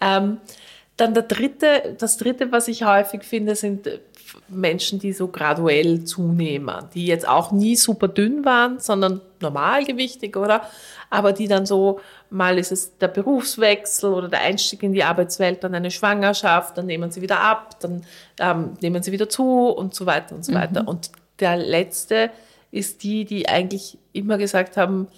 Ähm, 0.00 0.38
dann 0.96 1.14
der 1.14 1.22
dritte, 1.22 1.96
das 1.98 2.18
dritte, 2.18 2.52
was 2.52 2.68
ich 2.68 2.84
häufig 2.84 3.22
finde, 3.24 3.54
sind 3.54 3.88
Menschen, 4.48 4.98
die 4.98 5.12
so 5.12 5.28
graduell 5.28 6.04
zunehmen, 6.04 6.84
die 6.94 7.06
jetzt 7.06 7.26
auch 7.26 7.52
nie 7.52 7.76
super 7.76 8.08
dünn 8.08 8.44
waren, 8.44 8.78
sondern 8.78 9.20
normalgewichtig, 9.40 10.36
oder? 10.36 10.62
Aber 11.08 11.32
die 11.32 11.48
dann 11.48 11.66
so, 11.66 12.00
mal 12.28 12.58
ist 12.58 12.70
es 12.70 12.96
der 12.98 13.08
Berufswechsel 13.08 14.12
oder 14.12 14.28
der 14.28 14.42
Einstieg 14.42 14.82
in 14.82 14.92
die 14.92 15.02
Arbeitswelt, 15.02 15.64
dann 15.64 15.74
eine 15.74 15.90
Schwangerschaft, 15.90 16.76
dann 16.76 16.86
nehmen 16.86 17.10
sie 17.10 17.22
wieder 17.22 17.40
ab, 17.40 17.80
dann 17.80 18.04
ähm, 18.38 18.74
nehmen 18.80 19.02
sie 19.02 19.10
wieder 19.10 19.28
zu 19.28 19.68
und 19.68 19.94
so 19.94 20.06
weiter 20.06 20.34
und 20.34 20.44
so 20.44 20.52
mhm. 20.52 20.56
weiter. 20.56 20.86
Und 20.86 21.10
der 21.40 21.56
letzte 21.56 22.30
ist 22.70 23.02
die, 23.02 23.24
die 23.24 23.48
eigentlich 23.48 23.98
immer 24.12 24.38
gesagt 24.38 24.76
haben, 24.76 25.08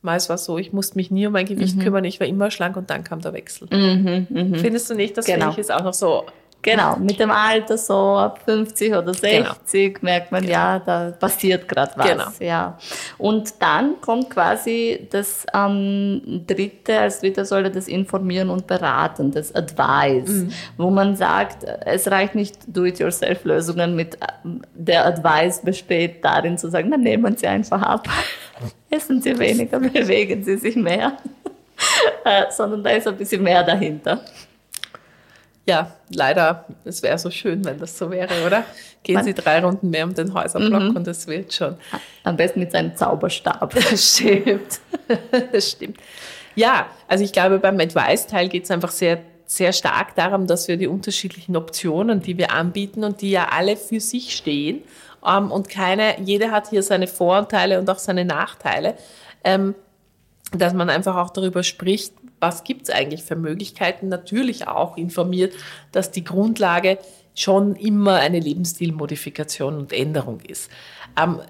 mal 0.00 0.16
es 0.16 0.28
war 0.28 0.38
so, 0.38 0.58
ich 0.58 0.72
musste 0.72 0.96
mich 0.96 1.10
nie 1.10 1.26
um 1.26 1.32
mein 1.32 1.46
Gewicht 1.46 1.76
mhm. 1.76 1.80
kümmern, 1.80 2.04
ich 2.04 2.20
war 2.20 2.26
immer 2.26 2.50
schlank 2.50 2.76
und 2.76 2.90
dann 2.90 3.04
kam 3.04 3.20
der 3.20 3.32
Wechsel. 3.32 3.68
Mhm, 3.70 4.26
mh. 4.28 4.58
Findest 4.58 4.90
du 4.90 4.94
nicht, 4.94 5.16
das 5.16 5.26
genau. 5.26 5.50
ich 5.50 5.58
ist 5.58 5.72
auch 5.72 5.84
noch 5.84 5.94
so 5.94 6.24
Genau, 6.62 6.96
mit 7.00 7.18
dem 7.18 7.30
Alter 7.30 7.76
so 7.76 8.16
ab 8.16 8.40
50 8.44 8.94
oder 8.94 9.12
60 9.12 9.94
genau. 9.94 9.98
merkt 10.02 10.32
man, 10.32 10.42
genau. 10.42 10.52
ja, 10.52 10.78
da 10.78 11.10
passiert 11.10 11.68
gerade 11.68 11.92
was. 11.96 12.08
Genau. 12.08 12.24
Ja. 12.38 12.78
Und 13.18 13.54
dann 13.60 14.00
kommt 14.00 14.30
quasi 14.30 15.06
das 15.10 15.44
ähm, 15.52 16.44
dritte, 16.46 16.98
als 17.00 17.20
dritte 17.20 17.44
Säule 17.44 17.70
das 17.70 17.88
Informieren 17.88 18.48
und 18.48 18.66
Beraten, 18.66 19.32
das 19.32 19.54
Advice, 19.54 20.28
mhm. 20.28 20.52
wo 20.76 20.90
man 20.90 21.16
sagt, 21.16 21.64
es 21.64 22.08
reicht 22.10 22.36
nicht 22.36 22.56
Do-it-yourself-Lösungen 22.68 23.96
mit, 23.96 24.16
der 24.74 25.06
Advice 25.06 25.62
besteht 25.62 26.24
darin 26.24 26.56
zu 26.56 26.70
sagen, 26.70 26.90
dann 26.90 27.00
nehmen 27.00 27.36
Sie 27.36 27.46
einfach 27.48 27.82
ab, 27.82 28.08
essen 28.90 29.20
Sie 29.20 29.36
weniger, 29.36 29.80
bewegen 29.80 30.44
Sie 30.44 30.56
sich 30.56 30.76
mehr, 30.76 31.16
äh, 32.24 32.44
sondern 32.50 32.84
da 32.84 32.90
ist 32.90 33.08
ein 33.08 33.16
bisschen 33.16 33.42
mehr 33.42 33.64
dahinter. 33.64 34.20
Ja, 35.64 35.92
leider, 36.12 36.64
es 36.84 37.02
wäre 37.02 37.18
so 37.18 37.30
schön, 37.30 37.64
wenn 37.64 37.78
das 37.78 37.96
so 37.96 38.10
wäre, 38.10 38.46
oder? 38.46 38.64
Gehen 39.04 39.14
Man, 39.16 39.24
Sie 39.24 39.34
drei 39.34 39.60
Runden 39.60 39.90
mehr 39.90 40.04
um 40.04 40.14
den 40.14 40.34
Häuserblock 40.34 40.82
mhm. 40.82 40.96
und 40.96 41.06
es 41.06 41.26
wird 41.28 41.52
schon. 41.52 41.76
Am 42.24 42.36
besten 42.36 42.60
mit 42.60 42.72
seinem 42.72 42.96
Zauberstab. 42.96 43.72
Das 43.90 44.16
stimmt. 44.16 44.80
Das 45.52 45.70
stimmt. 45.70 45.98
Ja, 46.56 46.86
also 47.06 47.24
ich 47.24 47.32
glaube, 47.32 47.58
beim 47.58 47.78
Advice-Teil 47.78 48.48
geht 48.48 48.64
es 48.64 48.70
einfach 48.70 48.90
sehr, 48.90 49.20
sehr 49.46 49.72
stark 49.72 50.16
darum, 50.16 50.46
dass 50.46 50.66
wir 50.66 50.76
die 50.76 50.88
unterschiedlichen 50.88 51.56
Optionen, 51.56 52.20
die 52.20 52.36
wir 52.38 52.52
anbieten 52.52 53.04
und 53.04 53.20
die 53.20 53.30
ja 53.30 53.48
alle 53.50 53.76
für 53.76 54.00
sich 54.00 54.36
stehen 54.36 54.82
ähm, 55.26 55.50
und 55.50 55.68
keine, 55.68 56.20
jeder 56.20 56.50
hat 56.50 56.70
hier 56.70 56.82
seine 56.82 57.06
Vorteile 57.06 57.78
und 57.78 57.88
auch 57.88 57.98
seine 57.98 58.24
Nachteile, 58.24 58.96
ähm, 59.44 59.74
dass 60.52 60.74
man 60.74 60.90
einfach 60.90 61.16
auch 61.16 61.30
darüber 61.30 61.62
spricht, 61.62 62.14
was 62.40 62.64
gibt 62.64 62.88
es 62.88 62.94
eigentlich 62.94 63.22
für 63.22 63.36
Möglichkeiten, 63.36 64.08
natürlich 64.08 64.68
auch 64.68 64.96
informiert, 64.96 65.54
dass 65.92 66.10
die 66.10 66.24
Grundlage 66.24 66.98
schon 67.34 67.76
immer 67.76 68.16
eine 68.16 68.40
Lebensstilmodifikation 68.40 69.76
und 69.76 69.92
Änderung 69.92 70.40
ist. 70.40 70.70
Ähm, 71.20 71.40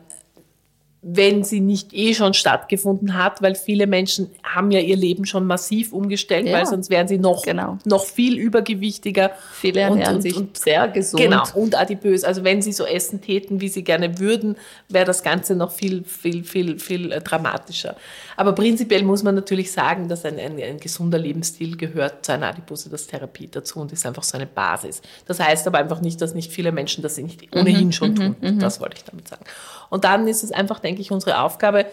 wenn 1.05 1.43
sie 1.43 1.61
nicht 1.61 1.93
eh 1.93 2.15
schon 2.15 2.33
stattgefunden 2.33 3.19
hat, 3.19 3.43
weil 3.43 3.57
viele 3.57 3.89
Menschen 3.89 4.31
haben 4.45 4.71
ja 4.71 4.79
ihr 4.79 4.97
Leben 4.97 5.25
schon 5.25 5.45
massiv 5.45 5.93
umgestellt, 5.93 6.47
ja. 6.47 6.53
weil 6.53 6.67
sonst 6.67 6.91
wären 6.91 7.09
sie 7.09 7.19
noch, 7.19 7.43
genau. 7.43 7.79
noch 7.85 8.05
viel 8.05 8.39
übergewichtiger. 8.39 9.33
Viele 9.53 9.81
ernähren 9.81 10.23
sich 10.23 10.37
und, 10.37 10.57
sehr 10.57 10.87
gesund. 10.87 11.21
Genau, 11.21 11.43
und 11.55 11.75
adipös. 11.75 12.23
Also 12.23 12.45
wenn 12.45 12.63
sie 12.63 12.73
so 12.73 12.87
essen 12.87 13.21
täten, 13.21 13.61
wie 13.61 13.69
sie 13.69 13.83
gerne 13.83 14.21
würden, 14.21 14.57
wäre 14.89 15.05
das 15.05 15.25
Ganze 15.25 15.57
noch 15.57 15.73
viel, 15.73 16.05
viel, 16.05 16.45
viel, 16.45 16.79
viel 16.79 17.11
äh, 17.11 17.21
dramatischer. 17.21 17.97
Aber 18.37 18.53
prinzipiell 18.53 19.03
muss 19.03 19.25
man 19.25 19.35
natürlich 19.35 19.73
sagen, 19.73 20.07
dass 20.07 20.25
ein, 20.25 20.39
ein, 20.39 20.57
ein 20.63 20.79
gesunder 20.79 21.19
Lebensstil 21.19 21.77
gehört 21.77 22.25
zu 22.25 22.33
einer 22.33 22.47
Adipositas-Therapie 22.47 23.49
dazu 23.51 23.81
und 23.81 23.93
ist 23.93 24.07
einfach 24.07 24.23
so 24.23 24.37
eine 24.37 24.47
Basis. 24.47 25.03
Das 25.27 25.41
heißt 25.41 25.67
aber 25.67 25.79
einfach 25.79 26.01
nicht, 26.01 26.21
dass 26.21 26.33
nicht 26.33 26.53
viele 26.53 26.71
Menschen 26.71 27.03
das 27.03 27.17
nicht 27.17 27.57
ohnehin 27.57 27.87
mhm, 27.87 27.93
schon 27.93 28.11
mhm, 28.11 28.17
tun. 28.17 28.37
Mhm. 28.41 28.59
Das 28.61 28.81
wollte 28.81 28.99
ich 28.99 29.05
damit 29.05 29.27
sagen. 29.27 29.45
Und 29.93 30.05
dann 30.05 30.27
ist 30.27 30.43
es 30.43 30.53
einfach, 30.53 30.81
denke 30.81 31.03
ich, 31.03 31.11
unsere 31.11 31.43
Aufgabe, 31.43 31.85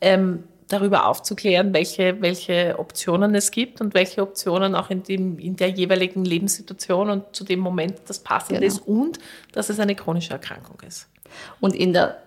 ähm, 0.00 0.44
darüber 0.68 1.06
aufzuklären, 1.06 1.74
welche, 1.74 2.22
welche 2.22 2.78
Optionen 2.78 3.34
es 3.34 3.50
gibt 3.50 3.80
und 3.80 3.94
welche 3.94 4.22
Optionen 4.22 4.76
auch 4.76 4.90
in, 4.90 5.02
dem, 5.02 5.40
in 5.40 5.56
der 5.56 5.68
jeweiligen 5.70 6.24
Lebenssituation 6.24 7.10
und 7.10 7.34
zu 7.34 7.42
dem 7.42 7.58
Moment 7.58 7.96
das 8.06 8.20
passende 8.20 8.60
genau. 8.60 8.72
ist 8.72 8.86
und 8.86 9.18
dass 9.50 9.70
es 9.70 9.80
eine 9.80 9.96
chronische 9.96 10.34
Erkrankung 10.34 10.78
ist. 10.86 11.08
Und 11.58 11.74
in 11.74 11.94
der 11.94 12.22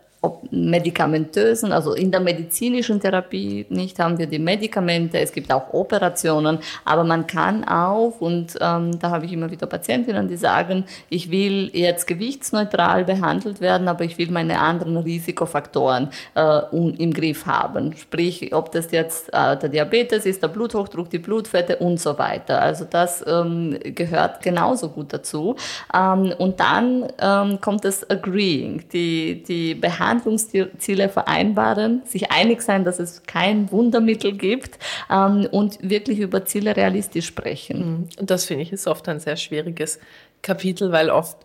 medikamentösen, 0.52 1.72
also 1.72 1.94
in 1.94 2.12
der 2.12 2.20
medizinischen 2.20 3.00
Therapie 3.00 3.66
nicht 3.70 3.98
haben 3.98 4.20
wir 4.20 4.28
die 4.28 4.38
Medikamente, 4.38 5.20
es 5.20 5.32
gibt 5.32 5.52
auch 5.52 5.74
Operationen, 5.74 6.60
aber 6.86 7.04
man 7.04 7.26
kann 7.26 7.64
auch, 7.64 8.20
und 8.20 8.56
ähm, 8.62 9.00
da 9.00 9.10
habe 9.10 9.26
ich 9.26 9.34
immer 9.34 9.50
wieder 9.50 9.66
Patientinnen, 9.66 10.28
die 10.28 10.38
sagen, 10.38 10.86
ich 11.10 11.32
will 11.32 11.72
jetzt 11.74 12.06
gewichtsneutral 12.06 13.06
behandelt 13.06 13.62
werden, 13.62 13.88
aber 13.88 14.04
ich 14.04 14.20
will 14.20 14.30
meine 14.30 14.60
anderen 14.60 14.98
Risikofaktoren 14.98 16.10
äh, 16.36 16.62
im 16.72 17.14
Griff 17.14 17.48
haben. 17.48 17.96
Sprich, 17.98 18.54
ob 18.54 18.72
das 18.72 18.92
jetzt 18.92 19.30
äh, 19.34 19.58
der 19.58 19.70
Diabetes 19.70 20.28
ist, 20.28 20.44
der 20.44 20.50
Bluthochdruck, 20.50 21.10
die 21.10 21.20
Blutfette 21.20 21.78
und 21.78 22.00
so 22.00 22.20
weiter. 22.20 22.62
Also 22.62 22.86
das 22.88 23.26
ähm, 23.28 23.80
gehört 23.84 24.44
genauso 24.44 24.90
gut 24.90 25.14
dazu. 25.14 25.56
Ähm, 25.96 26.34
und 26.38 26.60
dann 26.60 27.08
ähm, 27.20 27.60
kommt 27.60 27.86
das 27.86 28.08
Agreeing, 28.08 28.84
die, 28.92 29.42
die 29.44 29.74
Behandlung 29.74 30.11
Behandlungsziele 30.12 31.10
vereinbaren, 31.10 32.02
sich 32.06 32.32
einig 32.32 32.62
sein, 32.62 32.84
dass 32.84 33.00
es 33.00 33.24
kein 33.24 33.72
Wundermittel 33.72 34.34
gibt 34.34 34.78
ähm, 35.10 35.48
und 35.52 35.78
wirklich 35.82 36.20
über 36.20 36.46
Ziele 36.46 36.76
realistisch 36.76 37.28
sprechen. 37.28 37.78
Mhm. 37.80 38.10
Und 38.20 38.32
das 38.32 38.46
finde 38.46 38.64
ich 38.64 38.72
ist 38.72 38.88
oft 38.88 39.08
ein 39.08 39.20
sehr 39.20 39.38
schwieriges 39.38 40.00
Kapitel, 40.42 40.92
weil 40.92 41.10
oft 41.10 41.38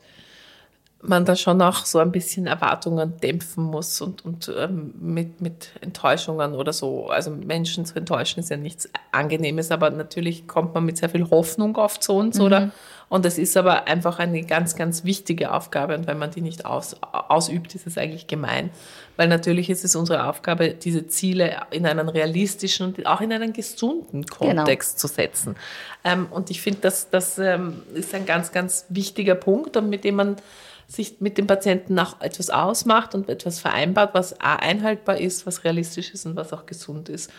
man 1.02 1.24
da 1.24 1.36
schon 1.36 1.62
auch 1.62 1.84
so 1.84 1.98
ein 1.98 2.10
bisschen 2.10 2.46
Erwartungen 2.46 3.14
dämpfen 3.20 3.64
muss 3.64 4.00
und, 4.00 4.24
und 4.24 4.50
ähm, 4.56 4.94
mit, 4.98 5.40
mit 5.40 5.70
Enttäuschungen 5.80 6.54
oder 6.54 6.72
so. 6.72 7.06
Also 7.08 7.30
Menschen 7.30 7.84
zu 7.84 7.94
enttäuschen 7.96 8.40
ist 8.40 8.50
ja 8.50 8.56
nichts 8.56 8.88
Angenehmes, 9.12 9.70
aber 9.70 9.90
natürlich 9.90 10.48
kommt 10.48 10.74
man 10.74 10.84
mit 10.84 10.96
sehr 10.96 11.08
viel 11.08 11.28
Hoffnung 11.30 11.76
oft 11.76 12.02
zu 12.02 12.14
uns, 12.14 12.38
mhm. 12.38 12.44
oder? 12.44 12.70
Und 13.08 13.24
es 13.24 13.38
ist 13.38 13.56
aber 13.56 13.86
einfach 13.86 14.18
eine 14.18 14.42
ganz, 14.42 14.74
ganz 14.74 15.04
wichtige 15.04 15.52
Aufgabe 15.52 15.94
und 15.94 16.08
wenn 16.08 16.18
man 16.18 16.32
die 16.32 16.40
nicht 16.40 16.66
aus, 16.66 16.96
ausübt, 17.02 17.74
ist 17.76 17.86
es 17.86 17.96
eigentlich 17.98 18.26
gemein. 18.26 18.70
Weil 19.16 19.28
natürlich 19.28 19.70
ist 19.70 19.84
es 19.84 19.94
unsere 19.94 20.26
Aufgabe, 20.26 20.70
diese 20.74 21.06
Ziele 21.06 21.56
in 21.70 21.86
einen 21.86 22.08
realistischen 22.08 22.86
und 22.86 23.06
auch 23.06 23.20
in 23.20 23.32
einen 23.32 23.52
gesunden 23.52 24.22
genau. 24.22 24.54
Kontext 24.54 24.96
genau. 24.96 25.00
zu 25.00 25.06
setzen. 25.06 25.56
Ähm, 26.02 26.26
und 26.30 26.50
ich 26.50 26.60
finde, 26.60 26.80
das, 26.80 27.08
das 27.08 27.38
ähm, 27.38 27.82
ist 27.94 28.12
ein 28.12 28.26
ganz, 28.26 28.50
ganz 28.50 28.86
wichtiger 28.88 29.36
Punkt, 29.36 29.76
und 29.76 29.88
mit 29.88 30.02
dem 30.02 30.16
man 30.16 30.36
sich 30.88 31.20
mit 31.20 31.38
dem 31.38 31.46
Patienten 31.46 31.98
auch 31.98 32.20
etwas 32.20 32.50
ausmacht 32.50 33.14
und 33.14 33.28
etwas 33.28 33.58
vereinbart, 33.58 34.14
was 34.14 34.40
einhaltbar 34.40 35.18
ist, 35.18 35.46
was 35.46 35.64
realistisch 35.64 36.10
ist 36.12 36.26
und 36.26 36.36
was 36.36 36.52
auch 36.52 36.66
gesund 36.66 37.08
ist. 37.08 37.30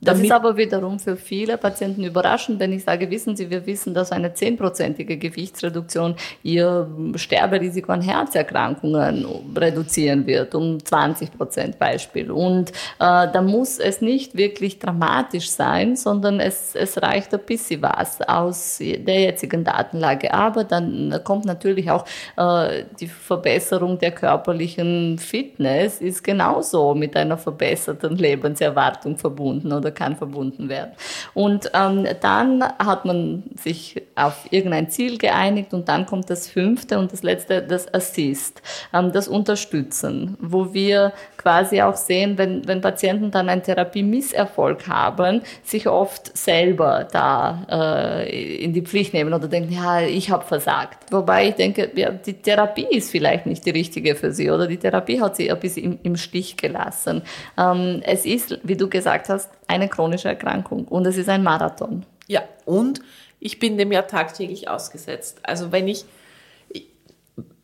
Das 0.00 0.20
ist 0.20 0.30
aber 0.30 0.56
wiederum 0.56 0.98
für 0.98 1.16
viele 1.16 1.56
Patienten 1.58 2.04
überraschend, 2.04 2.60
wenn 2.60 2.72
ich 2.72 2.84
sage, 2.84 3.10
wissen 3.10 3.36
Sie, 3.36 3.50
wir 3.50 3.66
wissen, 3.66 3.94
dass 3.94 4.12
eine 4.12 4.34
zehnprozentige 4.34 5.16
Gewichtsreduktion 5.16 6.16
Ihr 6.42 6.88
Sterberisiko 7.16 7.92
an 7.92 8.02
Herzerkrankungen 8.02 9.26
reduzieren 9.56 10.26
wird, 10.26 10.54
um 10.54 10.84
20 10.84 11.36
Prozent 11.36 11.78
Beispiel. 11.78 12.30
Und 12.30 12.70
äh, 12.70 12.72
da 12.98 13.42
muss 13.42 13.78
es 13.78 14.00
nicht 14.00 14.36
wirklich 14.36 14.78
dramatisch 14.78 15.50
sein, 15.50 15.96
sondern 15.96 16.40
es, 16.40 16.74
es 16.74 17.00
reicht 17.02 17.34
ein 17.34 17.40
bisschen 17.40 17.82
was 17.82 18.20
aus 18.22 18.78
der 18.78 19.20
jetzigen 19.20 19.64
Datenlage. 19.64 20.32
Aber 20.32 20.64
dann 20.64 21.20
kommt 21.24 21.44
natürlich 21.44 21.90
auch 21.90 22.04
äh, 22.36 22.84
die 23.00 23.08
Verbesserung 23.08 23.98
der 23.98 24.12
körperlichen 24.12 25.18
Fitness, 25.18 26.00
ist 26.00 26.22
genauso 26.22 26.94
mit 26.94 27.16
einer 27.16 27.38
verbesserten 27.38 28.16
Lebenserwartung 28.16 29.16
verbunden. 29.16 29.72
Oder 29.72 29.85
oder 29.86 29.92
kann 29.92 30.16
verbunden 30.16 30.68
werden. 30.68 30.92
Und 31.32 31.70
ähm, 31.74 32.06
dann 32.20 32.62
hat 32.62 33.04
man 33.04 33.44
sich 33.54 34.02
auf 34.16 34.46
irgendein 34.50 34.90
Ziel 34.90 35.18
geeinigt 35.18 35.72
und 35.72 35.88
dann 35.88 36.06
kommt 36.06 36.28
das 36.28 36.48
fünfte 36.48 36.98
und 36.98 37.12
das 37.12 37.22
letzte, 37.22 37.62
das 37.62 37.92
Assist, 37.92 38.62
ähm, 38.92 39.12
das 39.12 39.28
Unterstützen, 39.28 40.36
wo 40.40 40.74
wir 40.74 41.12
quasi 41.36 41.80
auch 41.82 41.94
sehen, 41.94 42.38
wenn, 42.38 42.66
wenn 42.66 42.80
Patienten 42.80 43.30
dann 43.30 43.48
einen 43.48 43.62
Therapie-Misserfolg 43.62 44.88
haben, 44.88 45.42
sich 45.62 45.86
oft 45.86 46.36
selber 46.36 47.06
da 47.10 47.66
äh, 47.70 48.56
in 48.64 48.72
die 48.72 48.82
Pflicht 48.82 49.14
nehmen 49.14 49.32
oder 49.32 49.46
denken, 49.46 49.72
ja, 49.72 50.00
ich 50.00 50.30
habe 50.30 50.44
versagt. 50.44 51.12
Wobei 51.12 51.48
ich 51.48 51.54
denke, 51.54 51.90
ja, 51.94 52.10
die 52.10 52.34
Therapie 52.34 52.86
ist 52.90 53.12
vielleicht 53.12 53.46
nicht 53.46 53.64
die 53.64 53.70
richtige 53.70 54.16
für 54.16 54.32
sie 54.32 54.50
oder 54.50 54.66
die 54.66 54.78
Therapie 54.78 55.20
hat 55.20 55.36
sie 55.36 55.50
ein 55.50 55.60
bisschen 55.60 55.84
im, 55.84 55.98
im 56.02 56.16
Stich 56.16 56.56
gelassen. 56.56 57.22
Ähm, 57.56 58.02
es 58.04 58.26
ist, 58.26 58.58
wie 58.64 58.76
du 58.76 58.88
gesagt 58.88 59.28
hast, 59.28 59.50
eine 59.76 59.88
chronische 59.88 60.28
Erkrankung 60.28 60.86
und 60.86 61.06
es 61.06 61.16
ist 61.16 61.28
ein 61.28 61.42
Marathon. 61.42 62.04
Ja, 62.26 62.42
und 62.64 63.00
ich 63.38 63.58
bin 63.58 63.78
dem 63.78 63.92
ja 63.92 64.02
tagtäglich 64.02 64.68
ausgesetzt. 64.68 65.38
Also 65.42 65.70
wenn 65.70 65.86
ich 65.86 66.06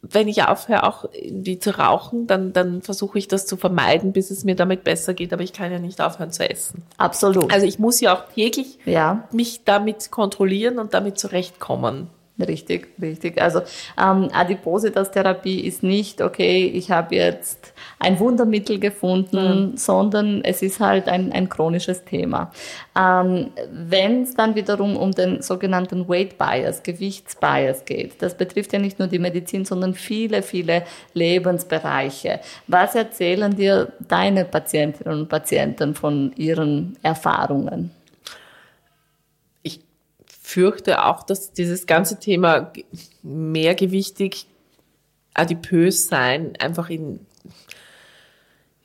wenn 0.02 0.28
ich 0.28 0.42
aufhöre, 0.42 0.84
auch 0.84 1.06
die 1.24 1.58
zu 1.58 1.78
rauchen, 1.78 2.26
dann, 2.26 2.52
dann 2.52 2.82
versuche 2.82 3.18
ich 3.18 3.28
das 3.28 3.46
zu 3.46 3.56
vermeiden, 3.56 4.12
bis 4.12 4.30
es 4.30 4.44
mir 4.44 4.56
damit 4.56 4.84
besser 4.84 5.14
geht. 5.14 5.32
Aber 5.32 5.42
ich 5.42 5.52
kann 5.52 5.72
ja 5.72 5.78
nicht 5.78 6.00
aufhören 6.00 6.32
zu 6.32 6.48
essen. 6.48 6.82
Absolut. 6.98 7.52
Also 7.52 7.66
ich 7.66 7.78
muss 7.78 8.00
ja 8.00 8.14
auch 8.14 8.32
täglich 8.34 8.78
ja. 8.84 9.28
mich 9.32 9.64
damit 9.64 10.10
kontrollieren 10.10 10.78
und 10.78 10.92
damit 10.92 11.18
zurechtkommen. 11.18 12.08
Richtig, 12.42 12.88
richtig. 13.00 13.40
Also 13.40 13.60
ähm, 14.00 14.28
Adipositas-Therapie 14.32 15.60
ist 15.60 15.82
nicht, 15.82 16.20
okay, 16.20 16.66
ich 16.66 16.90
habe 16.90 17.14
jetzt 17.14 17.72
ein 17.98 18.18
Wundermittel 18.18 18.80
gefunden, 18.80 19.70
mhm. 19.70 19.76
sondern 19.76 20.42
es 20.42 20.62
ist 20.62 20.80
halt 20.80 21.08
ein, 21.08 21.32
ein 21.32 21.48
chronisches 21.48 22.04
Thema. 22.04 22.50
Ähm, 22.98 23.50
Wenn 23.70 24.22
es 24.22 24.34
dann 24.34 24.54
wiederum 24.54 24.96
um 24.96 25.12
den 25.12 25.42
sogenannten 25.42 26.08
Weight 26.08 26.36
Bias, 26.36 26.82
Gewichtsbias 26.82 27.84
geht, 27.84 28.20
das 28.20 28.36
betrifft 28.36 28.72
ja 28.72 28.78
nicht 28.78 28.98
nur 28.98 29.08
die 29.08 29.18
Medizin, 29.18 29.64
sondern 29.64 29.94
viele, 29.94 30.42
viele 30.42 30.82
Lebensbereiche. 31.14 32.40
Was 32.66 32.94
erzählen 32.94 33.54
dir 33.54 33.92
deine 34.08 34.44
Patientinnen 34.44 35.20
und 35.20 35.28
Patienten 35.28 35.94
von 35.94 36.32
ihren 36.36 36.96
Erfahrungen? 37.02 37.90
Fürchte 40.42 41.04
auch, 41.04 41.22
dass 41.22 41.52
dieses 41.52 41.86
ganze 41.86 42.18
Thema 42.18 42.72
mehrgewichtig, 43.22 44.46
adipös 45.34 46.08
sein 46.08 46.54
einfach 46.58 46.90
in, 46.90 47.20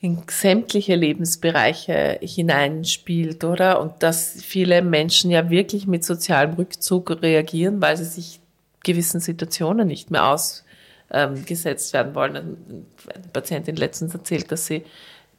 in 0.00 0.22
sämtliche 0.30 0.94
Lebensbereiche 0.94 2.18
hineinspielt, 2.22 3.44
oder? 3.44 3.80
Und 3.80 4.02
dass 4.02 4.40
viele 4.42 4.80
Menschen 4.80 5.30
ja 5.30 5.50
wirklich 5.50 5.86
mit 5.86 6.04
sozialem 6.04 6.54
Rückzug 6.54 7.20
reagieren, 7.20 7.82
weil 7.82 7.96
sie 7.96 8.04
sich 8.04 8.40
gewissen 8.84 9.20
Situationen 9.20 9.88
nicht 9.88 10.10
mehr 10.10 10.26
ausgesetzt 10.26 11.92
werden 11.92 12.14
wollen. 12.14 12.36
Eine 12.36 13.28
Patientin 13.32 13.76
letztens 13.76 14.14
erzählt, 14.14 14.50
dass 14.50 14.66
sie 14.66 14.84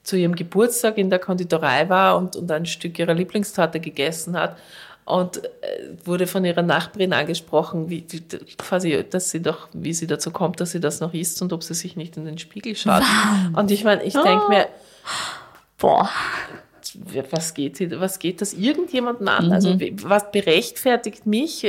zu 0.03 0.17
ihrem 0.17 0.36
Geburtstag 0.36 0.97
in 0.97 1.10
der 1.10 1.19
Konditorei 1.19 1.89
war 1.89 2.17
und, 2.17 2.36
und 2.36 2.51
ein 2.51 2.65
Stück 2.65 2.99
ihrer 2.99 3.13
Lieblingstorte 3.13 3.79
gegessen 3.79 4.38
hat 4.38 4.58
und 5.05 5.43
äh, 5.43 5.49
wurde 6.05 6.27
von 6.27 6.45
ihrer 6.45 6.62
Nachbarin 6.62 7.13
angesprochen, 7.13 7.89
wie, 7.89 8.05
wie, 8.09 8.21
quasi, 8.57 9.03
dass 9.09 9.31
sie 9.31 9.41
doch, 9.41 9.67
wie 9.73 9.93
sie 9.93 10.07
dazu 10.07 10.31
kommt, 10.31 10.62
dass 10.62 10.71
sie 10.71 10.79
das 10.79 10.99
noch 10.99 11.13
isst 11.13 11.41
und 11.41 11.51
ob 11.51 11.63
sie 11.63 11.73
sich 11.73 11.95
nicht 11.95 12.17
in 12.17 12.25
den 12.25 12.38
Spiegel 12.38 12.75
schaut. 12.75 13.01
Wow. 13.01 13.57
Und 13.57 13.71
ich 13.71 13.83
meine, 13.83 14.03
ich 14.03 14.13
denke 14.13 14.47
mir, 14.49 14.67
boah, 15.77 16.09
was 17.31 17.53
geht, 17.53 17.99
was 17.99 18.19
geht 18.19 18.41
das 18.41 18.53
irgendjemandem 18.53 19.27
an? 19.27 19.45
Mhm. 19.47 19.51
Also 19.51 19.77
was 20.03 20.31
berechtfertigt 20.31 21.25
mich, 21.25 21.65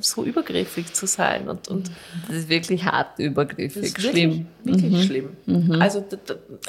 so 0.00 0.24
übergriffig 0.24 0.92
zu 0.92 1.06
sein? 1.06 1.48
Und, 1.48 1.68
und 1.68 1.90
das 2.28 2.36
ist 2.36 2.48
wirklich 2.48 2.84
hart 2.84 3.18
übergriffig, 3.18 3.94
das 3.94 4.02
schlimm. 4.02 4.46
Wirklich, 4.64 4.82
wirklich 4.82 4.92
mhm. 4.92 5.06
schlimm. 5.06 5.36
Mhm. 5.46 5.82
Also, 5.82 6.04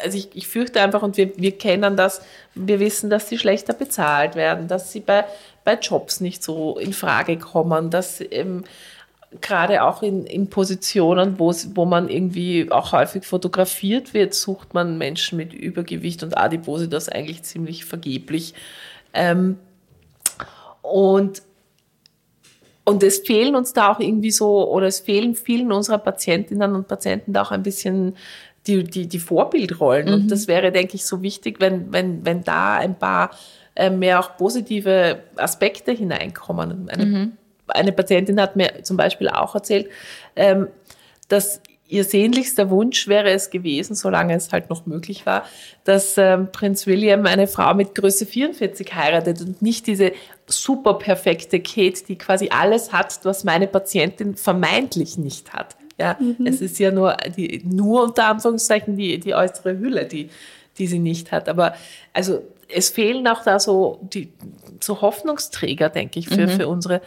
also 0.04 0.17
ich, 0.17 0.30
ich 0.34 0.47
fürchte 0.47 0.82
einfach, 0.82 1.02
und 1.02 1.17
wir, 1.17 1.32
wir 1.38 1.58
kennen 1.58 1.95
das, 1.95 2.21
wir 2.56 2.80
wissen, 2.80 3.10
dass 3.10 3.30
sie 3.30 3.38
schlechter 3.38 3.73
bezahlt 3.73 4.36
werden, 4.36 4.67
dass 4.67 4.91
sie 4.91 4.99
bei, 4.99 5.26
bei 5.63 5.76
Jobs 5.76 6.19
nicht 6.19 6.43
so 6.43 6.78
in 6.78 6.93
Frage 6.93 7.38
kommen, 7.38 7.89
dass 7.89 8.21
ähm, 8.32 8.63
gerade 9.41 9.84
auch 9.84 10.04
in, 10.04 10.26
in 10.26 10.49
Positionen, 10.49 11.39
wo, 11.39 11.54
wo 11.73 11.86
man 11.86 12.10
irgendwie 12.10 12.71
auch 12.71 12.91
häufig 12.91 13.26
fotografiert 13.26 14.13
wird, 14.13 14.34
sucht 14.34 14.73
man 14.73 14.97
Menschen 14.97 15.38
mit 15.38 15.54
Übergewicht 15.54 16.23
und 16.23 16.38
Adipose 16.38 16.88
das 16.88 17.10
eigentlich 17.10 17.43
ziemlich 17.43 17.86
vergeblich. 17.86 18.54
Ähm, 19.13 19.58
und, 20.82 21.41
und 22.84 23.04
es 23.04 23.19
fehlen 23.19 23.56
uns 23.56 23.73
da 23.73 23.91
auch 23.91 23.99
irgendwie 23.99 24.32
so, 24.32 24.69
oder 24.69 24.88
es 24.88 24.99
fehlen 24.99 25.36
vielen 25.36 25.71
unserer 25.71 25.99
Patientinnen 25.99 26.76
und 26.76 26.88
Patienten 26.88 27.34
da 27.34 27.43
auch 27.43 27.52
ein 27.52 27.63
bisschen 27.63 28.15
die, 28.67 28.84
die, 28.84 29.08
die 29.08 29.19
Vorbildrollen. 29.19 30.08
Mhm. 30.08 30.13
Und 30.13 30.32
das 30.32 30.47
wäre, 30.47 30.71
denke 30.71 30.95
ich, 30.95 31.06
so 31.06 31.21
wichtig, 31.21 31.60
wenn, 31.60 31.91
wenn, 31.91 32.26
wenn 32.26 32.43
da 32.43 32.76
ein 32.76 32.97
paar 32.97 33.32
mehr 33.92 34.20
auch 34.20 34.38
positive 34.38 35.24
Aspekte 35.36 35.92
hineinkommen. 35.92 36.90
Eine 36.90 37.06
mhm 37.06 37.38
eine 37.68 37.92
Patientin 37.92 38.40
hat 38.42 38.56
mir 38.56 38.84
zum 38.84 38.98
Beispiel 38.98 39.30
auch 39.30 39.56
erzählt, 39.56 39.90
ähm, 40.36 40.68
dass 41.28 41.62
ihr 41.88 42.04
sehnlichster 42.04 42.70
Wunsch 42.70 43.08
wäre 43.08 43.30
es 43.30 43.50
gewesen, 43.50 43.96
solange 43.96 44.36
es 44.36 44.52
halt 44.52 44.70
noch 44.70 44.86
möglich 44.86 45.26
war, 45.26 45.46
dass 45.84 46.18
ähm, 46.18 46.50
Prinz 46.52 46.88
William 46.88 47.26
eine 47.26 47.46
Frau 47.46 47.74
mit 47.74 47.94
Größe 47.94 48.26
44 48.26 48.96
heiratet 48.96 49.42
und 49.42 49.62
nicht 49.62 49.86
diese 49.86 50.14
super 50.48 50.96
perfekte 50.96 51.60
Kate, 51.60 52.04
die 52.08 52.18
quasi 52.18 52.50
alles 52.50 52.94
hat, 52.94 53.20
was 53.24 53.44
meine 53.44 53.68
Patientin 53.68 54.36
vermeintlich 54.36 55.18
nicht 55.18 55.54
hat. 55.54 55.76
Ja, 56.00 56.18
mhm. 56.20 56.48
es 56.48 56.62
ist 56.62 56.80
ja 56.80 56.90
nur 56.90 57.16
die, 57.38 57.62
nur 57.64 58.04
unter 58.04 58.26
Anführungszeichen 58.26 58.98
die, 58.98 59.20
die 59.20 59.36
äußere 59.36 59.78
Hülle, 59.78 60.06
die, 60.06 60.30
die 60.80 60.88
sie 60.88 61.00
nicht 61.00 61.32
hat. 61.32 61.48
Aber 61.48 61.76
also 62.14 62.42
es 62.67 62.89
fehlen 62.89 63.28
auch 63.28 63.43
da 63.43 63.60
so 63.60 63.99
die 64.02 64.32
so 64.80 65.02
Hoffnungsträger, 65.02 65.89
denke 65.89 66.19
ich, 66.19 66.28
für, 66.28 66.47
mhm. 66.47 66.49
für 66.49 66.67
unsere 66.67 67.02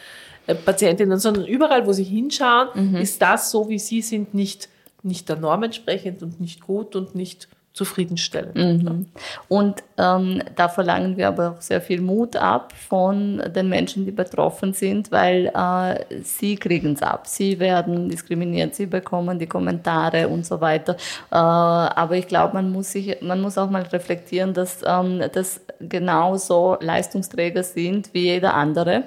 äh, 0.46 0.54
Patientinnen, 0.54 1.18
sondern 1.18 1.46
überall, 1.46 1.86
wo 1.86 1.92
sie 1.92 2.04
hinschauen, 2.04 2.68
mhm. 2.74 2.96
ist 2.96 3.20
das 3.20 3.50
so, 3.50 3.68
wie 3.68 3.78
sie 3.78 4.02
sind, 4.02 4.34
nicht, 4.34 4.68
nicht 5.02 5.28
der 5.28 5.36
Norm 5.36 5.62
entsprechend 5.64 6.22
und 6.22 6.40
nicht 6.40 6.60
gut 6.60 6.96
und 6.96 7.14
nicht 7.14 7.48
zufriedenstellend. 7.76 8.56
Mhm. 8.56 9.06
Und 9.48 9.84
ähm, 9.98 10.42
da 10.56 10.68
verlangen 10.68 11.18
wir 11.18 11.28
aber 11.28 11.50
auch 11.50 11.60
sehr 11.60 11.82
viel 11.82 12.00
Mut 12.00 12.34
ab 12.34 12.72
von 12.72 13.42
den 13.54 13.68
Menschen, 13.68 14.06
die 14.06 14.12
betroffen 14.12 14.72
sind, 14.72 15.12
weil 15.12 15.52
äh, 15.54 16.22
sie 16.22 16.56
kriegen 16.56 16.94
es 16.94 17.02
ab. 17.02 17.26
Sie 17.26 17.60
werden 17.60 18.08
diskriminiert, 18.08 18.74
sie 18.74 18.86
bekommen 18.86 19.38
die 19.38 19.46
Kommentare 19.46 20.26
und 20.28 20.46
so 20.46 20.62
weiter. 20.62 20.94
Äh, 21.30 21.36
aber 21.36 22.16
ich 22.16 22.26
glaube, 22.28 22.54
man 22.54 22.72
muss 22.72 22.92
sich, 22.92 23.20
man 23.20 23.42
muss 23.42 23.58
auch 23.58 23.68
mal 23.68 23.82
reflektieren, 23.82 24.54
dass 24.54 24.80
ähm, 24.86 25.22
das 25.34 25.60
genauso 25.78 26.78
Leistungsträger 26.80 27.62
sind 27.62 28.14
wie 28.14 28.24
jeder 28.24 28.54
andere. 28.54 29.02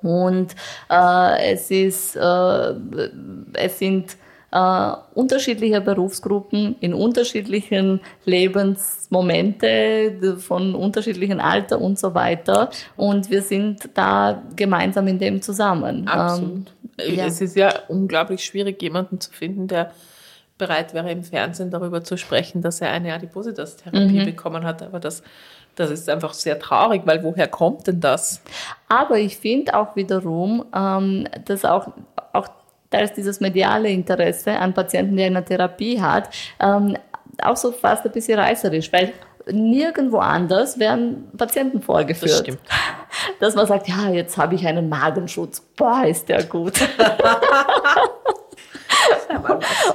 Und 0.00 0.54
äh, 0.88 1.54
es 1.54 1.72
ist, 1.72 2.14
äh, 2.14 2.74
es 3.54 3.80
sind 3.80 4.16
äh, 4.52 4.92
unterschiedliche 5.14 5.80
Berufsgruppen 5.80 6.76
in 6.80 6.94
unterschiedlichen 6.94 8.00
Lebensmomente 8.24 10.36
von 10.38 10.74
unterschiedlichen 10.74 11.40
Alter 11.40 11.80
und 11.80 11.98
so 11.98 12.14
weiter. 12.14 12.70
Und 12.96 13.30
wir 13.30 13.42
sind 13.42 13.90
da 13.94 14.42
gemeinsam 14.54 15.08
in 15.08 15.18
dem 15.18 15.42
zusammen. 15.42 16.06
Absolut. 16.08 16.72
Ähm, 16.98 17.16
ja. 17.16 17.26
Es 17.26 17.40
ist 17.40 17.56
ja 17.56 17.72
unglaublich 17.88 18.44
schwierig, 18.44 18.80
jemanden 18.80 19.20
zu 19.20 19.32
finden, 19.32 19.68
der 19.68 19.92
bereit 20.58 20.94
wäre, 20.94 21.10
im 21.10 21.22
Fernsehen 21.22 21.70
darüber 21.70 22.02
zu 22.02 22.16
sprechen, 22.16 22.62
dass 22.62 22.80
er 22.80 22.90
eine 22.90 23.12
Adipositas-Therapie 23.14 24.20
mhm. 24.20 24.24
bekommen 24.24 24.64
hat. 24.64 24.82
Aber 24.82 25.00
das, 25.00 25.22
das 25.74 25.90
ist 25.90 26.08
einfach 26.08 26.32
sehr 26.32 26.58
traurig, 26.58 27.02
weil 27.04 27.22
woher 27.22 27.48
kommt 27.48 27.86
denn 27.86 28.00
das? 28.00 28.42
Aber 28.88 29.18
ich 29.18 29.36
finde 29.36 29.74
auch 29.74 29.96
wiederum, 29.96 30.64
ähm, 30.74 31.28
dass 31.44 31.64
auch 31.64 31.88
da 32.96 33.02
ist 33.02 33.14
dieses 33.14 33.40
mediale 33.40 33.90
Interesse 33.90 34.58
an 34.58 34.72
Patienten, 34.72 35.16
der 35.16 35.26
eine 35.26 35.44
Therapie 35.44 36.00
hat, 36.00 36.30
ähm, 36.58 36.96
auch 37.42 37.56
so 37.56 37.70
fast 37.70 38.06
ein 38.06 38.12
bisschen 38.12 38.38
reißerisch, 38.38 38.90
weil 38.90 39.12
nirgendwo 39.52 40.18
anders 40.18 40.78
werden 40.78 41.28
Patienten 41.36 41.82
vorgeführt. 41.82 42.30
Das 42.30 42.38
stimmt. 42.38 42.60
Dass 43.38 43.54
man 43.54 43.66
sagt, 43.66 43.86
ja, 43.88 44.08
jetzt 44.08 44.38
habe 44.38 44.54
ich 44.54 44.66
einen 44.66 44.88
Magenschutz. 44.88 45.60
Boah, 45.60 46.04
ist 46.06 46.28
der 46.28 46.42
gut. 46.44 46.80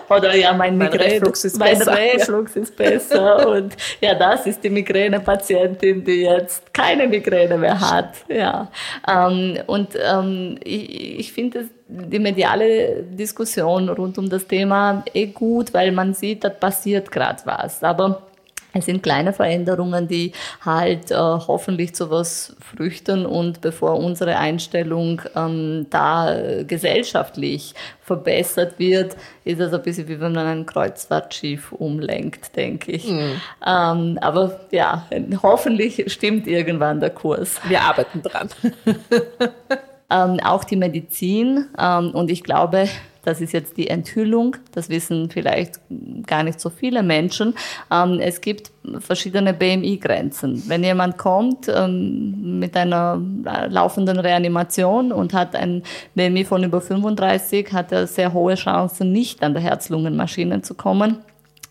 Oder 0.09 0.35
ja, 0.35 0.53
mein, 0.53 0.77
mein 0.77 0.89
Migräne, 0.89 1.13
Reflux 1.15 1.45
ist 1.45 1.57
mein 1.57 1.77
besser. 1.77 1.97
Reflux 1.97 2.55
ist 2.55 2.75
besser. 2.75 3.47
und 3.55 3.75
ja, 3.99 4.15
das 4.15 4.45
ist 4.45 4.63
die 4.63 4.69
Migränepatientin, 4.69 6.03
die 6.03 6.21
jetzt 6.21 6.73
keine 6.73 7.07
Migräne 7.07 7.57
mehr 7.57 7.79
hat. 7.79 8.13
Ja. 8.27 8.69
Ähm, 9.07 9.59
und 9.67 9.89
ähm, 9.95 10.57
ich, 10.63 11.19
ich 11.19 11.33
finde 11.33 11.69
die 11.87 12.19
mediale 12.19 13.03
Diskussion 13.03 13.89
rund 13.89 14.17
um 14.17 14.29
das 14.29 14.47
Thema 14.47 15.03
eh 15.13 15.27
gut, 15.27 15.73
weil 15.73 15.91
man 15.91 16.13
sieht, 16.13 16.43
da 16.43 16.49
passiert 16.49 17.11
gerade 17.11 17.41
was. 17.45 17.83
Aber 17.83 18.30
es 18.73 18.85
sind 18.85 19.03
kleine 19.03 19.33
Veränderungen, 19.33 20.07
die 20.07 20.31
halt 20.63 21.11
äh, 21.11 21.15
hoffentlich 21.15 21.93
zu 21.93 22.09
was 22.09 22.55
früchten 22.59 23.25
und 23.25 23.61
bevor 23.61 23.97
unsere 23.97 24.37
Einstellung 24.37 25.21
ähm, 25.35 25.87
da 25.89 26.33
äh, 26.33 26.63
gesellschaftlich 26.63 27.75
verbessert 28.01 28.79
wird, 28.79 29.15
ist 29.43 29.59
es 29.59 29.73
ein 29.73 29.81
bisschen 29.81 30.07
wie 30.07 30.19
wenn 30.19 30.33
man 30.33 30.47
ein 30.47 30.65
Kreuzfahrtschiff 30.65 31.71
umlenkt, 31.71 32.55
denke 32.55 32.91
ich. 32.91 33.07
Mhm. 33.07 33.41
Ähm, 33.65 34.17
aber 34.21 34.59
ja, 34.71 35.07
hoffentlich 35.43 36.11
stimmt 36.11 36.47
irgendwann 36.47 36.99
der 36.99 37.09
Kurs. 37.09 37.59
Wir 37.67 37.81
arbeiten 37.81 38.21
dran. 38.21 38.49
ähm, 40.09 40.39
auch 40.43 40.63
die 40.63 40.75
Medizin 40.75 41.67
ähm, 41.77 42.11
und 42.11 42.31
ich 42.31 42.43
glaube, 42.43 42.87
das 43.23 43.41
ist 43.41 43.53
jetzt 43.53 43.77
die 43.77 43.87
Enthüllung. 43.87 44.55
Das 44.71 44.89
wissen 44.89 45.29
vielleicht 45.29 45.79
gar 46.25 46.43
nicht 46.43 46.59
so 46.59 46.69
viele 46.69 47.03
Menschen. 47.03 47.53
Ähm, 47.91 48.19
es 48.19 48.41
gibt 48.41 48.71
verschiedene 48.99 49.53
BMI-Grenzen. 49.53 50.63
Wenn 50.67 50.83
jemand 50.83 51.17
kommt 51.17 51.67
ähm, 51.73 52.59
mit 52.59 52.75
einer 52.75 53.21
laufenden 53.69 54.19
Reanimation 54.19 55.11
und 55.11 55.33
hat 55.33 55.55
ein 55.55 55.83
BMI 56.15 56.45
von 56.45 56.63
über 56.63 56.81
35, 56.81 57.71
hat 57.73 57.91
er 57.91 58.07
sehr 58.07 58.33
hohe 58.33 58.55
Chancen, 58.55 59.11
nicht 59.11 59.43
an 59.43 59.53
der 59.53 59.61
Herz-Lungen-Maschine 59.61 60.61
zu 60.61 60.73
kommen. 60.73 61.17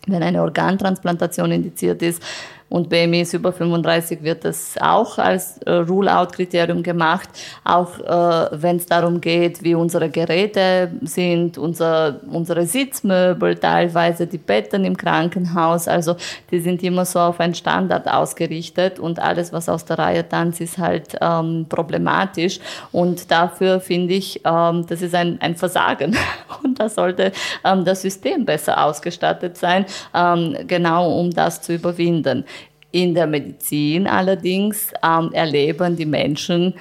Wenn 0.07 0.23
eine 0.23 0.41
Organtransplantation 0.41 1.51
indiziert 1.51 2.01
ist, 2.01 2.23
und 2.71 2.87
BMI 2.87 3.21
ist 3.21 3.33
über 3.33 3.51
35, 3.51 4.23
wird 4.23 4.45
das 4.45 4.75
auch 4.79 5.17
als 5.17 5.57
äh, 5.63 5.71
Rule-out-Kriterium 5.71 6.83
gemacht, 6.83 7.27
auch 7.65 7.99
äh, 7.99 8.47
wenn 8.53 8.77
es 8.77 8.85
darum 8.85 9.19
geht, 9.19 9.61
wie 9.61 9.75
unsere 9.75 10.09
Geräte 10.09 10.89
sind, 11.01 11.57
unser, 11.57 12.21
unsere 12.31 12.65
Sitzmöbel, 12.65 13.57
teilweise 13.57 14.25
die 14.25 14.37
Betten 14.37 14.85
im 14.85 14.95
Krankenhaus, 14.95 15.89
also 15.89 16.15
die 16.49 16.61
sind 16.61 16.81
immer 16.81 17.03
so 17.03 17.19
auf 17.19 17.41
einen 17.41 17.55
Standard 17.55 18.07
ausgerichtet 18.07 18.99
und 18.99 19.19
alles, 19.19 19.51
was 19.51 19.67
aus 19.67 19.83
der 19.83 19.99
Reihe 19.99 20.27
tanzt, 20.27 20.61
ist 20.61 20.77
halt 20.77 21.17
ähm, 21.19 21.65
problematisch. 21.67 22.61
Und 22.93 23.29
dafür 23.29 23.81
finde 23.81 24.13
ich, 24.13 24.39
ähm, 24.45 24.85
das 24.87 25.01
ist 25.01 25.13
ein, 25.13 25.41
ein 25.41 25.57
Versagen. 25.57 26.15
Und 26.63 26.79
da 26.79 26.89
sollte 26.89 27.31
ähm, 27.63 27.83
das 27.83 28.03
System 28.03 28.45
besser 28.45 28.83
ausgestattet 28.83 29.57
sein, 29.57 29.85
ähm, 30.13 30.55
genau 30.67 31.19
um 31.19 31.31
das 31.31 31.61
zu 31.61 31.73
überwinden. 31.73 32.45
In 32.91 33.13
der 33.15 33.27
Medizin 33.27 34.07
allerdings 34.07 34.91
ähm, 35.03 35.31
erleben 35.33 35.95
die 35.95 36.05
Menschen 36.05 36.73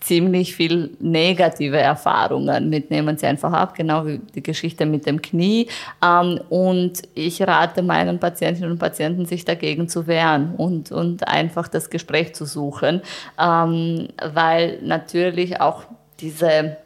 ziemlich 0.00 0.56
viel 0.56 0.96
negative 0.98 1.78
Erfahrungen. 1.78 2.70
Mitnehmen 2.70 3.18
sie 3.18 3.26
einfach 3.26 3.52
ab, 3.52 3.74
genau 3.74 4.06
wie 4.06 4.18
die 4.34 4.42
Geschichte 4.42 4.86
mit 4.86 5.06
dem 5.06 5.20
Knie. 5.20 5.68
Ähm, 6.04 6.40
und 6.48 7.02
ich 7.14 7.42
rate 7.42 7.82
meinen 7.82 8.18
Patientinnen 8.18 8.72
und 8.72 8.78
Patienten, 8.78 9.26
sich 9.26 9.44
dagegen 9.44 9.88
zu 9.88 10.06
wehren 10.06 10.54
und, 10.56 10.90
und 10.90 11.28
einfach 11.28 11.68
das 11.68 11.90
Gespräch 11.90 12.34
zu 12.34 12.46
suchen, 12.46 13.02
ähm, 13.38 14.08
weil 14.32 14.78
natürlich 14.82 15.60
auch 15.60 15.84
diese 16.20 16.76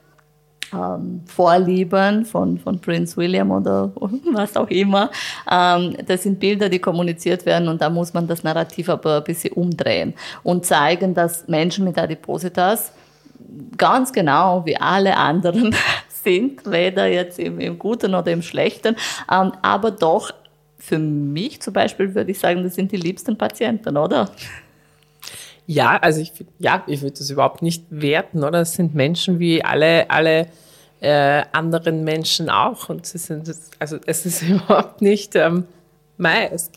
ähm, 0.75 1.23
Vorlieben 1.27 2.25
von, 2.25 2.59
von 2.59 2.81
Prince 2.81 3.17
William 3.17 3.51
oder 3.51 3.93
was 4.33 4.57
auch 4.57 4.69
immer. 4.69 5.11
Ähm, 5.51 5.97
das 6.07 6.25
sind 6.25 6.41
Bilder, 6.41 6.69
die 6.69 6.79
kommuniziert 6.79 7.47
werden 7.47 7.69
und 7.69 7.81
da 7.81 7.91
muss 7.91 8.15
man 8.15 8.27
das 8.27 8.43
Narrativ 8.43 8.89
aber 8.89 9.19
ein 9.19 9.25
bisschen 9.25 9.53
umdrehen 9.53 10.15
und 10.43 10.67
zeigen, 10.67 11.15
dass 11.15 11.47
Menschen 11.49 11.85
mit 11.85 11.99
Adipositas 11.99 12.93
ganz 13.77 14.13
genau 14.13 14.65
wie 14.65 14.77
alle 14.77 15.17
anderen 15.17 15.75
sind, 16.09 16.71
weder 16.71 17.07
jetzt 17.07 17.39
im, 17.39 17.61
im 17.61 17.79
Guten 17.79 18.15
oder 18.15 18.33
im 18.33 18.43
Schlechten, 18.43 18.97
ähm, 19.31 19.53
aber 19.63 19.91
doch 19.91 20.33
für 20.79 20.99
mich 20.99 21.63
zum 21.63 21.73
Beispiel 21.73 22.15
würde 22.15 22.31
ich 22.31 22.39
sagen, 22.39 22.63
das 22.63 22.75
sind 22.75 22.93
die 22.93 22.99
liebsten 22.99 23.39
Patienten, 23.39 23.97
oder? 23.97 24.29
Ja, 25.67 25.97
also 25.97 26.21
ich, 26.21 26.33
ja, 26.59 26.85
ich 26.87 27.01
würde 27.01 27.17
das 27.19 27.31
überhaupt 27.31 27.63
nicht 27.63 27.85
werten, 27.89 28.45
oder? 28.45 28.61
Es 28.61 28.75
sind 28.75 28.95
Menschen 28.95 29.39
wie 29.39 29.65
alle, 29.65 30.11
alle 30.11 30.49
äh, 31.05 31.45
anderen 31.53 32.03
Menschen 32.03 32.49
auch. 32.49 32.89
Und 32.89 33.07
sie 33.07 33.19
sind, 33.19 33.51
also 33.79 33.99
es 34.07 34.27
ist 34.27 34.43
überhaupt 34.49 35.03
nicht, 35.03 35.37
ähm, 35.37 35.67
mei, 36.17 36.51
es, 36.53 36.71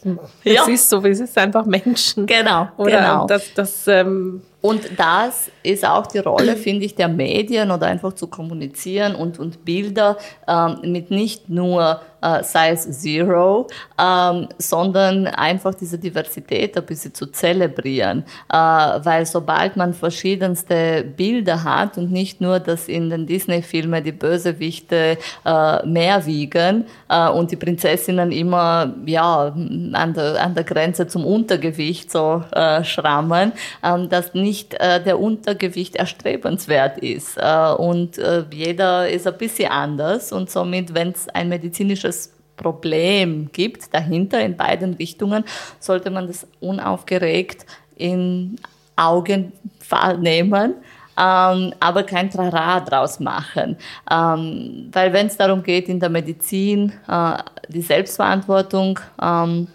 ja. 0.43 0.63
es 0.63 0.67
ist 0.67 0.89
so, 0.89 1.03
wie 1.03 1.09
es 1.09 1.19
ist 1.19 1.37
einfach 1.37 1.65
Menschen. 1.65 2.25
Genau, 2.25 2.67
oder 2.77 2.97
genau. 2.97 3.27
Das, 3.27 3.53
das 3.55 3.87
ähm, 3.87 4.41
und 4.67 4.99
das 4.99 5.49
ist 5.63 5.86
auch 5.86 6.08
die 6.08 6.17
Rolle, 6.17 6.58
finde 6.58 6.86
ich, 6.86 6.95
der 6.95 7.08
Medien 7.08 7.71
oder 7.71 7.88
einfach 7.88 8.13
zu 8.13 8.27
kommunizieren 8.27 9.15
und, 9.15 9.39
und 9.39 9.63
Bilder 9.63 10.17
ähm, 10.47 10.80
mit 10.84 11.10
nicht 11.10 11.49
nur 11.49 12.01
äh, 12.21 12.43
Size 12.43 12.91
Zero, 12.91 13.67
ähm, 13.99 14.47
sondern 14.58 15.27
einfach 15.27 15.73
diese 15.75 15.97
Diversität 15.97 16.77
ein 16.77 16.86
bisschen 16.86 17.13
zu 17.13 17.27
zelebrieren. 17.27 18.23
Äh, 18.51 18.56
weil 18.58 19.25
sobald 19.25 19.77
man 19.77 19.93
verschiedenste 19.93 21.03
Bilder 21.15 21.63
hat 21.63 21.97
und 21.97 22.12
nicht 22.12 22.41
nur, 22.41 22.60
dass 22.60 22.88
in 22.88 23.10
den 23.10 23.25
Disney-Filmen 23.25 24.03
die 24.03 24.12
Bösewichte 24.12 25.17
äh, 25.45 25.86
mehr 25.86 26.25
wiegen 26.25 26.86
äh, 27.10 27.30
und 27.30 27.51
die 27.51 27.56
Prinzessinnen 27.56 28.32
immer 28.32 28.93
ja, 29.06 29.53
an, 29.93 30.13
der, 30.15 30.41
an 30.43 30.56
der 30.56 30.63
Grenze 30.63 31.08
zum 31.08 31.25
Untergewicht 31.25 32.12
so 32.12 32.43
äh, 32.51 32.84
schrammen, 32.84 33.51
ähm, 33.84 34.10
dass 34.10 34.34
nicht 34.34 34.56
äh, 34.79 35.03
der 35.03 35.19
Untergewicht 35.19 35.95
erstrebenswert 35.95 36.99
ist. 36.99 37.37
Äh, 37.37 37.73
und 37.77 38.17
äh, 38.17 38.43
jeder 38.51 39.09
ist 39.09 39.27
ein 39.27 39.37
bisschen 39.37 39.71
anders 39.71 40.31
und 40.31 40.49
somit, 40.49 40.93
wenn 40.93 41.09
es 41.09 41.29
ein 41.29 41.49
medizinisches 41.49 42.33
Problem 42.55 43.49
gibt 43.51 43.93
dahinter 43.93 44.41
in 44.41 44.57
beiden 44.57 44.95
Richtungen, 44.95 45.43
sollte 45.79 46.09
man 46.09 46.27
das 46.27 46.47
unaufgeregt 46.59 47.65
in 47.95 48.57
Augen 48.95 49.53
nehmen. 50.19 50.75
Ähm, 51.19 51.73
aber 51.79 52.03
kein 52.03 52.29
Trara 52.29 52.79
draus 52.79 53.19
machen. 53.19 53.77
Ähm, 54.11 54.89
weil 54.91 55.13
wenn 55.13 55.27
es 55.27 55.37
darum 55.37 55.63
geht, 55.63 55.89
in 55.89 55.99
der 55.99 56.09
Medizin 56.09 56.93
äh, 57.07 57.37
die 57.69 57.81
Selbstverantwortung 57.81 58.99
ähm, 59.19 59.67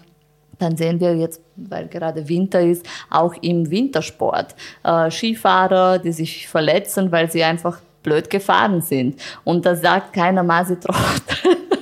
dann 0.62 0.77
sehen 0.77 1.01
wir 1.01 1.16
jetzt, 1.16 1.42
weil 1.57 1.88
gerade 1.88 2.29
Winter 2.29 2.61
ist, 2.61 2.87
auch 3.11 3.35
im 3.40 3.70
Wintersport 3.70 4.55
äh, 4.85 5.11
Skifahrer, 5.11 5.98
die 5.98 6.12
sich 6.12 6.46
verletzen, 6.48 7.10
weil 7.10 7.31
sie 7.31 7.42
einfach 7.42 7.81
blöd 8.02 8.31
gefahren 8.31 8.81
sind. 8.81 9.21
Und 9.44 9.67
da 9.67 9.75
sagt 9.75 10.13
keiner 10.13 10.42
Masitrott, 10.42 11.23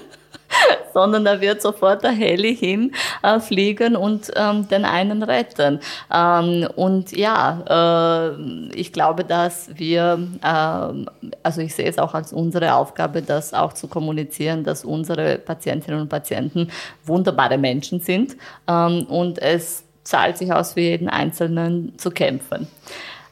sondern 0.94 1.24
da 1.24 1.40
wird 1.40 1.62
sofort 1.62 2.02
der 2.02 2.12
Heli 2.12 2.56
hinfliegen 2.56 3.94
äh, 3.94 3.98
und 3.98 4.30
ähm, 4.36 4.68
den 4.68 4.84
einen 4.84 5.22
retten. 5.22 5.80
Ähm, 6.12 6.68
und 6.76 7.12
ja, 7.16 8.30
äh, 8.30 8.72
ich 8.74 8.92
glaube, 8.92 9.24
dass 9.24 9.70
wir, 9.74 10.18
äh, 10.42 11.28
also 11.42 11.60
ich 11.60 11.74
sehe 11.74 11.88
es 11.88 11.98
auch 11.98 12.14
als 12.14 12.32
unsere 12.32 12.74
Aufgabe, 12.74 13.22
das 13.22 13.54
auch 13.54 13.72
zu 13.72 13.88
kommunizieren, 13.88 14.64
dass 14.64 14.84
unsere 14.84 15.38
Patientinnen 15.38 16.00
und 16.00 16.08
Patienten 16.08 16.70
wunderbare 17.04 17.58
Menschen 17.58 18.00
sind 18.00 18.36
ähm, 18.68 19.04
und 19.08 19.38
es 19.38 19.84
zahlt 20.02 20.38
sich 20.38 20.52
aus, 20.52 20.74
für 20.74 20.80
jeden 20.80 21.08
Einzelnen 21.08 21.92
zu 21.98 22.10
kämpfen. 22.10 22.66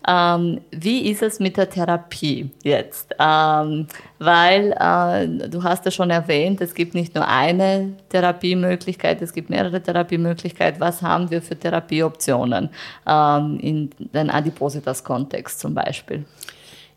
Ähm, 0.08 0.62
wie 0.70 1.10
ist 1.10 1.22
es 1.22 1.38
mit 1.38 1.58
der 1.58 1.68
Therapie 1.68 2.50
jetzt? 2.62 3.14
Ähm, 3.20 3.86
weil 4.18 4.72
äh, 4.72 5.48
du 5.48 5.62
hast 5.62 5.84
ja 5.84 5.90
schon 5.90 6.08
erwähnt, 6.08 6.62
es 6.62 6.74
gibt 6.74 6.94
nicht 6.94 7.14
nur 7.14 7.28
eine 7.28 7.92
Therapiemöglichkeit, 8.08 9.20
es 9.20 9.34
gibt 9.34 9.50
mehrere 9.50 9.82
Therapiemöglichkeiten. 9.82 10.80
Was 10.80 11.02
haben 11.02 11.30
wir 11.30 11.42
für 11.42 11.56
Therapieoptionen 11.56 12.70
ähm, 13.06 13.58
in 13.60 13.90
den 14.14 14.30
Adipositas-Kontext 14.30 15.60
zum 15.60 15.74
Beispiel? 15.74 16.24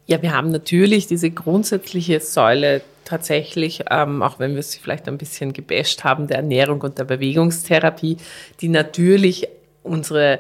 Ja, 0.08 0.22
wir 0.22 0.34
haben 0.34 0.50
natürlich 0.50 1.08
diese 1.08 1.32
grundsätzliche 1.32 2.22
Säule 2.22 2.82
tatsächlich, 3.04 3.84
ähm, 3.90 4.22
auch 4.22 4.40
wenn 4.40 4.56
wir 4.56 4.64
sie 4.64 4.80
vielleicht 4.80 5.10
ein 5.10 5.18
bisschen 5.18 5.52
gebasht 5.52 6.06
haben, 6.06 6.28
der 6.28 6.38
Ernährung 6.38 6.80
und 6.80 6.98
der 6.98 7.04
Bewegungstherapie, 7.04 8.16
die 8.62 8.70
natürlich 8.70 9.50
unsere 9.84 10.40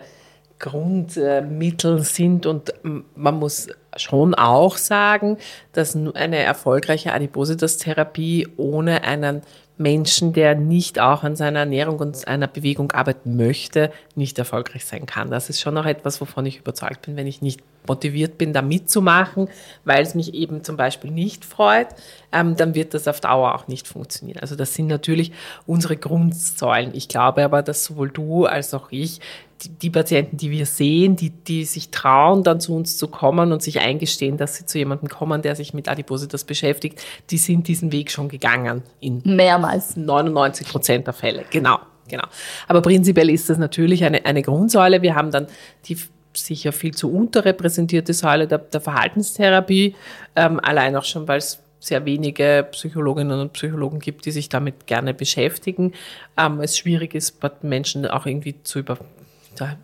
Grundmittel 0.61 1.99
sind. 2.03 2.45
Und 2.45 2.73
man 3.15 3.35
muss 3.35 3.67
schon 3.97 4.33
auch 4.33 4.77
sagen, 4.77 5.37
dass 5.73 5.95
eine 5.95 6.37
erfolgreiche 6.37 7.13
Adipositas-Therapie 7.13 8.47
ohne 8.55 9.03
einen 9.03 9.41
Menschen, 9.77 10.31
der 10.31 10.55
nicht 10.55 10.99
auch 10.99 11.23
an 11.23 11.35
seiner 11.35 11.59
Ernährung 11.59 11.99
und 11.99 12.27
einer 12.27 12.47
Bewegung 12.47 12.91
arbeiten 12.91 13.35
möchte, 13.35 13.91
nicht 14.15 14.37
erfolgreich 14.39 14.85
sein 14.85 15.05
kann. 15.05 15.31
Das 15.31 15.49
ist 15.49 15.59
schon 15.59 15.73
noch 15.73 15.85
etwas, 15.85 16.21
wovon 16.21 16.45
ich 16.45 16.59
überzeugt 16.59 17.01
bin, 17.01 17.17
wenn 17.17 17.27
ich 17.27 17.41
nicht 17.41 17.61
motiviert 17.87 18.37
bin, 18.37 18.53
da 18.53 18.61
mitzumachen, 18.61 19.49
weil 19.85 20.03
es 20.03 20.15
mich 20.15 20.33
eben 20.33 20.63
zum 20.63 20.77
Beispiel 20.77 21.11
nicht 21.11 21.45
freut, 21.45 21.87
ähm, 22.31 22.55
dann 22.55 22.75
wird 22.75 22.93
das 22.93 23.07
auf 23.07 23.19
Dauer 23.19 23.55
auch 23.55 23.67
nicht 23.67 23.87
funktionieren. 23.87 24.39
Also 24.39 24.55
das 24.55 24.73
sind 24.73 24.87
natürlich 24.87 25.31
unsere 25.65 25.97
Grundsäulen. 25.97 26.91
Ich 26.93 27.07
glaube 27.07 27.43
aber, 27.43 27.63
dass 27.63 27.85
sowohl 27.85 28.09
du 28.09 28.45
als 28.45 28.73
auch 28.73 28.91
ich 28.91 29.19
die, 29.63 29.69
die 29.69 29.89
Patienten, 29.89 30.37
die 30.37 30.51
wir 30.51 30.65
sehen, 30.65 31.15
die, 31.15 31.29
die 31.29 31.65
sich 31.65 31.89
trauen, 31.89 32.43
dann 32.43 32.59
zu 32.59 32.75
uns 32.75 32.97
zu 32.97 33.07
kommen 33.07 33.51
und 33.51 33.61
sich 33.61 33.79
eingestehen, 33.79 34.37
dass 34.37 34.55
sie 34.55 34.65
zu 34.65 34.77
jemandem 34.77 35.09
kommen, 35.09 35.41
der 35.41 35.55
sich 35.55 35.73
mit 35.73 35.87
Adipositas 35.87 36.43
beschäftigt, 36.43 36.99
die 37.29 37.37
sind 37.37 37.67
diesen 37.67 37.91
Weg 37.91 38.11
schon 38.11 38.29
gegangen. 38.29 38.81
In 38.99 39.21
mehrmals 39.23 39.95
99 39.95 40.67
Prozent 40.67 41.07
der 41.07 41.13
Fälle. 41.13 41.45
Genau. 41.49 41.79
Genau. 42.07 42.25
Aber 42.67 42.81
prinzipiell 42.81 43.29
ist 43.29 43.49
das 43.49 43.57
natürlich 43.57 44.03
eine, 44.03 44.25
eine 44.25 44.41
Grundsäule. 44.41 45.01
Wir 45.01 45.15
haben 45.15 45.31
dann 45.31 45.47
die 45.85 45.97
sicher 46.33 46.71
viel 46.71 46.93
zu 46.93 47.11
unterrepräsentierte 47.11 48.13
Säule 48.13 48.47
der, 48.47 48.59
der 48.59 48.81
Verhaltenstherapie, 48.81 49.95
ähm, 50.35 50.59
allein 50.59 50.95
auch 50.95 51.03
schon, 51.03 51.27
weil 51.27 51.39
es 51.39 51.61
sehr 51.79 52.05
wenige 52.05 52.67
Psychologinnen 52.71 53.39
und 53.39 53.53
Psychologen 53.53 53.99
gibt, 53.99 54.25
die 54.25 54.31
sich 54.31 54.49
damit 54.49 54.85
gerne 54.85 55.13
beschäftigen. 55.13 55.93
Ähm, 56.37 56.61
es 56.61 56.77
schwierig 56.77 57.15
ist, 57.15 57.39
Menschen 57.63 58.05
auch 58.05 58.25
irgendwie 58.25 58.61
zu 58.63 58.79
über, 58.79 58.99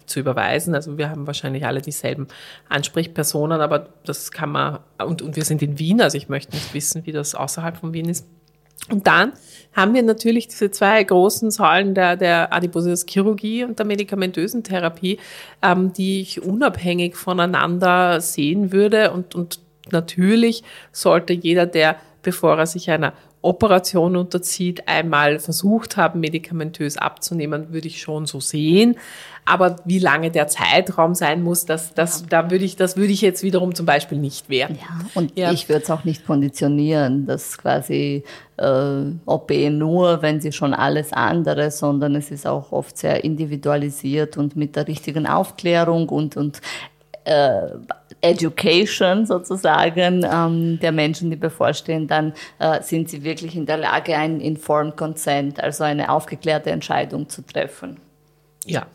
zu 0.05 0.19
überweisen. 0.19 0.75
Also 0.75 0.97
wir 0.97 1.09
haben 1.09 1.25
wahrscheinlich 1.25 1.65
alle 1.65 1.81
dieselben 1.81 2.27
Ansprechpersonen, 2.69 3.61
aber 3.61 3.89
das 4.05 4.31
kann 4.31 4.51
man, 4.51 4.79
und, 5.03 5.21
und 5.23 5.35
wir 5.35 5.43
sind 5.43 5.61
in 5.63 5.79
Wien, 5.79 5.99
also 5.99 6.17
ich 6.17 6.29
möchte 6.29 6.55
nicht 6.55 6.73
wissen, 6.73 7.05
wie 7.05 7.11
das 7.11 7.33
außerhalb 7.33 7.77
von 7.77 7.93
Wien 7.93 8.09
ist. 8.09 8.27
Und 8.89 9.07
dann 9.07 9.33
haben 9.73 9.93
wir 9.93 10.01
natürlich 10.01 10.47
diese 10.47 10.71
zwei 10.71 11.03
großen 11.03 11.51
Säulen 11.51 11.93
der, 11.93 12.15
der 12.15 12.53
Adipositas-Chirurgie 12.53 13.63
und 13.63 13.77
der 13.77 13.85
medikamentösen 13.85 14.63
Therapie, 14.63 15.19
ähm, 15.61 15.93
die 15.93 16.21
ich 16.21 16.41
unabhängig 16.41 17.15
voneinander 17.15 18.21
sehen 18.21 18.71
würde. 18.71 19.11
Und, 19.11 19.35
und 19.35 19.59
natürlich 19.91 20.63
sollte 20.91 21.33
jeder, 21.33 21.65
der, 21.65 21.97
bevor 22.23 22.57
er 22.57 22.65
sich 22.65 22.89
einer 22.89 23.13
Operation 23.47 24.15
unterzieht, 24.15 24.87
einmal 24.87 25.39
versucht 25.39 25.97
haben, 25.97 26.19
medikamentös 26.19 26.97
abzunehmen, 26.97 27.71
würde 27.71 27.87
ich 27.87 28.01
schon 28.01 28.25
so 28.25 28.39
sehen. 28.39 28.97
Aber 29.45 29.77
wie 29.85 29.99
lange 29.99 30.29
der 30.29 30.47
Zeitraum 30.47 31.15
sein 31.15 31.41
muss, 31.41 31.65
das, 31.65 31.93
das, 31.93 32.21
ja. 32.21 32.27
da 32.29 32.51
würde 32.51 32.65
ich, 32.65 32.75
das 32.75 32.97
würde 32.97 33.13
ich 33.13 33.21
jetzt 33.21 33.43
wiederum 33.43 33.73
zum 33.73 33.85
Beispiel 33.85 34.17
nicht 34.17 34.49
werten. 34.49 34.75
Ja, 34.75 34.99
und 35.15 35.39
ja. 35.39 35.53
ich 35.53 35.69
würde 35.69 35.83
es 35.83 35.89
auch 35.89 36.03
nicht 36.03 36.25
konditionieren, 36.25 37.25
dass 37.25 37.57
quasi 37.57 38.25
äh, 38.57 39.03
OP 39.25 39.51
nur, 39.69 40.21
wenn 40.21 40.41
sie 40.41 40.51
schon 40.51 40.73
alles 40.73 41.13
andere, 41.13 41.71
sondern 41.71 42.15
es 42.15 42.29
ist 42.29 42.45
auch 42.45 42.73
oft 42.73 42.97
sehr 42.97 43.23
individualisiert 43.23 44.35
und 44.35 44.57
mit 44.57 44.75
der 44.75 44.89
richtigen 44.89 45.25
Aufklärung 45.25 46.09
und, 46.09 46.35
und 46.35 46.59
äh, 47.27 47.69
Education 48.21 49.25
sozusagen 49.25 50.25
ähm, 50.29 50.79
der 50.79 50.91
Menschen, 50.91 51.29
die 51.29 51.35
bevorstehen, 51.35 52.07
dann 52.07 52.33
äh, 52.57 52.81
sind 52.81 53.09
sie 53.09 53.23
wirklich 53.23 53.55
in 53.55 53.65
der 53.65 53.77
Lage, 53.77 54.15
einen 54.15 54.39
Informed 54.39 54.95
Consent, 54.95 55.61
also 55.61 55.83
eine 55.83 56.09
aufgeklärte 56.09 56.71
Entscheidung 56.71 57.27
zu 57.29 57.41
treffen. 57.45 57.97
Ja, 58.65 58.87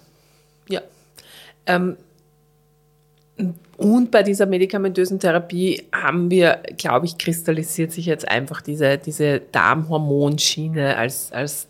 ja. 0.69 0.81
Ähm, 1.67 1.97
und 3.77 4.11
bei 4.11 4.23
dieser 4.23 4.47
medikamentösen 4.47 5.21
Therapie 5.21 5.83
haben 5.93 6.31
wir, 6.31 6.63
glaube 6.77 7.07
ich, 7.07 7.19
kristallisiert 7.19 7.93
sich 7.93 8.07
jetzt 8.07 8.27
einfach 8.27 8.63
diese, 8.63 8.97
diese 8.99 9.41
Darmhormonschiene 9.41 10.97
als, 10.97 11.33
als 11.33 11.69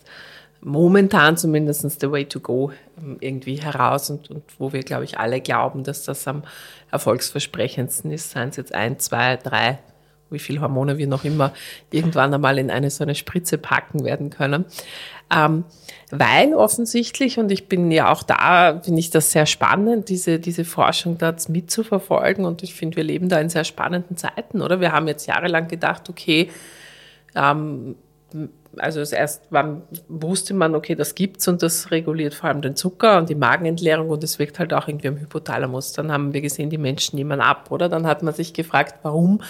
momentan 0.60 1.36
zumindest 1.36 2.00
the 2.00 2.10
way 2.10 2.24
to 2.24 2.40
go 2.40 2.70
irgendwie 3.20 3.56
heraus 3.56 4.10
und, 4.10 4.30
und 4.30 4.44
wo 4.58 4.72
wir, 4.72 4.82
glaube 4.82 5.04
ich, 5.04 5.18
alle 5.18 5.40
glauben, 5.40 5.84
dass 5.84 6.04
das 6.04 6.26
am 6.28 6.42
erfolgsversprechendsten 6.90 8.10
ist. 8.10 8.30
Seien 8.30 8.50
es 8.50 8.56
jetzt 8.56 8.74
ein, 8.74 8.98
zwei, 8.98 9.36
drei, 9.36 9.78
wie 10.30 10.38
viel 10.38 10.60
Hormone 10.60 10.98
wir 10.98 11.06
noch 11.06 11.24
immer 11.24 11.52
irgendwann 11.90 12.32
einmal 12.32 12.58
in 12.58 12.70
eine 12.70 12.90
so 12.90 13.04
eine 13.04 13.14
Spritze 13.14 13.58
packen 13.58 14.04
werden 14.04 14.30
können. 14.30 14.64
Ähm, 15.34 15.64
weil 16.10 16.54
offensichtlich, 16.54 17.38
und 17.38 17.50
ich 17.50 17.68
bin 17.68 17.90
ja 17.90 18.12
auch 18.12 18.22
da, 18.22 18.80
finde 18.82 19.00
ich 19.00 19.10
das 19.10 19.32
sehr 19.32 19.46
spannend, 19.46 20.08
diese, 20.10 20.38
diese 20.38 20.64
Forschung 20.64 21.16
da 21.16 21.34
mitzuverfolgen. 21.48 22.44
Und 22.44 22.62
ich 22.62 22.74
finde, 22.74 22.96
wir 22.96 23.04
leben 23.04 23.28
da 23.28 23.40
in 23.40 23.48
sehr 23.48 23.64
spannenden 23.64 24.16
Zeiten, 24.16 24.60
oder? 24.60 24.80
Wir 24.80 24.92
haben 24.92 25.08
jetzt 25.08 25.26
jahrelang 25.26 25.68
gedacht, 25.68 26.10
okay, 26.10 26.50
ähm, 27.34 27.96
also 28.78 29.00
erst 29.00 29.42
wann 29.50 29.82
wusste 30.08 30.54
man, 30.54 30.74
okay, 30.74 30.94
das 30.94 31.14
gibt's 31.14 31.46
und 31.48 31.62
das 31.62 31.90
reguliert 31.90 32.34
vor 32.34 32.48
allem 32.48 32.62
den 32.62 32.76
Zucker 32.76 33.18
und 33.18 33.28
die 33.28 33.34
Magenentleerung 33.34 34.08
und 34.08 34.24
es 34.24 34.38
wirkt 34.38 34.58
halt 34.58 34.72
auch 34.72 34.88
irgendwie 34.88 35.08
am 35.08 35.18
Hypothalamus. 35.18 35.92
Dann 35.92 36.10
haben 36.10 36.32
wir 36.32 36.40
gesehen, 36.40 36.70
die 36.70 36.78
Menschen 36.78 37.16
nehmen 37.16 37.40
ab, 37.40 37.70
oder? 37.70 37.88
Dann 37.88 38.06
hat 38.06 38.22
man 38.22 38.34
sich 38.34 38.54
gefragt, 38.54 38.96
warum, 39.02 39.42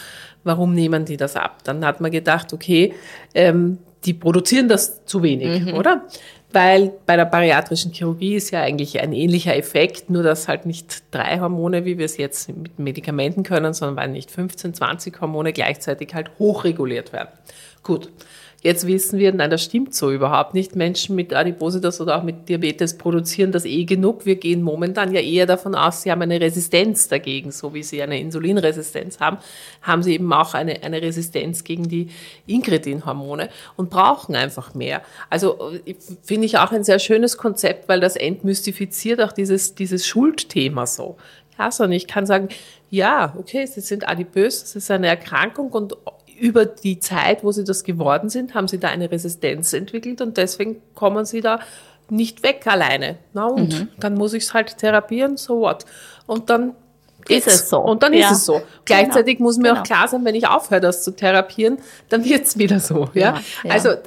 warum 0.45 0.75
nehmen 0.75 1.05
die 1.05 1.16
das 1.16 1.37
ab? 1.37 1.62
Dann 1.64 1.85
hat 1.85 2.01
man 2.01 2.11
gedacht, 2.11 2.53
okay, 2.53 2.95
ähm, 3.35 3.79
die 4.05 4.14
produzieren 4.14 4.68
das 4.68 5.05
zu 5.05 5.23
wenig, 5.23 5.66
mhm. 5.66 5.75
oder? 5.75 6.03
Weil 6.53 6.93
bei 7.07 7.16
der 7.16 7.25
bariatrischen 7.25 7.93
Chirurgie 7.93 8.35
ist 8.35 8.51
ja 8.51 8.61
eigentlich 8.61 9.01
ein 9.01 9.12
ähnlicher 9.12 9.57
Effekt, 9.57 10.11
nur 10.11 10.23
dass 10.23 10.49
halt 10.49 10.66
nicht 10.66 11.05
drei 11.11 11.41
Hormone, 11.41 11.85
wie 11.87 11.97
wir 11.97 12.05
es 12.05 12.18
jetzt 12.18 12.49
mit 12.49 12.79
Medikamenten 12.79 13.43
können, 13.43 13.73
sondern 13.73 13.97
weil 13.97 14.09
nicht 14.11 14.31
15, 14.31 14.75
20 14.75 15.20
Hormone 15.20 15.53
gleichzeitig 15.53 16.12
halt 16.14 16.31
hochreguliert 16.39 17.12
werden. 17.12 17.31
Gut. 17.83 18.11
Jetzt 18.63 18.87
wissen 18.87 19.19
wir, 19.19 19.33
nein, 19.33 19.51
das 19.51 19.65
stimmt 19.65 19.93
so 19.93 20.13
überhaupt 20.13 20.55
nicht. 20.55 20.77
Menschen 20.77 21.17
mit 21.17 21.35
Adipositas 21.35 22.01
oder 22.01 22.17
auch 22.17 22.23
mit 22.23 22.49
Diabetes 22.49 22.97
produzieren 22.97 23.51
das 23.51 23.65
eh 23.65 23.85
genug. 23.85 24.25
Wir 24.25 24.37
gehen 24.37 24.63
momentan 24.63 25.13
ja 25.13 25.21
eher 25.21 25.47
davon 25.47 25.75
aus, 25.75 26.03
sie 26.03 26.13
haben 26.13 26.23
eine 26.23 26.41
Resistenz 26.41 27.09
dagegen, 27.09 27.51
so 27.51 27.75
wie 27.75 27.83
sie 27.83 28.01
eine 28.01 28.21
Insulinresistenz 28.21 29.19
haben, 29.19 29.39
haben 29.83 30.05
sie 30.05 30.15
eben 30.15 30.33
auch 30.33 30.55
eine, 30.55 30.81
eine 30.85 31.03
Resistenz 31.03 31.65
gegen 31.65 31.89
die 31.89 32.11
Inkretin-Hormone 32.47 33.49
und 33.77 33.91
brauchen 33.91 34.37
einfach 34.37 34.75
mehr. 34.75 35.03
Also 35.29 35.73
finde 36.23 36.47
ich 36.47 36.57
auch 36.59 36.71
ein 36.71 36.85
sehr 36.85 37.01
schönes 37.01 37.37
Konzept, 37.37 37.89
weil 37.89 37.99
das 37.99 38.15
entmystifiziert 38.15 39.21
auch 39.21 39.33
dieses, 39.33 39.75
dieses 39.75 40.07
Schuldthema 40.07 40.87
so. 40.87 41.17
Ja, 41.59 41.71
sondern 41.71 41.93
ich 41.93 42.07
kann 42.07 42.27
sagen, 42.27 42.49
ja, 42.91 43.35
okay, 43.39 43.67
sie 43.67 43.81
sind 43.81 44.09
adipös, 44.09 44.63
es 44.63 44.77
ist 44.77 44.91
eine 44.91 45.09
Erkrankung 45.09 45.71
und 45.71 45.97
über 46.43 46.66
die 46.66 46.99
Zeit, 46.99 47.45
wo 47.45 47.53
sie 47.53 47.62
das 47.62 47.84
geworden 47.84 48.28
sind, 48.28 48.55
haben 48.55 48.66
sie 48.66 48.80
da 48.80 48.88
eine 48.88 49.12
Resistenz 49.12 49.72
entwickelt 49.72 50.20
und 50.20 50.36
deswegen 50.36 50.82
kommen 50.97 51.24
sie 51.24 51.40
da 51.40 51.61
nicht 52.11 52.43
weg 52.43 52.66
alleine. 52.66 53.18
Na 53.32 53.47
und 53.47 53.78
mhm. 53.78 53.88
dann 54.01 54.14
muss 54.14 54.32
ich 54.32 54.43
es 54.43 54.53
halt 54.53 54.76
therapieren, 54.76 55.36
so 55.36 55.61
what. 55.61 55.84
Und 56.26 56.51
dann 56.51 56.74
ist 57.28 57.47
es 57.47 57.68
so. 57.68 57.78
Und 57.78 58.03
dann 58.03 58.12
ja. 58.12 58.28
ist 58.28 58.38
es 58.38 58.45
so. 58.45 58.61
Gleichzeitig 58.84 59.36
genau. 59.36 59.47
muss 59.47 59.57
mir 59.57 59.68
genau. 59.68 59.80
auch 59.80 59.84
klar 59.84 60.09
sein, 60.09 60.24
wenn 60.24 60.34
ich 60.34 60.49
aufhöre, 60.49 60.80
das 60.80 61.05
zu 61.05 61.12
therapieren, 61.12 61.78
dann 62.09 62.24
wird 62.24 62.45
es 62.45 62.59
wieder 62.59 62.80
so. 62.80 63.09
Ja? 63.14 63.40
ja? 63.62 63.70
Also, 63.70 63.90
äh, 63.90 64.01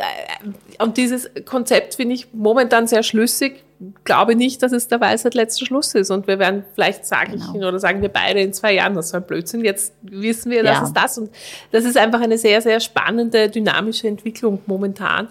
und 0.79 0.97
dieses 0.97 1.29
Konzept 1.45 1.95
finde 1.95 2.15
ich 2.15 2.33
momentan 2.33 2.86
sehr 2.88 3.03
schlüssig. 3.03 3.63
Glaube 4.05 4.36
nicht, 4.36 4.63
dass 4.63 4.71
es 4.71 4.88
der 4.88 5.01
Weisheit 5.01 5.34
letzter 5.34 5.65
Schluss 5.65 5.93
ist. 5.95 6.09
Und 6.09 6.28
wir 6.28 6.39
werden 6.39 6.63
vielleicht 6.73 7.05
sagen, 7.05 7.34
genau. 7.53 7.67
oder 7.67 7.80
sagen 7.80 8.01
wir 8.01 8.09
beide 8.09 8.39
in 8.39 8.53
zwei 8.53 8.73
Jahren, 8.73 8.95
das 8.95 9.07
ist 9.07 9.15
ein 9.15 9.23
Blödsinn. 9.23 9.65
Jetzt 9.65 9.93
wissen 10.01 10.51
wir, 10.51 10.63
das 10.63 10.78
ja. 10.78 10.84
ist 10.84 10.93
das. 10.93 11.17
Und 11.17 11.30
das 11.71 11.84
ist 11.84 11.97
einfach 11.97 12.21
eine 12.21 12.38
sehr, 12.38 12.61
sehr 12.61 12.80
spannende, 12.80 13.49
dynamische 13.49 14.07
Entwicklung 14.07 14.61
momentan. 14.65 15.28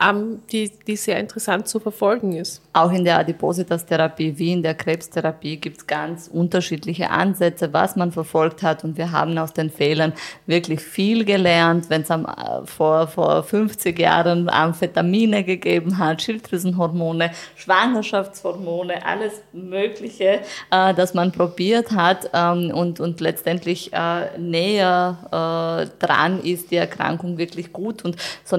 Ähm, 0.00 0.42
die, 0.52 0.70
die 0.86 0.96
sehr 0.96 1.18
interessant 1.18 1.68
zu 1.68 1.80
verfolgen 1.80 2.34
ist. 2.34 2.62
Auch 2.72 2.92
in 2.92 3.04
der 3.04 3.18
Adipositas-Therapie 3.18 4.38
wie 4.38 4.52
in 4.52 4.62
der 4.62 4.74
Krebstherapie 4.74 5.56
gibt 5.56 5.78
es 5.78 5.86
ganz 5.86 6.28
unterschiedliche 6.32 7.10
Ansätze, 7.10 7.72
was 7.72 7.96
man 7.96 8.12
verfolgt 8.12 8.62
hat. 8.62 8.84
Und 8.84 8.96
wir 8.96 9.12
haben 9.12 9.36
aus 9.38 9.52
den 9.52 9.70
Fehlern 9.70 10.12
wirklich 10.46 10.80
viel 10.80 11.24
gelernt, 11.24 11.90
wenn 11.90 12.02
es 12.02 12.10
äh, 12.10 12.16
vor, 12.64 13.08
vor 13.08 13.42
50 13.42 13.98
Jahren 13.98 14.48
Amphetamine 14.48 15.44
gegeben 15.44 15.98
hat, 15.98 16.22
Schilddrüsenhormone, 16.22 17.30
Schwangerschaftshormone, 17.56 19.04
alles 19.04 19.32
Mögliche, 19.52 20.40
äh, 20.70 20.94
das 20.94 21.14
man 21.14 21.32
probiert 21.32 21.92
hat 21.92 22.30
ähm, 22.32 22.70
und, 22.72 23.00
und 23.00 23.20
letztendlich 23.20 23.92
äh, 23.92 24.38
näher 24.38 25.18
äh, 25.30 26.04
dran 26.04 26.40
ist, 26.42 26.70
die 26.70 26.76
Erkrankung 26.76 27.38
wirklich 27.38 27.72
gut 27.72 28.04
und 28.04 28.16
so 28.44 28.56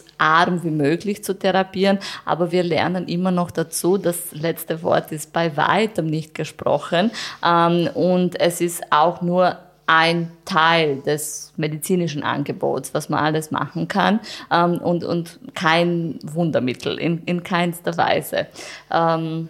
nebenwirkungsarm 0.00 0.62
wie 0.62 0.70
möglich 0.70 1.24
zu 1.24 1.38
therapieren. 1.38 1.98
Aber 2.24 2.52
wir 2.52 2.62
lernen 2.62 3.08
immer 3.08 3.30
noch 3.30 3.50
dazu, 3.50 3.98
das 3.98 4.32
letzte 4.32 4.82
Wort 4.82 5.12
ist 5.12 5.32
bei 5.32 5.56
weitem 5.56 6.06
nicht 6.06 6.34
gesprochen. 6.34 7.10
Ähm, 7.44 7.88
und 7.94 8.40
es 8.40 8.60
ist 8.60 8.82
auch 8.90 9.22
nur 9.22 9.58
ein 9.86 10.30
Teil 10.44 11.00
des 11.00 11.52
medizinischen 11.56 12.22
Angebots, 12.22 12.94
was 12.94 13.08
man 13.08 13.22
alles 13.22 13.50
machen 13.50 13.88
kann 13.88 14.20
ähm, 14.50 14.78
und, 14.78 15.04
und 15.04 15.38
kein 15.54 16.18
Wundermittel 16.22 16.98
in, 16.98 17.22
in 17.24 17.42
keinster 17.42 17.96
Weise. 17.96 18.46
Ähm, 18.90 19.48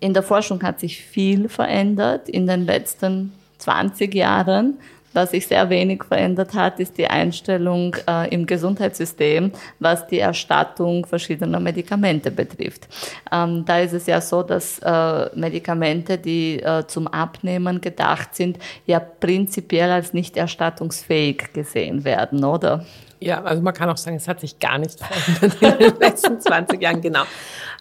in 0.00 0.14
der 0.14 0.22
Forschung 0.22 0.62
hat 0.62 0.80
sich 0.80 1.00
viel 1.00 1.48
verändert 1.48 2.28
in 2.28 2.46
den 2.46 2.66
letzten 2.66 3.32
20 3.58 4.14
Jahren. 4.14 4.78
Was 5.14 5.30
sich 5.30 5.46
sehr 5.46 5.70
wenig 5.70 6.02
verändert 6.04 6.54
hat, 6.54 6.80
ist 6.80 6.98
die 6.98 7.06
Einstellung 7.06 7.96
äh, 8.08 8.28
im 8.34 8.46
Gesundheitssystem, 8.46 9.52
was 9.78 10.06
die 10.08 10.18
Erstattung 10.18 11.06
verschiedener 11.06 11.60
Medikamente 11.60 12.32
betrifft. 12.32 12.88
Ähm, 13.32 13.64
da 13.64 13.78
ist 13.78 13.92
es 13.92 14.06
ja 14.06 14.20
so, 14.20 14.42
dass 14.42 14.80
äh, 14.80 15.30
Medikamente, 15.36 16.18
die 16.18 16.60
äh, 16.60 16.86
zum 16.86 17.06
Abnehmen 17.06 17.80
gedacht 17.80 18.34
sind, 18.34 18.58
ja 18.86 18.98
prinzipiell 18.98 19.90
als 19.90 20.12
nicht 20.12 20.36
erstattungsfähig 20.36 21.52
gesehen 21.52 22.04
werden, 22.04 22.44
oder? 22.44 22.84
Ja, 23.20 23.42
also 23.42 23.62
man 23.62 23.72
kann 23.72 23.88
auch 23.88 23.96
sagen, 23.96 24.16
es 24.16 24.28
hat 24.28 24.40
sich 24.40 24.58
gar 24.58 24.78
nicht 24.78 25.00
verändert 25.00 25.62
in 25.62 25.78
den 25.78 25.96
letzten 26.00 26.40
20 26.40 26.82
Jahren, 26.82 27.00
genau. 27.00 27.22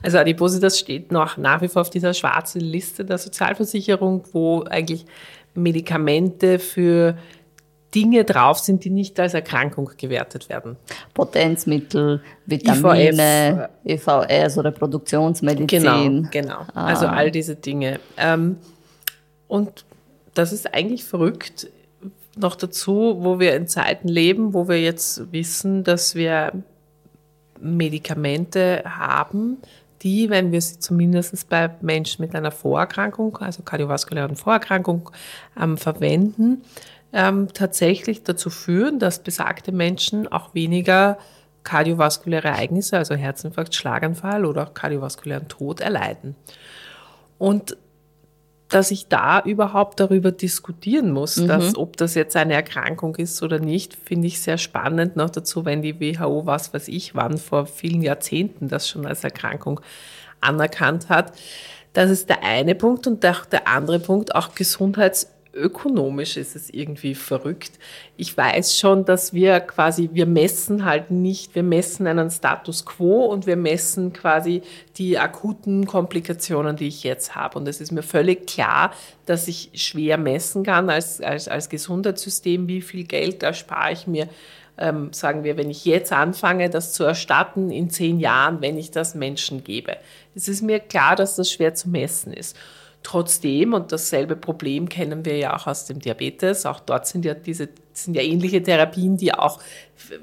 Also 0.02 0.18
Adipositas 0.20 0.80
steht 0.80 1.12
noch 1.12 1.36
nach 1.38 1.62
wie 1.62 1.68
vor 1.68 1.82
auf 1.82 1.90
dieser 1.90 2.14
schwarzen 2.14 2.62
Liste 2.62 3.04
der 3.04 3.18
Sozialversicherung, 3.18 4.24
wo 4.32 4.64
eigentlich 4.64 5.06
Medikamente 5.56 6.60
für 6.60 7.18
Dinge 7.94 8.24
drauf 8.24 8.60
sind, 8.60 8.84
die 8.84 8.90
nicht 8.90 9.20
als 9.20 9.34
Erkrankung 9.34 9.92
gewertet 9.98 10.50
werden. 10.50 10.78
Potenzmittel, 11.14 12.22
Vitamine, 12.46 13.70
IVF, 13.86 14.08
EVS 14.08 14.58
oder 14.58 14.70
Reproduktionsmedizin. 14.70 15.68
Genau, 15.68 16.30
genau. 16.32 16.66
Ah. 16.74 16.86
Also 16.88 17.06
all 17.06 17.30
diese 17.30 17.56
Dinge. 17.56 18.00
Ähm, 18.18 18.58
und 19.48 19.86
das 20.34 20.52
ist 20.52 20.74
eigentlich 20.74 21.04
verrückt. 21.04 21.70
Noch 22.36 22.56
dazu, 22.56 23.18
wo 23.20 23.40
wir 23.40 23.56
in 23.56 23.68
Zeiten 23.68 24.08
leben, 24.08 24.54
wo 24.56 24.68
wir 24.68 24.82
jetzt 24.82 25.32
wissen, 25.32 25.84
dass 25.84 26.16
wir 26.16 26.52
Medikamente 27.60 28.84
haben, 28.86 29.58
die, 30.04 30.30
wenn 30.30 30.52
wir 30.52 30.62
sie 30.62 30.80
zumindest 30.80 31.50
bei 31.50 31.72
Menschen 31.82 32.24
mit 32.24 32.36
einer 32.36 32.52
Vorerkrankung, 32.52 33.38
also 33.38 33.64
kardiovaskulären 33.64 34.36
Vorerkrankung, 34.36 35.10
ähm, 35.60 35.78
verwenden, 35.78 36.64
ähm, 37.14 37.48
tatsächlich 37.54 38.24
dazu 38.24 38.50
führen, 38.50 39.00
dass 39.00 39.24
besagte 39.24 39.72
Menschen 39.72 40.28
auch 40.28 40.54
weniger 40.54 41.18
kardiovaskuläre 41.64 42.50
Ereignisse, 42.50 42.98
also 42.98 43.16
Herzinfarkt, 43.16 43.74
Schlaganfall 43.74 44.46
oder 44.46 44.64
auch 44.64 44.74
kardiovaskulären 44.74 45.48
Tod 45.48 45.80
erleiden. 45.80 46.36
Und 47.38 47.78
dass 48.74 48.90
ich 48.90 49.08
da 49.08 49.42
überhaupt 49.42 50.00
darüber 50.00 50.32
diskutieren 50.32 51.12
muss, 51.12 51.38
mhm. 51.38 51.48
dass, 51.48 51.76
ob 51.78 51.96
das 51.98 52.16
jetzt 52.16 52.36
eine 52.36 52.54
Erkrankung 52.54 53.16
ist 53.18 53.44
oder 53.44 53.60
nicht, 53.60 53.94
finde 53.94 54.28
ich 54.28 54.42
sehr 54.42 54.58
spannend. 54.58 55.16
Noch 55.16 55.30
dazu, 55.30 55.64
wenn 55.64 55.82
die 55.82 56.00
WHO, 56.00 56.46
was 56.46 56.74
weiß 56.74 56.88
ich, 56.88 57.14
wann 57.14 57.38
vor 57.38 57.68
vielen 57.68 58.02
Jahrzehnten 58.02 58.70
das 58.70 58.90
schon 58.90 59.06
als 59.06 59.24
Erkrankung 59.24 59.80
anerkannt 60.42 61.10
hat. 61.10 61.34
Das 61.94 62.10
ist 62.10 62.30
der 62.30 62.44
eine 62.44 62.74
Punkt 62.74 63.06
und 63.06 63.22
der, 63.22 63.38
der 63.52 63.68
andere 63.68 64.00
Punkt, 64.00 64.34
auch 64.34 64.56
Gesundheits- 64.56 65.33
ökonomisch 65.54 66.38
ist 66.38 66.56
es 66.56 66.70
irgendwie 66.70 67.16
verrückt. 67.16 67.72
Ich 68.18 68.36
weiß 68.36 68.78
schon, 68.78 69.06
dass 69.06 69.34
wir 69.34 69.60
quasi, 69.60 70.10
wir 70.14 70.26
messen 70.26 70.86
halt 70.86 71.12
nicht, 71.12 71.56
wir 71.56 71.64
messen 71.64 72.08
einen 72.08 72.30
Status 72.30 72.86
quo 72.86 73.26
und 73.26 73.46
wir 73.46 73.56
messen 73.56 74.14
quasi 74.14 74.64
die 74.98 75.18
akuten 75.18 75.86
Komplikationen, 75.86 76.76
die 76.76 76.88
ich 76.88 77.04
jetzt 77.04 77.36
habe. 77.36 77.60
Und 77.60 77.68
es 77.68 77.82
ist 77.82 77.92
mir 77.92 78.04
völlig 78.04 78.48
klar, 78.48 78.94
dass 79.26 79.48
ich 79.48 79.70
schwer 79.74 80.18
messen 80.18 80.64
kann 80.64 80.90
als, 80.90 81.22
als, 81.22 81.48
als 81.48 81.70
Gesundheitssystem, 81.70 82.68
wie 82.68 82.82
viel 82.82 83.04
Geld 83.04 83.44
erspare 83.44 83.94
ich 83.94 84.08
mir 84.08 84.28
ähm, 84.78 85.14
sagen 85.14 85.44
wir, 85.44 85.58
wenn 85.58 85.70
ich 85.70 85.86
jetzt 85.86 86.12
anfange, 86.12 86.70
das 86.70 86.94
zu 86.94 87.04
erstatten 87.04 87.70
in 87.70 87.90
zehn 87.90 88.20
Jahren, 88.20 88.62
wenn 88.62 88.78
ich 88.78 88.92
das 88.92 89.16
Menschen 89.16 89.64
gebe. 89.64 89.98
Es 90.36 90.48
ist 90.48 90.64
mir 90.64 90.80
klar, 90.80 91.16
dass 91.16 91.36
das 91.36 91.52
schwer 91.52 91.76
zu 91.76 91.90
messen 91.90 92.34
ist. 92.34 92.58
Trotzdem, 93.04 93.74
und 93.74 93.92
dasselbe 93.92 94.36
Problem 94.36 94.88
kennen 94.88 95.26
wir 95.26 95.38
ja 95.38 95.56
auch 95.56 95.68
aus 95.68 95.86
dem 95.86 96.00
Diabetes, 96.00 96.66
auch 96.66 96.80
dort 96.80 97.06
sind 97.06 97.26
ja 97.26 97.34
diese 97.34 97.70
sind 97.92 98.16
ja 98.16 98.22
ähnliche 98.22 98.64
Therapien, 98.64 99.18
die 99.18 99.34
auch 99.34 99.60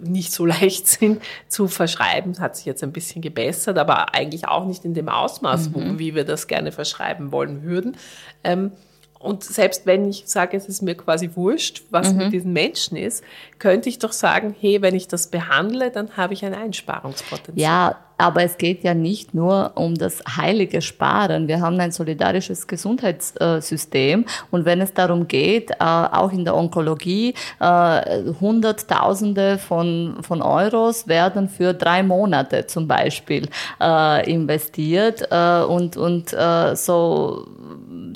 nicht 0.00 0.32
so 0.32 0.44
leicht 0.46 0.86
sind 0.86 1.22
zu 1.48 1.68
verschreiben. 1.68 2.32
Das 2.32 2.40
hat 2.40 2.56
sich 2.56 2.66
jetzt 2.66 2.82
ein 2.82 2.92
bisschen 2.92 3.22
gebessert, 3.22 3.78
aber 3.78 4.14
eigentlich 4.14 4.48
auch 4.48 4.66
nicht 4.66 4.84
in 4.84 4.94
dem 4.94 5.08
Ausmaß, 5.08 5.70
mhm. 5.70 5.98
wie 5.98 6.14
wir 6.14 6.24
das 6.24 6.46
gerne 6.46 6.72
verschreiben 6.72 7.32
wollen 7.32 7.62
würden. 7.62 7.96
Ähm, 8.42 8.72
und 9.20 9.44
selbst 9.44 9.84
wenn 9.84 10.08
ich 10.08 10.22
sage, 10.24 10.56
es 10.56 10.66
ist 10.66 10.80
mir 10.80 10.94
quasi 10.94 11.30
wurscht, 11.34 11.82
was 11.90 12.10
mhm. 12.10 12.18
mit 12.18 12.32
diesen 12.32 12.54
Menschen 12.54 12.96
ist, 12.96 13.22
könnte 13.58 13.90
ich 13.90 13.98
doch 13.98 14.12
sagen, 14.12 14.56
hey, 14.58 14.80
wenn 14.80 14.94
ich 14.94 15.08
das 15.08 15.26
behandle, 15.26 15.90
dann 15.90 16.16
habe 16.16 16.32
ich 16.32 16.42
ein 16.42 16.54
Einsparungspotenzial. 16.54 17.58
Ja, 17.58 17.98
aber 18.20 18.42
es 18.42 18.58
geht 18.58 18.82
ja 18.82 18.92
nicht 18.92 19.34
nur 19.34 19.72
um 19.76 19.94
das 19.94 20.22
heilige 20.36 20.82
Sparen. 20.82 21.48
Wir 21.48 21.60
haben 21.60 21.80
ein 21.80 21.90
solidarisches 21.90 22.66
Gesundheitssystem. 22.66 24.26
Und 24.50 24.64
wenn 24.66 24.80
es 24.82 24.92
darum 24.92 25.26
geht, 25.26 25.70
äh, 25.70 25.76
auch 25.80 26.30
in 26.32 26.44
der 26.44 26.54
Onkologie, 26.54 27.34
äh, 27.60 28.22
Hunderttausende 28.40 29.56
von, 29.56 30.16
von 30.20 30.42
Euros 30.42 31.08
werden 31.08 31.48
für 31.48 31.72
drei 31.72 32.02
Monate 32.02 32.66
zum 32.66 32.86
Beispiel 32.86 33.48
äh, 33.80 34.30
investiert. 34.30 35.30
Und, 35.30 35.96
und 35.96 36.30
so, 36.74 37.46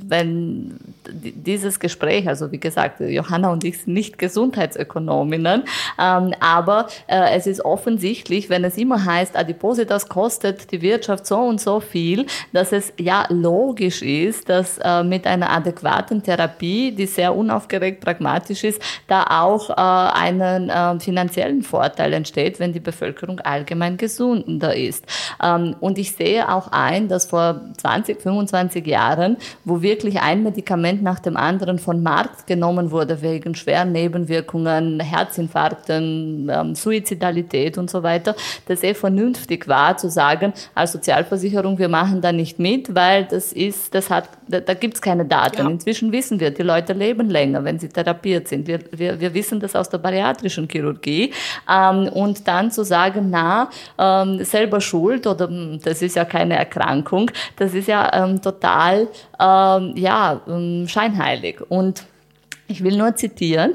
wenn 0.06 0.93
dieses 1.12 1.80
Gespräch, 1.80 2.28
also 2.28 2.52
wie 2.52 2.60
gesagt, 2.60 3.00
Johanna 3.00 3.52
und 3.52 3.64
ich 3.64 3.78
sind 3.78 3.94
nicht 3.94 4.18
Gesundheitsökonominnen, 4.18 5.64
ähm, 5.98 6.34
aber 6.40 6.86
äh, 7.06 7.36
es 7.36 7.46
ist 7.46 7.64
offensichtlich, 7.64 8.50
wenn 8.50 8.64
es 8.64 8.76
immer 8.76 9.04
heißt, 9.04 9.36
Adipositas 9.36 10.08
kostet 10.08 10.72
die 10.72 10.82
Wirtschaft 10.82 11.26
so 11.26 11.38
und 11.38 11.60
so 11.60 11.80
viel, 11.80 12.26
dass 12.52 12.72
es 12.72 12.92
ja 12.98 13.26
logisch 13.28 14.02
ist, 14.02 14.48
dass 14.48 14.78
äh, 14.78 15.02
mit 15.02 15.26
einer 15.26 15.50
adäquaten 15.50 16.22
Therapie, 16.22 16.92
die 16.92 17.06
sehr 17.06 17.34
unaufgeregt 17.34 18.00
pragmatisch 18.00 18.64
ist, 18.64 18.80
da 19.06 19.24
auch 19.42 19.70
äh, 19.70 19.74
einen 19.74 20.70
äh, 20.70 21.00
finanziellen 21.00 21.62
Vorteil 21.62 22.12
entsteht, 22.12 22.60
wenn 22.60 22.72
die 22.72 22.80
Bevölkerung 22.80 23.40
allgemein 23.40 23.96
gesünder 23.96 24.74
ist. 24.76 25.04
Ähm, 25.42 25.76
und 25.80 25.98
ich 25.98 26.12
sehe 26.12 26.52
auch 26.52 26.68
ein, 26.72 27.08
dass 27.08 27.26
vor 27.26 27.60
20, 27.78 28.20
25 28.20 28.86
Jahren, 28.86 29.36
wo 29.64 29.82
wirklich 29.82 30.20
ein 30.20 30.42
Medikament 30.42 30.93
Medikament 30.94 31.02
nach 31.02 31.18
dem 31.20 31.36
anderen 31.36 31.78
von 31.78 32.02
Markt 32.02 32.46
genommen 32.46 32.90
wurde 32.90 33.22
wegen 33.22 33.54
schweren 33.54 33.92
Nebenwirkungen, 33.92 35.00
Herzinfarkten, 35.00 36.50
ähm, 36.52 36.74
Suizidalität 36.74 37.78
und 37.78 37.90
so 37.90 38.02
weiter, 38.02 38.34
dass 38.66 38.82
eh 38.82 38.94
vernünftig 38.94 39.68
war 39.68 39.96
zu 39.96 40.08
sagen, 40.08 40.52
als 40.74 40.92
Sozialversicherung, 40.92 41.78
wir 41.78 41.88
machen 41.88 42.20
da 42.20 42.32
nicht 42.32 42.58
mit, 42.58 42.94
weil 42.94 43.24
das 43.24 43.52
ist, 43.52 43.94
das 43.94 44.10
hat, 44.10 44.28
da, 44.48 44.60
da 44.60 44.74
gibt 44.74 44.94
es 44.94 45.02
keine 45.02 45.24
Daten. 45.24 45.58
Ja. 45.58 45.68
Inzwischen 45.68 46.12
wissen 46.12 46.40
wir, 46.40 46.50
die 46.50 46.62
Leute 46.62 46.92
leben 46.92 47.30
länger, 47.30 47.64
wenn 47.64 47.78
sie 47.78 47.88
therapiert 47.88 48.48
sind. 48.48 48.66
Wir, 48.66 48.80
wir, 48.90 49.20
wir 49.20 49.34
wissen 49.34 49.60
das 49.60 49.74
aus 49.74 49.88
der 49.88 49.98
bariatrischen 49.98 50.68
Chirurgie. 50.68 51.32
Ähm, 51.70 52.08
und 52.08 52.46
dann 52.46 52.70
zu 52.70 52.84
sagen, 52.84 53.28
na, 53.30 53.68
ähm, 53.98 54.44
selber 54.44 54.80
schuld 54.80 55.26
oder 55.26 55.48
hm, 55.48 55.80
das 55.82 56.02
ist 56.02 56.16
ja 56.16 56.24
keine 56.24 56.56
Erkrankung, 56.56 57.30
das 57.56 57.74
ist 57.74 57.88
ja 57.88 58.10
ähm, 58.12 58.40
total, 58.40 59.08
ähm, 59.40 59.92
ja, 59.96 60.40
ähm, 60.48 60.83
scheinheilig. 60.88 61.60
Und 61.68 62.04
Ich 62.66 62.82
will 62.82 62.96
nur 62.96 63.14
zitieren 63.16 63.74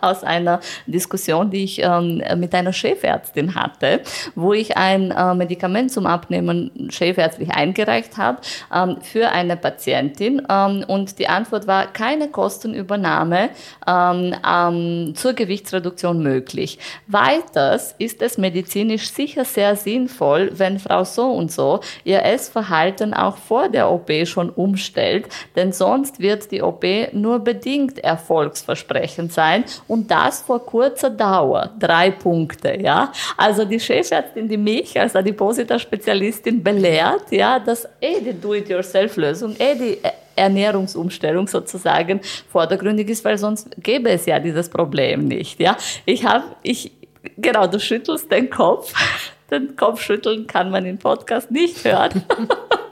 aus 0.00 0.24
einer 0.24 0.60
Diskussion, 0.86 1.50
die 1.50 1.64
ich 1.64 1.80
ähm, 1.82 2.22
mit 2.36 2.54
einer 2.54 2.72
Chefärztin 2.72 3.54
hatte, 3.54 4.02
wo 4.34 4.52
ich 4.52 4.76
ein 4.76 5.10
äh, 5.10 5.34
Medikament 5.34 5.92
zum 5.92 6.06
Abnehmen 6.06 6.88
chefärztlich 6.90 7.50
eingereicht 7.50 8.16
habe 8.16 8.38
ähm, 8.74 8.98
für 9.02 9.30
eine 9.30 9.56
Patientin. 9.56 10.42
Ähm, 10.48 10.84
und 10.86 11.18
die 11.18 11.28
Antwort 11.28 11.66
war, 11.66 11.86
keine 11.92 12.28
Kostenübernahme 12.28 13.50
ähm, 13.86 15.14
zur 15.14 15.32
Gewichtsreduktion 15.32 16.22
möglich. 16.22 16.78
Weiters 17.06 17.94
ist 17.98 18.22
es 18.22 18.38
medizinisch 18.38 19.10
sicher 19.10 19.44
sehr 19.44 19.76
sinnvoll, 19.76 20.50
wenn 20.54 20.78
Frau 20.78 21.04
so 21.04 21.30
und 21.30 21.50
so 21.52 21.80
ihr 22.04 22.24
Essverhalten 22.24 23.14
auch 23.14 23.36
vor 23.36 23.68
der 23.68 23.90
OP 23.90 24.10
schon 24.24 24.50
umstellt, 24.50 25.28
denn 25.56 25.72
sonst 25.72 26.20
wird 26.20 26.50
die 26.50 26.62
OP 26.62 26.84
nur 27.12 27.40
bedingt 27.40 27.98
erfolgsversprechend 27.98 29.32
sein 29.32 29.64
und 29.88 30.10
das 30.10 30.42
vor 30.42 30.64
kurzer 30.64 31.10
Dauer. 31.10 31.70
Drei 31.78 32.10
Punkte, 32.10 32.78
ja. 32.80 33.12
Also 33.36 33.64
die 33.64 33.80
Chefärztin, 33.80 34.48
die 34.48 34.56
mich 34.56 34.98
als 35.00 35.16
Adipositas-Spezialistin 35.16 36.62
belehrt, 36.62 37.30
ja, 37.30 37.58
dass 37.58 37.88
eh 38.00 38.20
die 38.20 38.38
Do-it-yourself-Lösung, 38.38 39.56
eh 39.58 39.74
die 39.74 39.98
Ernährungsumstellung 40.36 41.48
sozusagen 41.48 42.20
vordergründig 42.50 43.08
ist, 43.08 43.24
weil 43.24 43.38
sonst 43.38 43.68
gäbe 43.82 44.10
es 44.10 44.26
ja 44.26 44.38
dieses 44.38 44.68
Problem 44.68 45.26
nicht, 45.26 45.58
ja. 45.58 45.76
Ich 46.04 46.24
habe, 46.24 46.44
ich, 46.62 46.92
genau, 47.36 47.66
du 47.66 47.80
schüttelst 47.80 48.30
den 48.30 48.48
Kopf. 48.50 48.94
Den 49.50 49.76
Kopf 49.76 50.02
schütteln 50.02 50.46
kann 50.46 50.70
man 50.70 50.84
im 50.84 50.98
Podcast 50.98 51.50
nicht 51.50 51.82
hören. 51.82 52.22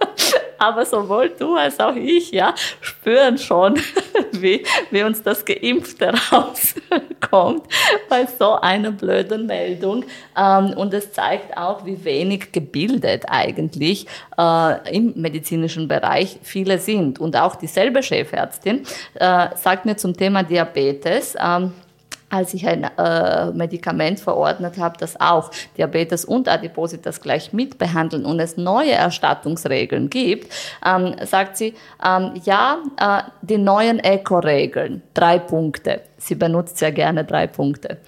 aber 0.59 0.85
sowohl 0.85 1.31
du 1.31 1.55
als 1.55 1.81
auch 1.81 1.95
ich, 1.95 2.31
ja, 2.31 2.55
spüren 2.81 3.39
schon, 3.39 3.75
wie, 4.33 4.65
wie 4.91 5.03
uns 5.03 5.23
das 5.23 5.45
Geimpfte 5.45 6.13
rauskommt 6.33 7.65
bei 8.09 8.27
so 8.27 8.55
einer 8.55 8.93
blöden 8.93 9.47
Meldung. 9.47 10.05
Ähm, 10.37 10.75
und 10.77 10.93
es 10.95 11.13
zeigt 11.13 11.57
auch, 11.57 11.85
wie 11.85 12.05
wenig 12.05 12.53
gebildet 12.53 13.25
eigentlich 13.29 14.07
äh, 14.39 14.97
im 14.97 15.13
medizinischen 15.17 15.89
Bereich 15.89 16.39
viele 16.43 16.79
sind. 16.79 17.19
Und 17.19 17.37
auch 17.37 17.57
dieselbe 17.57 18.03
Chefärztin 18.03 18.83
äh, 19.15 19.49
sagt 19.57 19.87
mir 19.87 19.97
zum 19.97 20.17
Thema 20.17 20.43
Diabetes, 20.43 21.37
ähm, 21.41 21.73
als 22.29 22.55
ich 22.55 22.67
ein 22.67 22.85
äh, 22.85 23.51
Medikament 23.53 24.21
verordnet 24.21 24.79
habe, 24.79 24.97
das 24.99 25.21
auch 25.21 25.51
Diabetes 25.77 26.25
und 26.25 26.49
Adipositas 26.49 27.21
gleich 27.21 27.53
mitbehandeln 27.53 28.25
und 28.25 28.41
es 28.41 28.57
neue 28.57 28.93
Erstattungsregeln 28.93 30.11
gibt, 30.11 30.53
ähm, 30.85 31.15
sagt 31.25 31.57
sie, 31.57 31.75
ähm, 32.05 32.33
ja, 32.45 32.79
äh, 32.99 33.23
die 33.43 33.59
neuen 33.59 34.01
Eco-Regeln, 34.01 35.03
drei 35.15 35.39
Punkte. 35.39 36.03
Sie 36.19 36.35
benutzt 36.35 36.79
sehr 36.79 36.93
gerne 36.93 37.25
drei 37.25 37.47
Punkte 37.47 37.99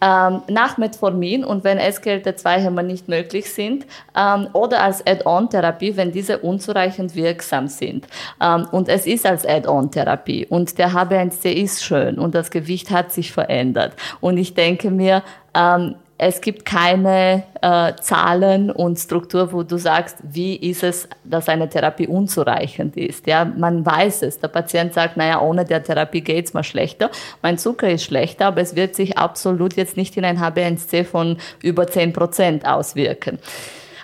ähm, 0.00 0.42
nach 0.48 0.76
Metformin 0.76 1.44
und 1.44 1.64
wenn 1.64 1.78
SGLT2-Hämmer 1.78 2.82
nicht 2.82 3.08
möglich 3.08 3.50
sind 3.50 3.86
ähm, 4.16 4.48
oder 4.52 4.82
als 4.82 5.06
Add-on-Therapie, 5.06 5.96
wenn 5.96 6.12
diese 6.12 6.38
unzureichend 6.38 7.14
wirksam 7.14 7.68
sind. 7.68 8.06
Ähm, 8.40 8.66
und 8.70 8.88
es 8.88 9.06
ist 9.06 9.24
als 9.26 9.46
Add-on-Therapie 9.46 10.46
und 10.46 10.76
der 10.78 10.90
HB1C 10.90 11.52
ist 11.52 11.84
schön 11.84 12.18
und 12.18 12.34
das 12.34 12.50
Gewicht 12.50 12.90
hat 12.90 13.12
sich 13.12 13.32
verändert. 13.32 13.94
Und 14.20 14.36
ich 14.36 14.54
denke 14.54 14.90
mir, 14.90 15.22
ähm, 15.54 15.94
es 16.16 16.40
gibt 16.40 16.64
keine 16.64 17.42
äh, 17.60 17.92
Zahlen 18.00 18.70
und 18.70 18.98
Struktur, 18.98 19.52
wo 19.52 19.64
du 19.64 19.76
sagst, 19.78 20.18
wie 20.22 20.54
ist 20.54 20.84
es, 20.84 21.08
dass 21.24 21.48
eine 21.48 21.68
Therapie 21.68 22.06
unzureichend 22.06 22.96
ist. 22.96 23.26
Ja, 23.26 23.44
man 23.44 23.84
weiß 23.84 24.22
es. 24.22 24.38
Der 24.38 24.48
Patient 24.48 24.94
sagt, 24.94 25.16
naja, 25.16 25.40
ohne 25.40 25.64
der 25.64 25.82
Therapie 25.82 26.20
geht's 26.20 26.54
mal 26.54 26.62
schlechter. 26.62 27.10
Mein 27.42 27.58
Zucker 27.58 27.90
ist 27.90 28.04
schlechter, 28.04 28.46
aber 28.46 28.60
es 28.60 28.76
wird 28.76 28.94
sich 28.94 29.18
absolut 29.18 29.74
jetzt 29.74 29.96
nicht 29.96 30.16
in 30.16 30.24
ein 30.24 30.38
HbA1c 30.38 31.04
von 31.04 31.36
über 31.62 31.88
10 31.88 32.12
Prozent 32.12 32.64
auswirken. 32.64 33.40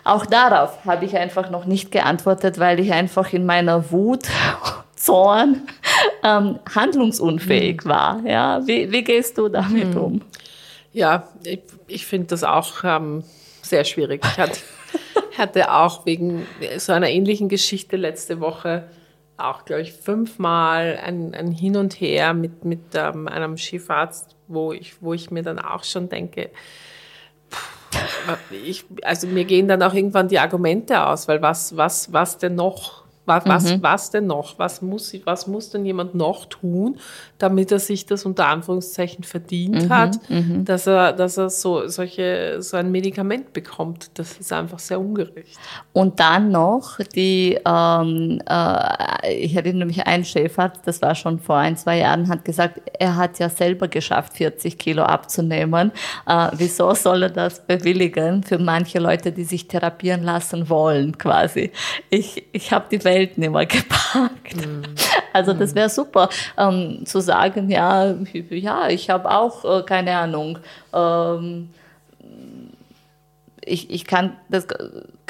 Auch 0.03 0.27
darauf 0.27 0.85
habe 0.85 1.05
ich 1.05 1.17
einfach 1.17 1.51
noch 1.51 1.67
nicht 1.67 1.93
geantwortet, 1.93 2.59
weil 2.59 2.81
ich 2.81 2.93
einfach 2.93 3.33
in 3.33 3.47
meiner 3.47 3.93
Wut 3.93 4.25
Zorn 4.97 5.63
ähm, 6.25 6.59
handlungsunfähig 6.75 7.85
mhm. 7.85 7.89
war. 7.89 8.21
Ja, 8.27 8.67
wie, 8.67 8.91
wie 8.91 9.05
gehst 9.05 9.39
du 9.39 9.49
damit 9.49 9.95
mhm. 9.95 10.01
um? 10.01 10.23
Ja, 10.93 11.29
ich, 11.45 11.61
ich 11.91 12.07
finde 12.07 12.29
das 12.29 12.45
auch 12.45 12.85
ähm, 12.85 13.25
sehr 13.63 13.85
schwierig. 13.85 14.23
Ich 14.25 14.39
hatte, 14.39 14.61
hatte 15.39 15.73
auch 15.73 16.07
wegen 16.07 16.47
so 16.79 16.93
einer 16.93 17.09
ähnlichen 17.09 17.49
Geschichte 17.49 17.97
letzte 17.97 18.41
Woche 18.41 18.89
auch, 19.37 19.65
glaube 19.65 19.83
ich, 19.83 19.93
fünfmal 19.93 20.99
ein, 21.03 21.35
ein 21.35 21.51
Hin 21.51 21.77
und 21.77 21.95
Her 22.01 22.35
mit, 22.35 22.65
mit 22.65 22.81
ähm, 22.95 23.27
einem 23.27 23.57
Chefarzt, 23.57 24.37
wo 24.49 24.73
ich, 24.73 25.01
wo 25.01 25.15
ich 25.15 25.31
mir 25.31 25.43
dann 25.43 25.59
auch 25.59 25.85
schon 25.85 26.09
denke, 26.09 26.51
ich, 28.65 28.85
also 29.03 29.27
mir 29.27 29.45
gehen 29.45 29.67
dann 29.67 29.83
auch 29.83 29.95
irgendwann 29.95 30.29
die 30.29 30.39
Argumente 30.39 31.07
aus, 31.07 31.27
weil 31.27 31.43
was, 31.43 31.77
was, 31.77 32.13
was 32.13 32.39
denn 32.39 32.55
noch? 32.55 33.00
Was, 33.31 33.73
mhm. 33.73 33.83
was 33.83 34.11
denn 34.11 34.27
noch? 34.27 34.59
Was 34.59 34.83
muss, 34.83 35.15
was 35.25 35.47
muss 35.47 35.71
denn 35.71 35.85
jemand 35.85 36.15
noch 36.15 36.47
tun, 36.47 36.99
damit 37.39 37.73
er 37.73 37.79
sich 37.79 38.07
das 38.07 38.25
unter 38.25 38.47
Anführungszeichen 38.47 39.25
verdient 39.25 39.85
mhm. 39.85 39.89
hat, 39.89 40.31
mhm. 40.31 40.65
dass 40.65 40.87
er, 40.87 41.13
dass 41.13 41.37
er 41.37 41.51
so, 41.51 41.89
solche, 41.89 42.57
so 42.61 42.77
ein 42.77 42.91
Medikament 42.91 43.53
bekommt? 43.53 44.11
Das 44.15 44.39
ist 44.39 44.53
einfach 44.53 44.79
sehr 44.79 45.01
ungerecht. 45.01 45.59
Und 45.93 46.21
dann 46.21 46.51
noch 46.51 46.99
die, 47.15 47.59
ähm, 47.67 48.41
äh, 48.49 49.35
ich 49.35 49.55
erinnere 49.55 49.87
mich, 49.87 50.07
ein 50.07 50.25
Chefarzt, 50.25 50.83
das 50.85 51.01
war 51.03 51.15
schon 51.15 51.39
vor 51.39 51.57
ein, 51.57 51.77
zwei 51.77 51.99
Jahren, 51.99 52.29
hat 52.29 52.45
gesagt, 52.45 52.81
er 52.99 53.17
hat 53.17 53.39
ja 53.39 53.49
selber 53.49 53.89
geschafft, 53.89 54.35
40 54.37 54.79
Kilo 54.79 55.03
abzunehmen. 55.03 55.93
Äh, 56.27 56.49
wieso 56.53 56.95
soll 56.95 57.25
er 57.25 57.31
das 57.31 57.67
bewilligen 57.67 58.43
für 58.43 58.59
manche 58.59 58.99
Leute, 58.99 59.33
die 59.33 59.45
sich 59.45 59.69
therapieren 59.69 60.23
lassen 60.23 60.69
wollen, 60.69 61.17
quasi? 61.19 61.71
Ich, 62.09 62.45
ich 62.53 62.73
habe 62.73 62.87
die 62.91 63.03
Welt 63.05 63.20
Mehr 63.37 63.67
gepackt. 63.67 64.57
Mhm. 64.57 64.83
Also 65.33 65.53
das 65.53 65.75
wäre 65.75 65.89
super, 65.89 66.29
ähm, 66.59 67.05
zu 67.05 67.21
sagen, 67.21 67.71
ja, 67.71 68.15
ja, 68.51 68.89
ich 68.89 69.11
habe 69.11 69.31
auch, 69.31 69.65
äh, 69.65 69.83
keine 69.85 70.17
Ahnung, 70.17 70.59
ähm, 70.93 71.71
ich, 73.65 73.91
ich 73.91 74.05
kann 74.07 74.37
das 74.49 74.67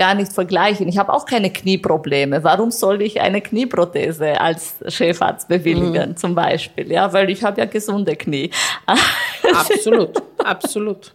gar 0.01 0.14
nicht 0.14 0.32
vergleichen. 0.32 0.88
Ich 0.88 0.96
habe 0.96 1.12
auch 1.12 1.26
keine 1.26 1.53
Knieprobleme. 1.53 2.42
Warum 2.42 2.70
soll 2.70 3.03
ich 3.03 3.20
eine 3.20 3.42
Knieprothese 3.42 4.40
als 4.40 4.76
Chefarzt 4.88 5.46
bewilligen, 5.46 6.11
mhm. 6.11 6.16
zum 6.16 6.34
Beispiel? 6.34 6.90
Ja, 6.90 7.12
weil 7.12 7.28
ich 7.28 7.44
habe 7.44 7.61
ja 7.61 7.66
gesunde 7.66 8.16
Knie. 8.16 8.51
Absolut, 9.53 10.22
absolut. 10.38 11.12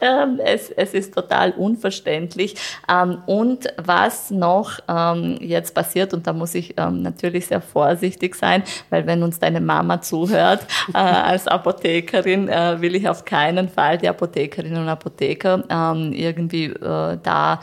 Ähm, 0.00 0.38
es, 0.44 0.70
es 0.70 0.94
ist 0.94 1.14
total 1.14 1.52
unverständlich. 1.52 2.54
Ähm, 2.88 3.18
und 3.26 3.66
was 3.76 4.30
noch 4.30 4.78
ähm, 4.88 5.38
jetzt 5.40 5.74
passiert, 5.74 6.14
und 6.14 6.26
da 6.26 6.32
muss 6.32 6.54
ich 6.54 6.76
natürlich 6.76 7.46
sehr 7.46 7.60
vorsichtig 7.60 8.34
sein, 8.34 8.62
weil 8.90 9.06
wenn 9.06 9.22
uns 9.22 9.38
deine 9.38 9.60
Mama 9.60 10.00
zuhört, 10.00 10.66
äh, 10.94 10.98
als 10.98 11.48
Apothekerin 11.48 12.48
äh, 12.48 12.80
will 12.80 12.94
ich 12.94 13.08
auf 13.08 13.24
keinen 13.24 13.68
Fall 13.68 13.98
die 13.98 14.08
Apothekerinnen 14.08 14.82
und 14.82 14.88
Apotheker 14.88 15.64
irgendwie 16.12 16.66
äh, 16.66 17.18
da 17.22 17.60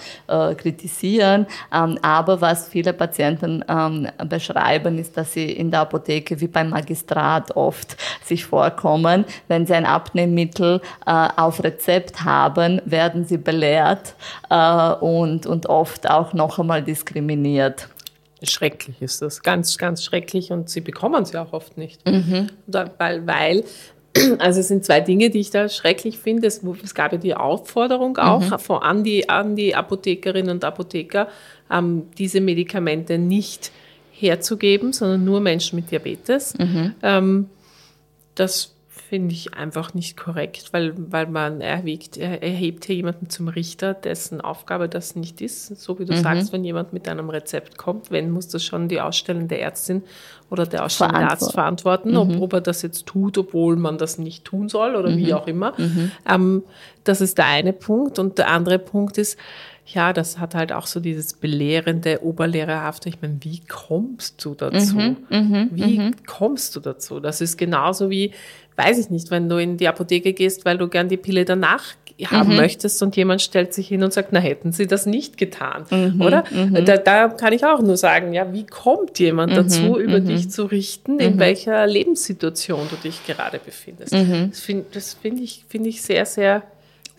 kritisieren. 0.60 1.48
aber 1.70 2.42
was 2.42 2.68
viele 2.68 2.94
Patienten 2.94 3.64
beschreiben, 4.28 4.98
ist, 4.98 5.16
dass 5.18 5.34
sie 5.34 5.52
in 5.52 5.72
der 5.72 5.82
Apotheke 5.82 6.40
wie 6.42 6.48
beim 6.48 6.70
Magistrat 6.70 7.56
oft 7.56 7.98
sich 8.24 8.46
vorkommen, 8.46 9.26
wenn 9.48 9.66
sie 9.66 9.74
ein 9.74 9.86
Abnehmmittel 9.86 10.82
auf 11.06 11.64
Rezept 11.64 12.24
haben 12.24 12.82
werden 12.86 13.26
sie 13.26 13.38
belehrt 13.38 14.16
äh, 14.50 14.92
und, 14.94 15.46
und 15.46 15.68
oft 15.68 16.10
auch 16.10 16.34
noch 16.34 16.60
einmal 16.60 16.84
diskriminiert. 16.84 17.88
Schrecklich 18.42 19.02
ist 19.02 19.22
das, 19.22 19.42
ganz, 19.44 19.78
ganz 19.78 20.04
schrecklich 20.04 20.52
und 20.52 20.70
sie 20.70 20.82
bekommen 20.82 21.26
ja 21.32 21.44
auch 21.44 21.54
oft 21.54 21.78
nicht. 21.78 22.06
Mhm. 22.08 22.50
Weil, 22.68 23.28
weil 23.28 23.64
also 24.40 24.60
es 24.60 24.68
sind 24.68 24.86
zwei 24.86 25.02
Dinge, 25.02 25.30
die 25.30 25.40
ich 25.40 25.52
da 25.52 25.70
schrecklich 25.70 26.20
finde. 26.20 26.48
Es, 26.48 26.62
es 26.84 26.96
gab 26.96 27.12
ja 27.12 27.18
die 27.18 27.36
Aufforderung 27.36 28.18
auch 28.18 28.42
mhm. 28.42 28.60
von, 28.60 28.82
an, 28.82 29.04
die, 29.04 29.30
an 29.30 29.56
die 29.56 29.76
Apothekerinnen 29.76 30.52
und 30.52 30.64
Apotheker, 30.64 31.28
ähm, 31.72 32.08
diese 32.18 32.42
Medikamente 32.42 33.18
nicht 33.18 33.72
herzugeben, 34.12 34.94
sondern 34.94 35.24
nur 35.24 35.40
Menschen 35.40 35.78
mit 35.78 35.92
Diabetes. 35.92 36.58
Mhm. 36.58 36.96
Ähm, 37.02 37.50
das 38.36 38.76
finde 39.10 39.34
ich 39.34 39.56
einfach 39.56 39.96
nicht 39.96 40.18
korrekt, 40.18 40.70
weil, 40.72 40.94
weil 40.96 41.26
man 41.26 41.62
erwägt, 41.62 42.16
er, 42.16 42.44
erhebt 42.44 42.86
hier 42.86 42.96
jemanden 42.96 43.28
zum 43.28 43.48
Richter, 43.48 43.96
dessen 43.96 44.40
Aufgabe 44.40 44.88
das 44.88 45.16
nicht 45.16 45.42
ist. 45.42 45.82
So 45.82 45.98
wie 45.98 46.06
du 46.06 46.14
mhm. 46.14 46.22
sagst, 46.22 46.54
wenn 46.54 46.64
jemand 46.64 46.94
mit 46.94 47.08
einem 47.08 47.32
Rezept 47.32 47.80
kommt, 47.80 48.12
wenn 48.12 48.30
muss 48.30 48.50
das 48.50 48.64
schon 48.64 48.88
die 48.88 49.02
ausstellende 49.02 49.58
Ärztin 49.58 50.04
oder 50.52 50.68
der 50.68 50.86
ausstellende 50.86 51.28
Arzt 51.28 51.54
verantworten, 51.54 52.16
ob, 52.18 52.28
mhm. 52.28 52.42
ob, 52.44 52.54
er 52.54 52.62
das 52.62 52.84
jetzt 52.84 53.08
tut, 53.08 53.40
obwohl 53.40 53.78
man 53.78 53.98
das 53.98 54.20
nicht 54.20 54.46
tun 54.46 54.70
soll 54.70 54.96
oder 54.96 55.10
mhm. 55.10 55.18
wie 55.18 55.34
auch 55.34 55.48
immer. 55.48 55.74
Mhm. 55.76 56.12
Ähm, 56.28 56.64
das 57.04 57.20
ist 57.20 57.40
der 57.40 57.48
eine 57.48 57.74
Punkt. 57.74 58.20
Und 58.20 58.38
der 58.38 58.50
andere 58.50 58.78
Punkt 58.78 59.18
ist, 59.18 59.40
ja, 59.94 60.14
das 60.14 60.38
hat 60.38 60.54
halt 60.54 60.72
auch 60.72 60.86
so 60.86 61.00
dieses 61.00 61.34
belehrende, 61.34 62.24
oberlehrerhafte. 62.24 63.10
Ich 63.10 63.22
meine, 63.22 63.38
wie 63.42 63.62
kommst 63.68 64.46
du 64.46 64.54
dazu? 64.54 64.98
Mhm, 64.98 65.18
mhm 65.30 65.70
wie 65.72 66.00
mhm. 66.00 66.16
kommst 66.28 66.76
du 66.76 66.80
dazu? 66.80 67.20
Das 67.20 67.42
ist 67.42 67.58
genauso 67.58 68.12
wie, 68.12 68.32
weiß 68.80 68.98
ich 68.98 69.10
nicht, 69.10 69.30
wenn 69.30 69.50
du 69.50 69.58
in 69.58 69.78
die 69.78 69.88
Apotheke 69.88 70.34
gehst, 70.34 70.66
weil 70.66 70.78
du 70.78 70.88
gern 70.88 71.10
die 71.10 71.18
Pille 71.18 71.46
danach 71.46 71.84
haben 72.26 72.52
mhm. 72.52 72.58
möchtest 72.58 73.02
und 73.02 73.16
jemand 73.16 73.42
stellt 73.42 73.74
sich 73.74 73.88
hin 73.88 74.04
und 74.04 74.12
sagt, 74.12 74.30
na 74.32 74.40
hätten 74.40 74.72
sie 74.72 74.88
das 74.88 75.06
nicht 75.06 75.38
getan, 75.38 75.86
mhm. 75.90 76.22
oder? 76.22 76.44
Mhm. 76.52 76.84
Da, 76.86 76.98
da 76.98 77.30
kann 77.30 77.54
ich 77.54 77.64
auch 77.66 77.82
nur 77.82 77.98
sagen, 77.98 78.34
ja, 78.34 78.52
wie 78.52 78.66
kommt 78.66 79.20
jemand 79.20 79.56
dazu, 79.56 79.98
über 79.98 80.20
dich 80.20 80.50
zu 80.50 80.66
richten, 80.66 81.20
in 81.20 81.40
welcher 81.40 81.88
Lebenssituation 81.88 82.88
du 82.90 82.96
dich 82.98 83.26
gerade 83.26 83.60
befindest? 83.64 84.14
Das 84.14 84.60
finde 84.60 84.86
find 85.22 85.40
ich, 85.40 85.66
find 85.70 85.88
ich 85.88 86.02
sehr, 86.02 86.26
sehr 86.26 86.64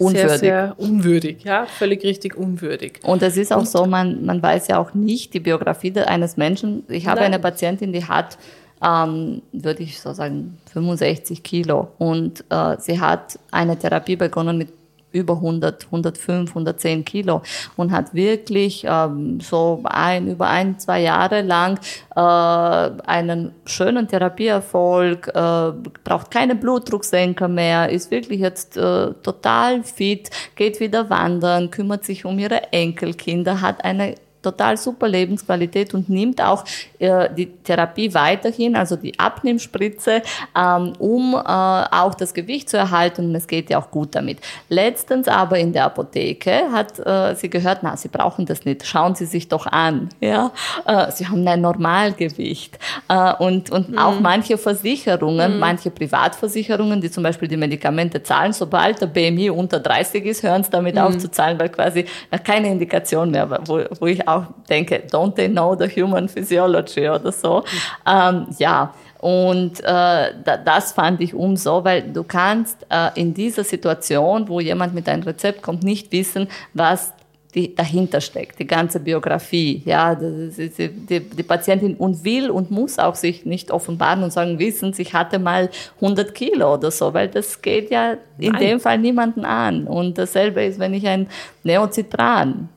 unwürdig. 0.01 0.29
Sehr, 0.29 0.39
sehr 0.39 0.75
unwürdig, 0.79 1.45
ja, 1.45 1.67
völlig 1.67 2.03
richtig 2.05 2.37
unwürdig. 2.37 3.01
Und 3.03 3.23
es 3.23 3.37
ist 3.37 3.53
auch 3.53 3.61
und, 3.61 3.69
so, 3.69 3.87
man, 3.87 4.25
man 4.25 4.43
weiß 4.43 4.69
ja 4.69 4.79
auch 4.79 4.95
nicht 4.95 5.35
die 5.35 5.41
Biografie 5.41 5.93
eines 6.01 6.37
Menschen. 6.37 6.85
Ich 6.89 7.07
habe 7.07 7.21
Nein. 7.21 7.33
eine 7.33 7.39
Patientin, 7.39 7.93
die 7.93 8.05
hat, 8.05 8.39
ähm, 8.83 9.43
würde 9.53 9.83
ich 9.83 10.01
so 10.01 10.13
sagen, 10.13 10.59
65 10.73 11.43
Kilo. 11.43 11.89
Und 11.99 12.45
äh, 12.51 12.77
sie 12.79 13.01
hat 13.01 13.39
eine 13.51 13.79
Therapie 13.79 14.17
begonnen 14.17 14.59
mit 14.59 14.69
über 15.13 15.35
100, 15.35 15.87
105, 15.87 16.51
110 16.51 17.05
Kilo 17.05 17.43
und 17.77 17.93
hat 17.93 18.15
wirklich 18.15 18.85
ähm, 18.89 19.41
so 19.41 19.81
ein, 19.85 20.29
über 20.29 20.49
ein, 20.49 20.79
zwei 20.79 21.01
Jahre 21.03 21.43
lang 21.43 21.79
äh, 22.15 22.21
einen 22.21 23.53
schönen 23.67 24.07
Therapieerfolg, 24.07 25.29
äh, 25.29 25.73
braucht 26.05 26.31
keine 26.31 26.55
Blutdrucksenker 26.55 27.49
mehr, 27.49 27.91
ist 27.91 28.11
wirklich 28.11 28.41
jetzt 28.41 28.77
äh, 28.77 29.13
total 29.23 29.83
fit, 29.83 30.31
geht 30.55 30.81
wieder 30.81 31.11
wandern, 31.11 31.71
kümmert 31.71 32.05
sich 32.05 32.25
um 32.25 32.39
ihre 32.39 32.73
Enkelkinder, 32.73 33.61
hat 33.61 33.85
eine 33.85 34.15
total 34.43 34.77
super 34.77 35.09
Lebensqualität 35.09 35.95
und 35.95 36.09
nimmt 36.09 36.43
auch 36.43 36.65
äh, 36.99 37.29
die 37.35 37.47
Therapie 37.47 38.13
weiterhin, 38.15 38.77
also 38.77 38.97
die 38.97 39.19
Abnehmspritze, 39.19 40.23
ähm, 40.57 40.93
um 40.99 41.35
äh, 41.35 41.39
auch 41.39 42.15
das 42.15 42.35
Gewicht 42.35 42.69
zu 42.69 42.77
erhalten 42.77 43.27
und 43.27 43.35
es 43.35 43.47
geht 43.47 43.71
ja 43.71 43.79
auch 43.79 43.91
gut 43.91 44.15
damit. 44.15 44.39
Letztens 44.69 45.29
aber 45.29 45.59
in 45.59 45.73
der 45.73 45.85
Apotheke 45.87 46.71
hat 46.73 46.99
äh, 46.99 47.35
sie 47.35 47.51
gehört, 47.51 47.81
na, 47.83 47.97
Sie 47.97 48.09
brauchen 48.09 48.47
das 48.47 48.65
nicht, 48.65 48.87
schauen 48.87 49.15
Sie 49.15 49.27
sich 49.27 49.49
doch 49.49 49.67
an. 49.67 50.09
Ja? 50.21 50.53
Äh, 50.87 51.11
sie 51.13 51.27
haben 51.27 51.47
ein 51.47 51.61
Normalgewicht. 51.61 52.79
Äh, 53.09 53.35
und 53.35 53.71
und 53.71 53.91
mhm. 53.91 53.99
auch 53.99 54.21
manche 54.21 54.59
Versicherungen, 54.59 55.55
mhm. 55.55 55.59
manche 55.59 55.91
Privatversicherungen, 55.91 57.01
die 57.01 57.11
zum 57.11 57.23
Beispiel 57.23 57.49
die 57.49 57.57
Medikamente 57.57 58.23
zahlen, 58.23 58.53
sobald 58.53 59.01
der 59.01 59.07
BMI 59.07 59.51
unter 59.51 59.81
30 59.81 60.25
ist, 60.25 60.43
hören 60.43 60.63
sie 60.63 60.71
damit 60.71 60.95
mhm. 60.95 61.01
auf 61.03 61.19
zu 61.19 61.31
zahlen, 61.31 61.59
weil 61.59 61.69
quasi 61.69 62.05
keine 62.45 62.69
Indikation 62.69 63.31
mehr, 63.31 63.61
wo, 63.65 63.81
wo 63.99 64.07
ich 64.07 64.27
auch 64.37 64.45
denke, 64.69 65.03
don't 65.11 65.35
they 65.35 65.49
know 65.49 65.77
the 65.77 65.89
human 65.89 66.29
physiology 66.29 67.09
oder 67.09 67.33
so. 67.33 67.65
Ähm, 68.07 68.47
ja, 68.59 68.95
und 69.21 69.81
äh, 69.85 70.33
das 70.65 70.93
fand 70.93 71.21
ich 71.21 71.35
umso, 71.35 71.85
weil 71.85 72.03
du 72.03 72.25
kannst 72.25 72.87
äh, 72.89 73.11
in 73.21 73.35
dieser 73.35 73.65
Situation, 73.65 74.49
wo 74.49 74.61
jemand 74.61 74.95
mit 74.95 75.09
einem 75.09 75.23
Rezept 75.23 75.63
kommt, 75.63 75.83
nicht 75.83 76.11
wissen, 76.11 76.49
was 76.73 77.13
die 77.55 77.75
dahinter 77.75 78.21
steckt, 78.21 78.59
die 78.59 78.67
ganze 78.67 79.01
Biografie. 79.01 79.83
Ja, 79.85 80.15
die, 80.15 80.71
die, 80.71 81.21
die, 81.21 81.43
Patientin 81.43 81.97
und 81.97 82.25
will 82.25 82.51
und 82.51 82.71
muss 82.71 82.99
auch 82.99 83.15
sich 83.15 83.45
nicht 83.45 83.71
offenbaren 83.71 84.23
und 84.23 84.33
sagen, 84.33 84.59
wissen, 84.59 84.95
ich 84.97 85.15
hatte 85.15 85.39
mal 85.39 85.71
100 85.97 86.35
Kilo 86.35 86.75
oder 86.75 86.91
so, 86.91 87.13
weil 87.13 87.29
das 87.29 87.61
geht 87.61 87.91
ja 87.91 88.17
in 88.39 88.53
Nein. 88.53 88.61
dem 88.61 88.81
Fall 88.81 88.99
niemanden 88.99 89.45
an. 89.45 89.87
Und 89.87 90.17
dasselbe 90.17 90.65
ist, 90.65 90.79
wenn 90.79 90.95
ich 90.95 91.07
ein 91.07 91.29
Neocitran, 91.63 92.69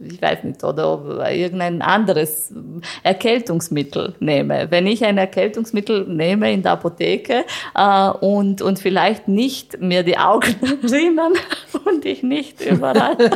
ich 0.00 0.22
weiß 0.22 0.44
nicht, 0.44 0.64
oder 0.64 1.30
irgendein 1.30 1.82
anderes 1.82 2.52
Erkältungsmittel 3.02 4.14
nehme. 4.20 4.70
Wenn 4.70 4.86
ich 4.86 5.04
ein 5.04 5.18
Erkältungsmittel 5.18 6.06
nehme 6.06 6.52
in 6.52 6.62
der 6.62 6.72
Apotheke 6.72 7.44
äh, 7.74 8.08
und, 8.08 8.62
und 8.62 8.78
vielleicht 8.78 9.28
nicht 9.28 9.80
mir 9.80 10.02
die 10.02 10.16
Augen 10.16 10.54
rinnen 10.82 11.34
und 11.84 12.04
ich 12.04 12.22
nicht 12.22 12.64
überall 12.64 13.16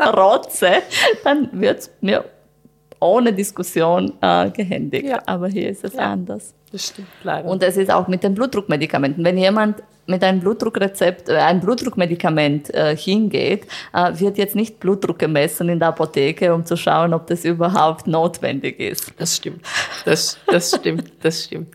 rotze, 0.16 0.82
dann 1.24 1.48
wird's 1.52 1.90
mir 2.00 2.24
ohne 3.00 3.32
Diskussion 3.32 4.12
äh, 4.20 4.50
gehändigt. 4.50 5.06
Ja. 5.06 5.22
Aber 5.26 5.48
hier 5.48 5.70
ist 5.70 5.84
es 5.84 5.94
ja. 5.94 6.12
anders. 6.12 6.54
Das 6.70 6.86
stimmt 6.86 7.08
leider. 7.22 7.48
Und 7.48 7.62
es 7.62 7.76
ist 7.76 7.90
auch 7.90 8.06
mit 8.08 8.22
den 8.22 8.34
Blutdruckmedikamenten. 8.34 9.24
Wenn 9.24 9.38
jemand 9.38 9.82
mit 10.06 10.22
einem 10.22 10.40
Blutdruckrezept, 10.40 11.28
äh, 11.28 11.36
ein 11.36 11.60
Blutdruckmedikament 11.60 12.72
äh, 12.74 12.96
hingeht, 12.96 13.66
äh, 13.92 14.12
wird 14.18 14.38
jetzt 14.38 14.54
nicht 14.54 14.78
Blutdruck 14.78 15.18
gemessen 15.18 15.68
in 15.68 15.78
der 15.78 15.88
Apotheke, 15.88 16.52
um 16.54 16.64
zu 16.64 16.76
schauen, 16.76 17.14
ob 17.14 17.26
das 17.26 17.44
überhaupt 17.44 18.06
notwendig 18.06 18.78
ist. 18.78 19.12
Das 19.18 19.36
stimmt. 19.36 19.64
Das, 20.04 20.38
das 20.46 20.70
stimmt. 20.76 21.10
Das 21.22 21.44
stimmt. 21.44 21.74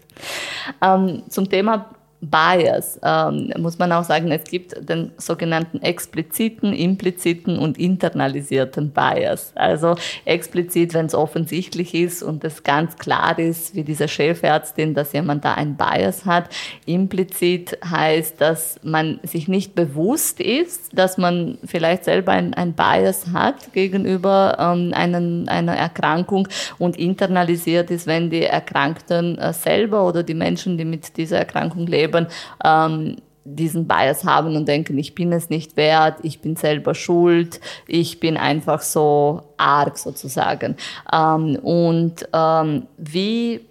ähm, 0.81 1.23
zum 1.29 1.49
Thema 1.49 1.89
Bias, 2.29 2.99
ähm, 3.03 3.51
muss 3.57 3.77
man 3.77 3.91
auch 3.91 4.03
sagen, 4.03 4.31
es 4.31 4.43
gibt 4.43 4.89
den 4.89 5.11
sogenannten 5.17 5.81
expliziten, 5.81 6.73
impliziten 6.73 7.57
und 7.57 7.77
internalisierten 7.77 8.91
Bias. 8.91 9.51
Also 9.55 9.95
explizit, 10.25 10.93
wenn 10.93 11.05
es 11.05 11.15
offensichtlich 11.15 11.93
ist 11.93 12.23
und 12.23 12.43
es 12.43 12.63
ganz 12.63 12.97
klar 12.97 13.37
ist, 13.37 13.75
wie 13.75 13.83
diese 13.83 14.07
Chefärztin, 14.07 14.93
dass 14.93 15.13
jemand 15.13 15.45
da 15.45 15.53
ein 15.53 15.75
Bias 15.75 16.25
hat. 16.25 16.49
Implizit 16.85 17.77
heißt, 17.89 18.39
dass 18.41 18.79
man 18.83 19.19
sich 19.23 19.47
nicht 19.47 19.75
bewusst 19.75 20.39
ist, 20.39 20.97
dass 20.97 21.17
man 21.17 21.57
vielleicht 21.65 22.05
selber 22.05 22.31
ein, 22.31 22.53
ein 22.53 22.73
Bias 22.73 23.27
hat 23.33 23.73
gegenüber 23.73 24.57
ähm, 24.59 24.93
einen, 24.93 25.47
einer 25.49 25.75
Erkrankung 25.75 26.47
und 26.77 26.97
internalisiert 26.97 27.91
ist, 27.91 28.07
wenn 28.07 28.29
die 28.29 28.43
Erkrankten 28.43 29.37
äh, 29.37 29.53
selber 29.53 30.07
oder 30.07 30.23
die 30.23 30.33
Menschen, 30.33 30.77
die 30.77 30.85
mit 30.85 31.17
dieser 31.17 31.37
Erkrankung 31.37 31.87
leben, 31.87 32.14
Leben 32.15 32.27
ähm, 32.63 33.17
diesen 33.47 33.87
Bias 33.87 34.23
haben 34.23 34.55
und 34.55 34.67
denken, 34.67 34.97
ich 34.97 35.13
bin 35.13 35.31
es 35.31 35.49
nicht 35.51 35.77
wert, 35.77 36.17
ich 36.23 36.41
bin 36.41 36.55
selber 36.55 36.95
schuld, 36.95 37.59
ich 37.85 38.19
bin 38.19 38.37
einfach 38.37 38.81
so 38.81 39.43
arg 39.57 39.99
sozusagen. 39.99 40.75
Ähm, 41.13 41.55
und 41.57 42.27
ähm, 42.33 42.87
wie, 42.97 43.61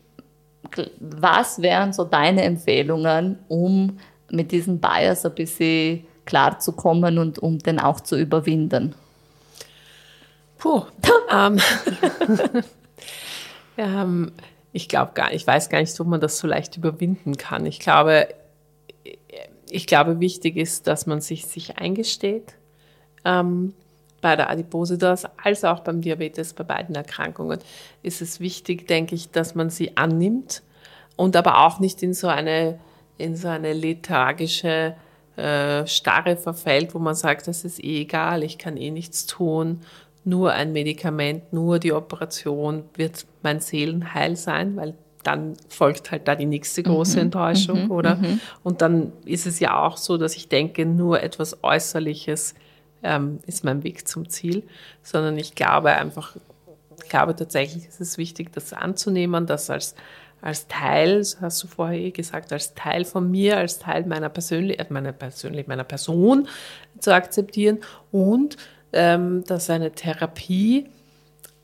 was 1.00 1.60
wären 1.60 1.92
so 1.92 2.04
deine 2.04 2.42
Empfehlungen, 2.42 3.40
um 3.48 3.98
mit 4.30 4.52
diesem 4.52 4.78
Bias 4.78 5.26
ein 5.26 5.34
bisschen 5.34 6.06
klarzukommen 6.24 7.18
und 7.18 7.40
um 7.40 7.58
den 7.58 7.80
auch 7.80 7.98
zu 7.98 8.16
überwinden? 8.16 8.94
Puh. 10.58 10.82
ähm, 11.32 11.58
ähm, 13.76 14.32
ich 14.74 14.88
glaube 14.88 15.12
gar 15.14 15.32
ich 15.32 15.46
weiß 15.46 15.70
gar 15.70 15.80
nicht, 15.80 15.98
ob 16.00 16.08
man 16.08 16.20
das 16.20 16.36
so 16.36 16.48
leicht 16.48 16.76
überwinden 16.76 17.36
kann. 17.36 17.64
Ich 17.64 17.78
glaube, 17.78 18.28
ich 19.70 19.86
glaube, 19.86 20.20
wichtig 20.20 20.56
ist, 20.56 20.88
dass 20.88 21.06
man 21.06 21.20
sich, 21.20 21.46
sich 21.46 21.78
eingesteht, 21.78 22.56
ähm, 23.24 23.72
bei 24.20 24.36
der 24.36 24.50
Adipositas 24.50 25.26
als 25.42 25.64
auch 25.64 25.80
beim 25.80 26.00
Diabetes, 26.00 26.54
bei 26.54 26.64
beiden 26.64 26.94
Erkrankungen 26.96 27.60
ist 28.02 28.20
es 28.20 28.40
wichtig, 28.40 28.88
denke 28.88 29.14
ich, 29.14 29.30
dass 29.30 29.54
man 29.54 29.70
sie 29.70 29.96
annimmt 29.96 30.62
und 31.16 31.36
aber 31.36 31.64
auch 31.64 31.78
nicht 31.78 32.02
in 32.02 32.12
so 32.12 32.26
eine, 32.26 32.80
in 33.16 33.36
so 33.36 33.48
eine 33.48 33.74
lethargische 33.74 34.96
äh, 35.36 35.86
Starre 35.86 36.36
verfällt, 36.36 36.94
wo 36.94 36.98
man 36.98 37.14
sagt, 37.14 37.46
das 37.46 37.64
ist 37.64 37.82
eh 37.82 38.00
egal, 38.02 38.42
ich 38.42 38.58
kann 38.58 38.76
eh 38.76 38.90
nichts 38.90 39.26
tun 39.26 39.82
nur 40.24 40.52
ein 40.52 40.72
Medikament, 40.72 41.52
nur 41.52 41.78
die 41.78 41.92
Operation 41.92 42.84
wird 42.94 43.26
mein 43.42 43.60
Seelenheil 43.60 44.36
sein, 44.36 44.76
weil 44.76 44.94
dann 45.22 45.54
folgt 45.68 46.10
halt 46.10 46.28
da 46.28 46.34
die 46.34 46.46
nächste 46.46 46.82
große 46.82 47.16
mhm, 47.16 47.22
Enttäuschung, 47.22 47.84
mhm, 47.84 47.90
oder? 47.90 48.16
Mhm. 48.16 48.40
Und 48.62 48.82
dann 48.82 49.12
ist 49.24 49.46
es 49.46 49.58
ja 49.58 49.82
auch 49.82 49.96
so, 49.96 50.18
dass 50.18 50.36
ich 50.36 50.48
denke, 50.48 50.84
nur 50.84 51.22
etwas 51.22 51.62
Äußerliches 51.62 52.54
ähm, 53.02 53.38
ist 53.46 53.64
mein 53.64 53.82
Weg 53.84 54.06
zum 54.06 54.28
Ziel, 54.28 54.62
sondern 55.02 55.38
ich 55.38 55.54
glaube 55.54 55.90
einfach, 55.92 56.36
ich 57.02 57.08
glaube 57.08 57.34
tatsächlich 57.34 57.86
ist 57.86 58.00
es 58.00 58.18
wichtig, 58.18 58.52
das 58.52 58.72
anzunehmen, 58.72 59.46
das 59.46 59.70
als 59.70 59.94
als 60.44 60.68
Teil, 60.68 61.18
das 61.18 61.40
hast 61.40 61.62
du 61.62 61.66
vorher 61.66 61.98
eh 61.98 62.10
gesagt, 62.10 62.52
als 62.52 62.74
Teil 62.74 63.06
von 63.06 63.30
mir, 63.30 63.56
als 63.56 63.78
Teil 63.78 64.04
meiner 64.04 64.28
Persönlichkeit, 64.28 64.90
meiner 64.90 65.12
Persönlich, 65.12 65.66
meiner 65.66 65.84
Person 65.84 66.48
zu 66.98 67.14
akzeptieren 67.14 67.78
und 68.12 68.58
ähm, 68.94 69.44
dass 69.44 69.68
eine 69.70 69.92
Therapie 69.92 70.88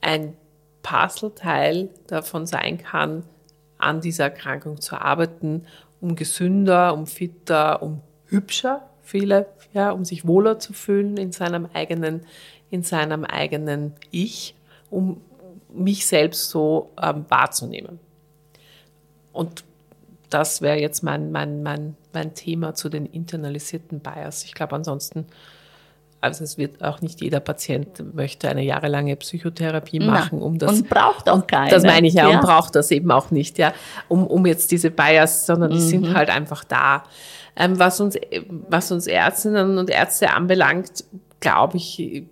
ein 0.00 0.34
Puzzleteil 0.82 1.88
davon 2.06 2.46
sein 2.46 2.78
kann, 2.78 3.24
an 3.78 4.00
dieser 4.00 4.24
Erkrankung 4.24 4.80
zu 4.80 5.00
arbeiten, 5.00 5.66
um 6.00 6.16
gesünder, 6.16 6.94
um 6.94 7.06
fitter, 7.06 7.82
um 7.82 8.02
hübscher, 8.26 8.88
viele, 9.02 9.46
ja, 9.72 9.90
um 9.90 10.04
sich 10.04 10.26
wohler 10.26 10.58
zu 10.58 10.72
fühlen 10.72 11.16
in 11.16 11.32
seinem 11.32 11.66
eigenen, 11.72 12.26
in 12.70 12.82
seinem 12.82 13.24
eigenen 13.24 13.94
Ich, 14.10 14.54
um 14.90 15.20
mich 15.72 16.06
selbst 16.06 16.50
so 16.50 16.90
ähm, 17.00 17.24
wahrzunehmen. 17.28 18.00
Und 19.32 19.64
das 20.30 20.62
wäre 20.62 20.78
jetzt 20.78 21.02
mein, 21.02 21.32
mein, 21.32 21.62
mein, 21.62 21.96
mein 22.12 22.34
Thema 22.34 22.74
zu 22.74 22.88
den 22.88 23.06
internalisierten 23.06 24.00
Bias. 24.00 24.44
Ich 24.44 24.54
glaube, 24.54 24.76
ansonsten 24.76 25.26
also 26.20 26.44
es 26.44 26.58
wird 26.58 26.82
auch 26.82 27.00
nicht 27.00 27.20
jeder 27.22 27.40
Patient 27.40 28.14
möchte 28.14 28.48
eine 28.48 28.62
jahrelange 28.62 29.16
Psychotherapie 29.16 30.00
machen, 30.00 30.42
um 30.42 30.58
das. 30.58 30.72
Und 30.72 30.88
braucht 30.88 31.28
auch 31.28 31.46
keine. 31.46 31.70
Das 31.70 31.82
meine 31.82 32.06
ich 32.06 32.14
ja, 32.14 32.28
ja, 32.28 32.36
und 32.36 32.44
braucht 32.44 32.74
das 32.74 32.90
eben 32.90 33.10
auch 33.10 33.30
nicht, 33.30 33.58
ja, 33.58 33.72
um, 34.08 34.26
um 34.26 34.44
jetzt 34.44 34.70
diese 34.70 34.90
Bias, 34.90 35.46
sondern 35.46 35.70
die 35.70 35.78
mhm. 35.78 35.88
sind 35.88 36.14
halt 36.14 36.28
einfach 36.28 36.64
da. 36.64 37.04
Ähm, 37.56 37.78
was 37.78 38.00
uns, 38.00 38.16
was 38.68 38.92
uns 38.92 39.06
Ärztinnen 39.06 39.78
und 39.78 39.90
Ärzte 39.90 40.30
anbelangt, 40.30 41.04
glaube 41.40 41.78
ich, 41.78 42.24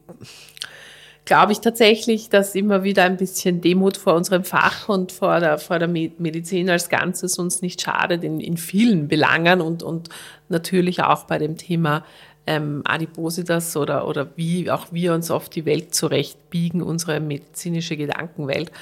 glaube 1.24 1.52
ich 1.52 1.60
tatsächlich, 1.60 2.28
dass 2.28 2.54
immer 2.54 2.82
wieder 2.82 3.04
ein 3.04 3.16
bisschen 3.16 3.60
Demut 3.60 3.96
vor 3.96 4.14
unserem 4.14 4.44
Fach 4.44 4.88
und 4.88 5.12
vor 5.12 5.40
der, 5.40 5.58
vor 5.58 5.78
der 5.78 5.88
Medizin 5.88 6.68
als 6.70 6.88
Ganzes 6.88 7.38
uns 7.38 7.62
nicht 7.62 7.80
schadet 7.80 8.22
in, 8.22 8.38
in 8.40 8.56
vielen 8.58 9.08
Belangen 9.08 9.60
und, 9.60 9.82
und 9.82 10.10
natürlich 10.48 11.02
auch 11.02 11.24
bei 11.24 11.38
dem 11.38 11.56
Thema 11.56 12.04
ähm, 12.48 12.80
Adipositas 12.84 13.76
oder, 13.76 14.08
oder 14.08 14.30
wie 14.36 14.70
auch 14.70 14.86
wir 14.90 15.12
uns 15.12 15.30
auf 15.30 15.50
die 15.50 15.66
Welt 15.66 15.94
zurechtbiegen, 15.94 16.82
unsere 16.82 17.20
medizinische 17.20 17.98
Gedankenwelt. 17.98 18.72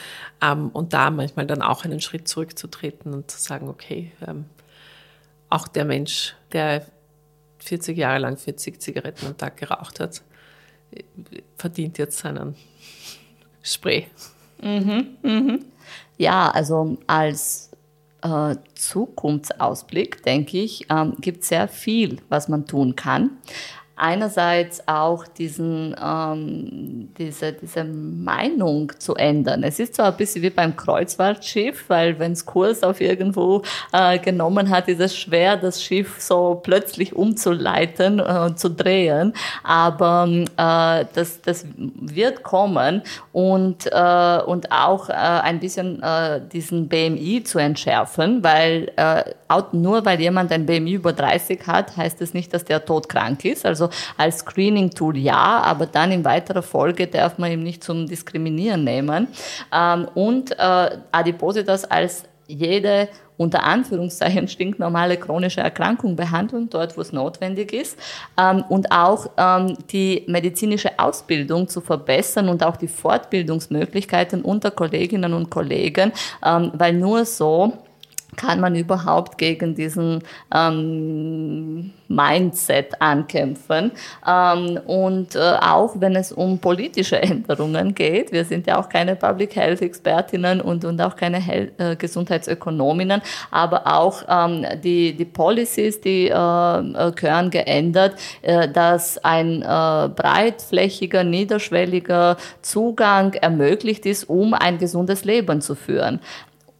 Ähm, 0.41 0.69
und 0.69 0.93
da 0.93 1.11
manchmal 1.11 1.47
dann 1.47 1.62
auch 1.62 1.85
einen 1.85 2.01
Schritt 2.01 2.29
zurückzutreten 2.29 3.12
und 3.12 3.29
zu 3.29 3.41
sagen, 3.41 3.69
okay, 3.69 4.12
ähm, 4.25 4.45
auch 5.51 5.67
der 5.67 5.85
Mensch, 5.85 6.37
der 6.53 6.87
40 7.59 7.99
Jahre 7.99 8.21
lang 8.21 8.37
40 8.37 8.81
Zigaretten 8.81 9.27
am 9.27 9.37
Tag 9.37 9.57
geraucht 9.57 9.99
hat, 9.99 10.23
verdient 11.57 11.99
jetzt 11.99 12.19
seinen 12.19 12.55
Spray. 13.64 14.07
Mhm, 14.62 15.17
mhm. 15.23 15.64
Ja, 16.19 16.51
also 16.51 16.99
als 17.09 17.73
äh, 18.23 18.57
Zukunftsausblick, 18.75 20.23
denke 20.23 20.59
ich, 20.59 20.87
ähm, 20.91 21.14
gibt 21.21 21.45
sehr 21.45 21.69
viel, 21.69 22.19
was 22.29 22.49
man 22.49 22.67
tun 22.67 22.97
kann 22.97 23.31
einerseits 23.97 24.86
auch 24.86 25.26
diesen, 25.26 25.97
ähm, 26.03 27.09
diese, 27.18 27.53
diese 27.53 27.82
Meinung 27.84 28.92
zu 28.99 29.14
ändern. 29.14 29.62
Es 29.62 29.78
ist 29.78 29.94
zwar 29.94 30.12
ein 30.12 30.16
bisschen 30.16 30.42
wie 30.42 30.51
beim 30.51 30.76
Kreuzfahrtschiff, 30.76 31.84
weil 31.88 32.18
wenn 32.18 32.32
es 32.32 32.44
Kurs 32.44 32.82
auf 32.82 33.01
irgendwo 33.01 33.62
äh, 33.92 34.18
genommen 34.18 34.68
hat, 34.68 34.88
ist 34.88 35.01
es 35.01 35.16
schwer, 35.16 35.57
das 35.57 35.82
Schiff 35.82 36.20
so 36.20 36.61
plötzlich 36.62 37.16
umzuleiten 37.16 38.20
und 38.20 38.53
äh, 38.53 38.55
zu 38.57 38.68
drehen, 38.70 39.32
aber 39.64 40.28
äh, 40.28 41.07
das, 41.14 41.40
das 41.40 41.66
wird 41.76 42.42
kommen 42.42 43.03
und, 43.32 43.86
äh, 43.86 44.40
und 44.47 44.70
auch 44.72 45.09
äh, 45.09 45.12
ein 45.12 45.59
bisschen 45.59 46.03
äh, 46.03 46.40
diesen 46.53 46.88
BMI 46.88 47.44
zu 47.44 47.59
entschärfen, 47.59 48.44
weil 48.44 48.92
äh, 48.97 49.24
nur 49.72 50.05
weil 50.05 50.20
jemand 50.20 50.53
ein 50.53 50.66
BMI 50.66 50.94
über 50.94 51.12
30 51.12 51.66
hat, 51.66 51.97
heißt 51.97 52.20
es 52.22 52.34
nicht, 52.34 52.53
dass 52.53 52.64
der 52.64 52.84
todkrank 52.84 53.44
ist. 53.44 53.64
Also 53.64 53.88
als 54.16 54.38
Screening-Tool 54.38 55.16
ja, 55.16 55.62
aber 55.62 55.86
dann 55.86 56.12
in 56.12 56.24
weiterer 56.24 56.62
Folge 56.62 57.07
darf 57.07 57.38
man 57.38 57.53
ihn 57.53 57.62
nicht 57.62 57.84
zum 57.84 58.07
Diskriminieren 58.07 58.84
nehmen. 58.84 59.28
Ähm, 59.72 60.09
und 60.14 60.53
äh, 60.59 60.99
Adipositas 61.12 61.84
als 61.84 62.24
jede 62.49 63.09
unter 63.38 63.64
Anführungszeichen 63.64 64.49
stinknormale 64.49 65.18
chronische 65.18 65.61
Erkrankung 65.61 66.16
behandeln, 66.16 66.70
dort 66.70 66.97
wo 66.97 67.03
es 67.03 67.12
notwendig 67.12 67.72
ist, 67.72 67.99
ähm, 68.40 68.64
und 68.68 68.90
auch 68.92 69.30
ähm, 69.36 69.76
die 69.90 70.24
medizinische 70.26 70.99
Ausbildung 70.99 71.68
zu 71.68 71.80
verbessern 71.80 72.49
und 72.49 72.64
auch 72.64 72.76
die 72.76 72.88
Fortbildungsmöglichkeiten 72.88 74.42
unter 74.42 74.70
Kolleginnen 74.70 75.34
und 75.34 75.51
Kollegen, 75.51 76.12
weil 76.40 76.94
nur 76.94 77.24
so 77.24 77.72
kann 78.35 78.61
man 78.61 78.74
überhaupt 78.74 79.39
gegen 79.39 79.74
diesen 79.74 80.22
ähm, 80.55 81.93
Mindset 82.09 83.01
ankämpfen. 83.01 83.93
Ähm, 84.27 84.79
und 84.87 85.35
äh, 85.35 85.39
auch 85.61 85.95
wenn 85.99 86.16
es 86.16 86.33
um 86.33 86.59
politische 86.59 87.20
Änderungen 87.22 87.95
geht, 87.95 88.33
wir 88.33 88.45
sind 88.45 88.66
ja 88.66 88.79
auch 88.79 88.89
keine 88.89 89.16
Public 89.16 89.57
Health 89.57 89.83
Expertinnen 89.83 90.61
und, 90.61 90.85
und 90.85 91.01
auch 91.01 91.16
keine 91.16 91.39
Hel 91.39 91.72
äh, 91.79 91.97
Gesundheitsökonominnen, 91.97 93.22
aber 93.51 93.87
auch 93.87 94.22
ähm, 94.29 94.66
die, 94.83 95.14
die 95.14 95.24
Policies, 95.24 96.01
die 96.01 96.29
äh, 96.29 96.33
äh 96.33 97.12
gehören 97.12 97.51
geändert, 97.51 98.16
äh, 98.43 98.68
dass 98.68 99.18
ein 99.18 99.62
äh, 99.62 99.64
breitflächiger, 99.64 101.24
niederschwelliger 101.24 102.37
Zugang 102.62 103.35
ermöglicht 103.35 104.07
ist, 104.07 104.24
um 104.24 104.55
ein 104.55 104.79
gesundes 104.79 105.24
Leben 105.24 105.61
zu 105.61 105.74
führen. 105.74 106.20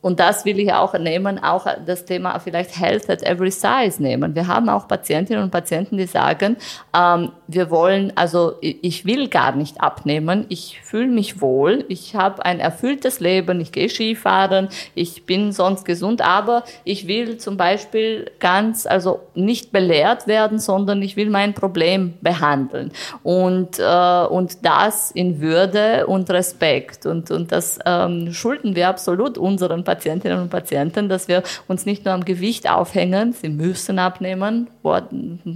Und 0.03 0.20
das 0.20 0.44
will 0.44 0.61
ich 0.61 0.72
auch 0.72 0.97
nehmen, 0.99 1.42
auch 1.42 1.66
das 1.84 2.05
Thema 2.05 2.38
vielleicht 2.38 2.78
Health 2.78 3.11
at 3.11 3.22
every 3.22 3.51
size 3.51 4.01
nehmen. 4.01 4.34
Wir 4.34 4.47
haben 4.47 4.68
auch 4.68 4.86
Patientinnen 4.86 5.42
und 5.42 5.51
Patienten, 5.51 5.97
die 5.97 6.07
sagen, 6.07 6.57
ähm, 6.97 7.32
wir 7.49 7.70
wollen, 7.70 8.12
also 8.14 8.55
ich 8.61 9.05
will 9.05 9.28
gar 9.28 9.57
nicht 9.57 9.80
abnehmen, 9.80 10.47
ich 10.49 10.80
fühle 10.82 11.09
mich 11.09 11.40
wohl, 11.40 11.84
ich 11.88 12.14
habe 12.14 12.44
ein 12.44 12.61
erfülltes 12.61 13.20
Leben, 13.20 13.61
ich 13.61 13.72
gehe 13.72 13.88
Skifahren, 13.88 14.68
ich 14.94 15.26
bin 15.26 15.51
sonst 15.51 15.84
gesund, 15.84 16.20
aber 16.20 16.62
ich 16.84 17.09
will 17.09 17.38
zum 17.38 17.57
Beispiel 17.57 18.30
ganz, 18.38 18.86
also 18.86 19.20
nicht 19.34 19.72
belehrt 19.72 20.26
werden, 20.26 20.59
sondern 20.59 21.03
ich 21.03 21.16
will 21.16 21.30
mein 21.30 21.55
Problem 21.55 22.14
behandeln. 22.20 22.92
Und, 23.22 23.78
äh, 23.78 24.26
und 24.26 24.64
das 24.64 25.11
in 25.11 25.40
Würde 25.40 26.07
und 26.07 26.30
Respekt. 26.30 27.07
Und, 27.07 27.30
und 27.30 27.51
das 27.51 27.78
ähm, 27.84 28.32
schulden 28.32 28.76
wir 28.76 28.88
absolut 28.88 29.38
unseren 29.38 29.82
Patientinnen 29.87 30.39
und 30.39 30.51
Patienten, 30.51 31.09
dass 31.09 31.28
wir 31.28 31.43
uns 31.66 31.87
nicht 31.87 32.05
nur 32.05 32.12
am 32.12 32.26
Gewicht 32.26 32.68
aufhängen, 32.68 33.32
sie 33.32 33.49
müssen 33.49 33.99
abnehmen, 33.99 34.68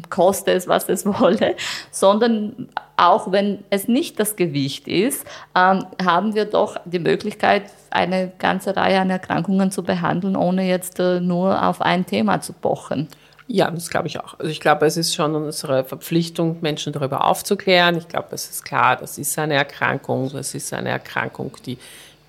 koste 0.09 0.53
es, 0.53 0.67
was 0.67 0.89
es 0.89 1.05
wolle, 1.21 1.57
sondern 1.91 2.69
auch 2.97 3.33
wenn 3.33 3.65
es 3.71 3.89
nicht 3.89 4.21
das 4.21 4.37
Gewicht 4.37 4.89
ist, 4.89 5.27
ähm, 5.55 5.87
haben 6.03 6.35
wir 6.35 6.45
doch 6.45 6.77
die 6.85 6.99
Möglichkeit, 6.99 7.65
eine 7.91 8.33
ganze 8.39 8.77
Reihe 8.77 9.01
an 9.01 9.11
Erkrankungen 9.11 9.71
zu 9.71 9.83
behandeln, 9.83 10.37
ohne 10.37 10.69
jetzt 10.69 11.01
äh, 11.01 11.21
nur 11.21 11.67
auf 11.67 11.81
ein 11.81 12.07
Thema 12.07 12.41
zu 12.41 12.53
pochen. 12.53 13.09
Ja, 13.53 13.69
das 13.69 13.91
glaube 13.91 14.07
ich 14.07 14.21
auch. 14.21 14.39
Also 14.39 14.49
ich 14.49 14.61
glaube, 14.61 14.87
es 14.87 14.97
ist 14.97 15.13
schon 15.13 15.35
unsere 15.35 15.83
Verpflichtung, 15.83 16.59
Menschen 16.61 16.93
darüber 16.93 17.25
aufzuklären. 17.25 17.97
Ich 17.97 18.07
glaube, 18.07 18.29
es 18.31 18.49
ist 18.49 18.65
klar, 18.65 18.95
das 18.95 19.19
ist 19.19 19.37
eine 19.41 19.55
Erkrankung, 19.55 20.31
das 20.33 20.55
ist 20.55 20.73
eine 20.73 20.91
Erkrankung, 20.91 21.57
die 21.67 21.77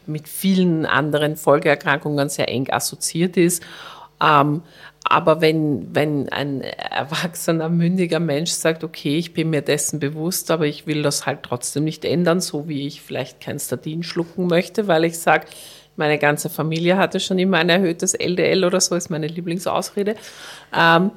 mit 0.08 0.28
vielen 0.28 0.86
anderen 0.86 1.36
Folgeerkrankungen 1.36 2.30
sehr 2.30 2.50
eng 2.50 2.70
assoziiert 2.72 3.38
ist. 3.38 3.64
Ähm, 4.22 4.62
aber 5.04 5.42
wenn, 5.42 5.94
wenn 5.96 6.30
ein 6.30 6.62
erwachsener, 6.62 7.70
mündiger 7.70 8.20
Mensch 8.20 8.52
sagt, 8.52 8.84
okay, 8.84 9.18
ich 9.18 9.34
bin 9.34 9.50
mir 9.50 9.62
dessen 9.62 10.00
bewusst, 10.00 10.52
aber 10.52 10.68
ich 10.68 10.86
will 10.86 11.02
das 11.02 11.26
halt 11.26 11.44
trotzdem 11.44 11.84
nicht 11.84 12.06
ändern, 12.06 12.40
so 12.40 12.68
wie 12.68 12.86
ich 12.86 13.02
vielleicht 13.02 13.42
kein 13.42 13.60
Statin 13.60 14.04
schlucken 14.04 14.48
möchte, 14.48 14.88
weil 14.88 15.06
ich 15.06 15.18
sage, 15.18 15.48
meine 15.96 16.18
ganze 16.18 16.50
Familie 16.50 16.98
hatte 16.98 17.20
schon 17.20 17.40
immer 17.40 17.58
ein 17.58 17.70
erhöhtes 17.70 18.14
LDL 18.14 18.64
oder 18.64 18.80
so, 18.80 18.96
ist 18.96 19.10
meine 19.10 19.28
Lieblingsausrede. 19.28 20.16
Ähm, 20.76 21.12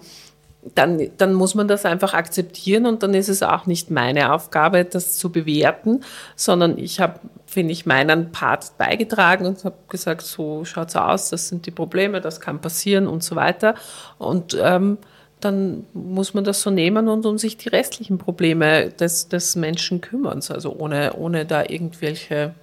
dann, 0.74 1.10
dann 1.18 1.34
muss 1.34 1.54
man 1.54 1.68
das 1.68 1.84
einfach 1.84 2.14
akzeptieren 2.14 2.86
und 2.86 3.02
dann 3.02 3.14
ist 3.14 3.28
es 3.28 3.42
auch 3.42 3.66
nicht 3.66 3.90
meine 3.90 4.32
Aufgabe, 4.32 4.84
das 4.84 5.18
zu 5.18 5.30
bewerten, 5.30 6.02
sondern 6.36 6.78
ich 6.78 7.00
habe, 7.00 7.20
finde 7.46 7.72
ich, 7.72 7.86
meinen 7.86 8.32
Part 8.32 8.76
beigetragen 8.78 9.46
und 9.46 9.64
habe 9.64 9.76
gesagt, 9.88 10.22
so 10.22 10.64
schaut's 10.64 10.96
aus, 10.96 11.30
das 11.30 11.48
sind 11.48 11.66
die 11.66 11.70
Probleme, 11.70 12.20
das 12.20 12.40
kann 12.40 12.60
passieren 12.60 13.06
und 13.06 13.22
so 13.22 13.36
weiter. 13.36 13.74
Und 14.18 14.56
ähm, 14.60 14.98
dann 15.40 15.84
muss 15.92 16.32
man 16.32 16.44
das 16.44 16.62
so 16.62 16.70
nehmen 16.70 17.08
und 17.08 17.26
um 17.26 17.36
sich 17.36 17.56
die 17.58 17.68
restlichen 17.68 18.16
Probleme 18.16 18.88
des, 18.88 19.28
des 19.28 19.56
Menschen 19.56 20.00
kümmern, 20.00 20.40
also 20.48 20.74
ohne, 20.74 21.12
ohne 21.14 21.44
da 21.44 21.64
irgendwelche 21.68 22.54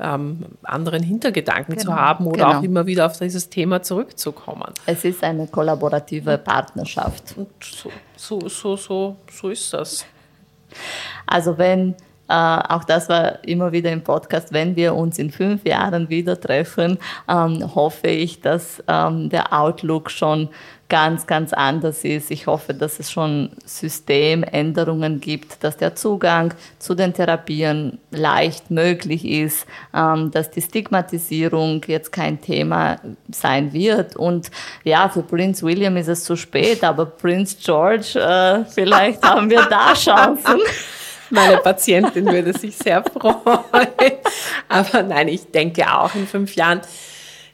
ähm, 0.00 0.46
anderen 0.62 1.02
Hintergedanken 1.02 1.74
genau, 1.74 1.84
zu 1.84 1.94
haben 1.94 2.26
oder 2.26 2.46
genau. 2.46 2.58
auch 2.58 2.62
immer 2.62 2.86
wieder 2.86 3.06
auf 3.06 3.18
dieses 3.18 3.48
Thema 3.48 3.82
zurückzukommen. 3.82 4.72
Es 4.86 5.04
ist 5.04 5.22
eine 5.22 5.46
kollaborative 5.46 6.38
Partnerschaft. 6.38 7.34
Und 7.36 7.48
so, 7.62 7.90
so, 8.16 8.48
so, 8.48 8.76
so, 8.76 9.16
so 9.30 9.48
ist 9.50 9.72
das. 9.72 10.04
Also 11.26 11.58
wenn 11.58 11.94
äh, 12.28 12.32
auch 12.32 12.84
das 12.84 13.08
war 13.08 13.42
immer 13.44 13.72
wieder 13.72 13.90
im 13.90 14.02
Podcast, 14.02 14.52
wenn 14.52 14.76
wir 14.76 14.94
uns 14.94 15.18
in 15.18 15.32
fünf 15.32 15.64
Jahren 15.64 16.08
wieder 16.08 16.40
treffen, 16.40 16.98
ähm, 17.28 17.74
hoffe 17.74 18.06
ich, 18.06 18.40
dass 18.40 18.82
ähm, 18.86 19.30
der 19.30 19.52
Outlook 19.52 20.12
schon 20.12 20.48
ganz, 20.90 21.26
ganz 21.26 21.54
anders 21.54 22.04
ist. 22.04 22.30
Ich 22.30 22.46
hoffe, 22.46 22.74
dass 22.74 23.00
es 23.00 23.10
schon 23.10 23.50
Systemänderungen 23.64 25.20
gibt, 25.20 25.64
dass 25.64 25.78
der 25.78 25.94
Zugang 25.94 26.52
zu 26.78 26.94
den 26.94 27.14
Therapien 27.14 27.98
leicht 28.10 28.70
möglich 28.70 29.24
ist, 29.24 29.66
ähm, 29.94 30.30
dass 30.30 30.50
die 30.50 30.60
Stigmatisierung 30.60 31.82
jetzt 31.86 32.12
kein 32.12 32.42
Thema 32.42 32.98
sein 33.30 33.72
wird. 33.72 34.16
Und 34.16 34.50
ja, 34.84 35.08
für 35.08 35.22
Prince 35.22 35.64
William 35.64 35.96
ist 35.96 36.08
es 36.08 36.24
zu 36.24 36.36
spät, 36.36 36.84
aber 36.84 37.06
Prince 37.06 37.56
George, 37.58 38.18
äh, 38.18 38.64
vielleicht 38.66 39.22
haben 39.22 39.48
wir 39.48 39.62
da 39.62 39.94
Chancen. 39.94 40.60
Meine 41.30 41.58
Patientin 41.58 42.26
würde 42.26 42.52
sich 42.52 42.76
sehr 42.76 43.04
freuen. 43.04 43.36
Aber 44.68 45.02
nein, 45.04 45.28
ich 45.28 45.48
denke 45.52 45.86
auch 45.88 46.12
in 46.16 46.26
fünf 46.26 46.56
Jahren 46.56 46.80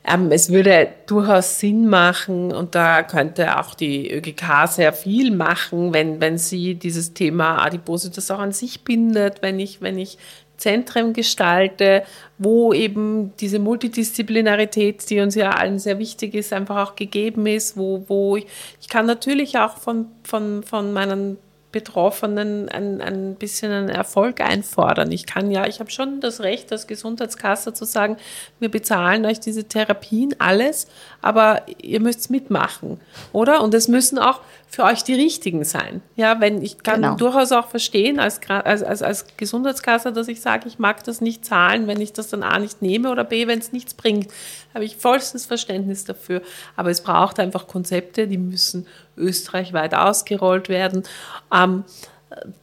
ähm, 0.07 0.31
es 0.31 0.51
würde 0.51 0.89
durchaus 1.07 1.59
Sinn 1.59 1.89
machen 1.89 2.53
und 2.53 2.75
da 2.75 3.03
könnte 3.03 3.59
auch 3.59 3.75
die 3.75 4.11
ÖGK 4.13 4.69
sehr 4.69 4.93
viel 4.93 5.35
machen, 5.35 5.93
wenn, 5.93 6.21
wenn 6.21 6.39
sie 6.39 6.77
dieses 6.77 7.13
Thema 7.13 7.65
Adipositas 7.65 8.31
auch 8.31 8.39
an 8.39 8.53
sich 8.53 8.85
bindet, 8.85 9.43
wenn 9.43 9.59
ich, 9.59 9.81
wenn 9.81 9.99
ich 9.99 10.19
Zentren 10.57 11.13
gestalte, 11.13 12.03
wo 12.39 12.73
eben 12.73 13.33
diese 13.41 13.59
Multidisziplinarität, 13.59 15.09
die 15.11 15.21
uns 15.21 15.35
ja 15.35 15.51
allen 15.51 15.79
sehr 15.79 15.99
wichtig 15.99 16.35
ist, 16.35 16.53
einfach 16.53 16.89
auch 16.89 16.97
gegeben 16.97 17.47
ist, 17.47 17.77
wo, 17.77 18.05
wo 18.07 18.37
ich, 18.37 18.47
ich 18.81 18.89
kann 18.89 19.07
natürlich 19.07 19.59
auch 19.59 19.77
von, 19.77 20.07
von, 20.23 20.63
von 20.63 20.93
meinen 20.93 21.37
Betroffenen 21.77 22.71
ein, 22.71 23.03
ein 23.03 23.35
bisschen 23.35 23.71
einen 23.71 23.91
Erfolg 23.91 24.41
einfordern. 24.41 25.13
Ich 25.13 25.27
kann 25.27 25.51
ja, 25.51 25.67
ich 25.67 25.79
habe 25.79 25.91
schon 25.91 26.23
das 26.23 26.41
Recht 26.41 26.73
als 26.73 26.87
Gesundheitskasse 26.87 27.75
zu 27.75 27.85
sagen, 27.85 28.17
wir 28.61 28.71
bezahlen 28.71 29.27
euch 29.27 29.41
diese 29.41 29.65
Therapien 29.65 30.35
alles, 30.39 30.87
aber 31.21 31.65
ihr 31.83 32.01
müsst 32.01 32.31
mitmachen, 32.31 32.99
oder? 33.35 33.63
Und 33.63 33.75
es 33.75 33.89
müssen 33.89 34.19
auch 34.19 34.41
für 34.77 34.85
euch 34.85 35.05
die 35.05 35.15
richtigen 35.15 35.65
sein. 35.65 36.03
Ja, 36.17 36.39
wenn 36.39 36.61
ich 36.61 36.83
kann 36.83 37.01
genau. 37.01 37.17
durchaus 37.17 37.51
auch 37.51 37.69
verstehen 37.69 38.21
als, 38.21 38.43
als, 38.47 38.83
als, 38.83 39.01
als 39.01 39.25
Gesundheitskasse, 39.39 40.13
dass 40.13 40.29
ich 40.29 40.43
sage, 40.43 40.69
ich 40.69 40.79
mag 40.79 41.03
das 41.03 41.23
nicht 41.23 41.47
zahlen, 41.47 41.87
wenn 41.87 41.99
ich 41.99 42.13
das 42.13 42.29
dann 42.29 42.43
A 42.43 42.59
nicht 42.59 42.83
nehme 42.83 43.11
oder 43.11 43.25
B, 43.25 43.47
wenn 43.47 43.59
es 43.59 43.73
nichts 43.73 43.95
bringt. 43.95 44.29
Habe 44.75 44.85
ich 44.85 44.97
vollstes 44.97 45.47
Verständnis 45.47 46.05
dafür. 46.05 46.43
Aber 46.77 46.91
es 46.91 47.01
braucht 47.01 47.41
einfach 47.41 47.69
Konzepte, 47.69 48.29
die 48.29 48.37
müssen 48.37 48.87
österreichweit 49.17 49.95
ausgerollt 49.95 50.69
werden. 50.69 51.05
Ähm, 51.51 51.85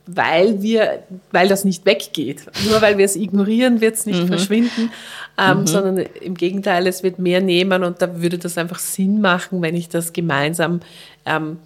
weil 0.06 0.62
wir, 0.62 1.02
weil 1.32 1.48
das 1.48 1.66
nicht 1.66 1.84
weggeht. 1.88 2.46
Nur 2.70 2.80
weil 2.84 3.00
wir 3.00 3.06
es 3.06 3.16
ignorieren, 3.16 3.82
wird 3.82 3.96
es 3.96 4.06
nicht 4.06 4.22
mhm. 4.22 4.28
verschwinden, 4.28 4.92
ähm, 5.40 5.62
mhm. 5.62 5.68
sondern 5.68 5.98
im 5.98 6.36
Gegenteil, 6.36 6.86
es 6.86 7.02
wird 7.02 7.18
mehr 7.18 7.42
nehmen 7.42 7.84
und 7.84 8.04
da 8.04 8.22
würde 8.22 8.38
das 8.38 8.60
einfach 8.60 8.78
Sinn 8.78 9.20
machen, 9.20 9.64
wenn 9.64 9.74
ich 9.74 9.90
das 9.90 10.14
gemeinsam 10.14 10.82
ähm, 11.26 11.58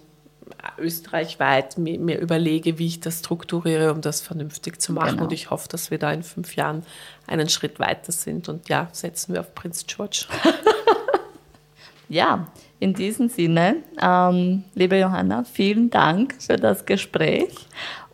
österreichweit 0.78 1.78
mir, 1.78 1.98
mir, 1.98 2.18
überlege, 2.18 2.78
wie 2.78 2.86
ich 2.86 3.00
das 3.00 3.20
strukturiere, 3.20 3.92
um 3.92 4.00
das 4.00 4.20
vernünftig 4.20 4.80
zu 4.80 4.92
machen. 4.92 5.12
Genau. 5.12 5.24
Und 5.24 5.32
ich 5.32 5.50
hoffe, 5.50 5.68
dass 5.68 5.90
wir 5.90 5.98
da 5.98 6.12
in 6.12 6.22
fünf 6.22 6.56
Jahren 6.56 6.84
einen 7.26 7.48
Schritt 7.48 7.80
weiter 7.80 8.12
sind. 8.12 8.48
Und 8.48 8.68
ja, 8.68 8.88
setzen 8.92 9.34
wir 9.34 9.40
auf 9.40 9.54
Prinz 9.54 9.86
George. 9.86 10.26
ja, 12.08 12.46
in 12.80 12.94
diesem 12.94 13.28
Sinne, 13.28 13.76
ähm, 14.00 14.64
liebe 14.74 14.98
Johanna, 14.98 15.44
vielen 15.44 15.90
Dank 15.90 16.34
für 16.40 16.56
das 16.56 16.86
Gespräch 16.86 17.54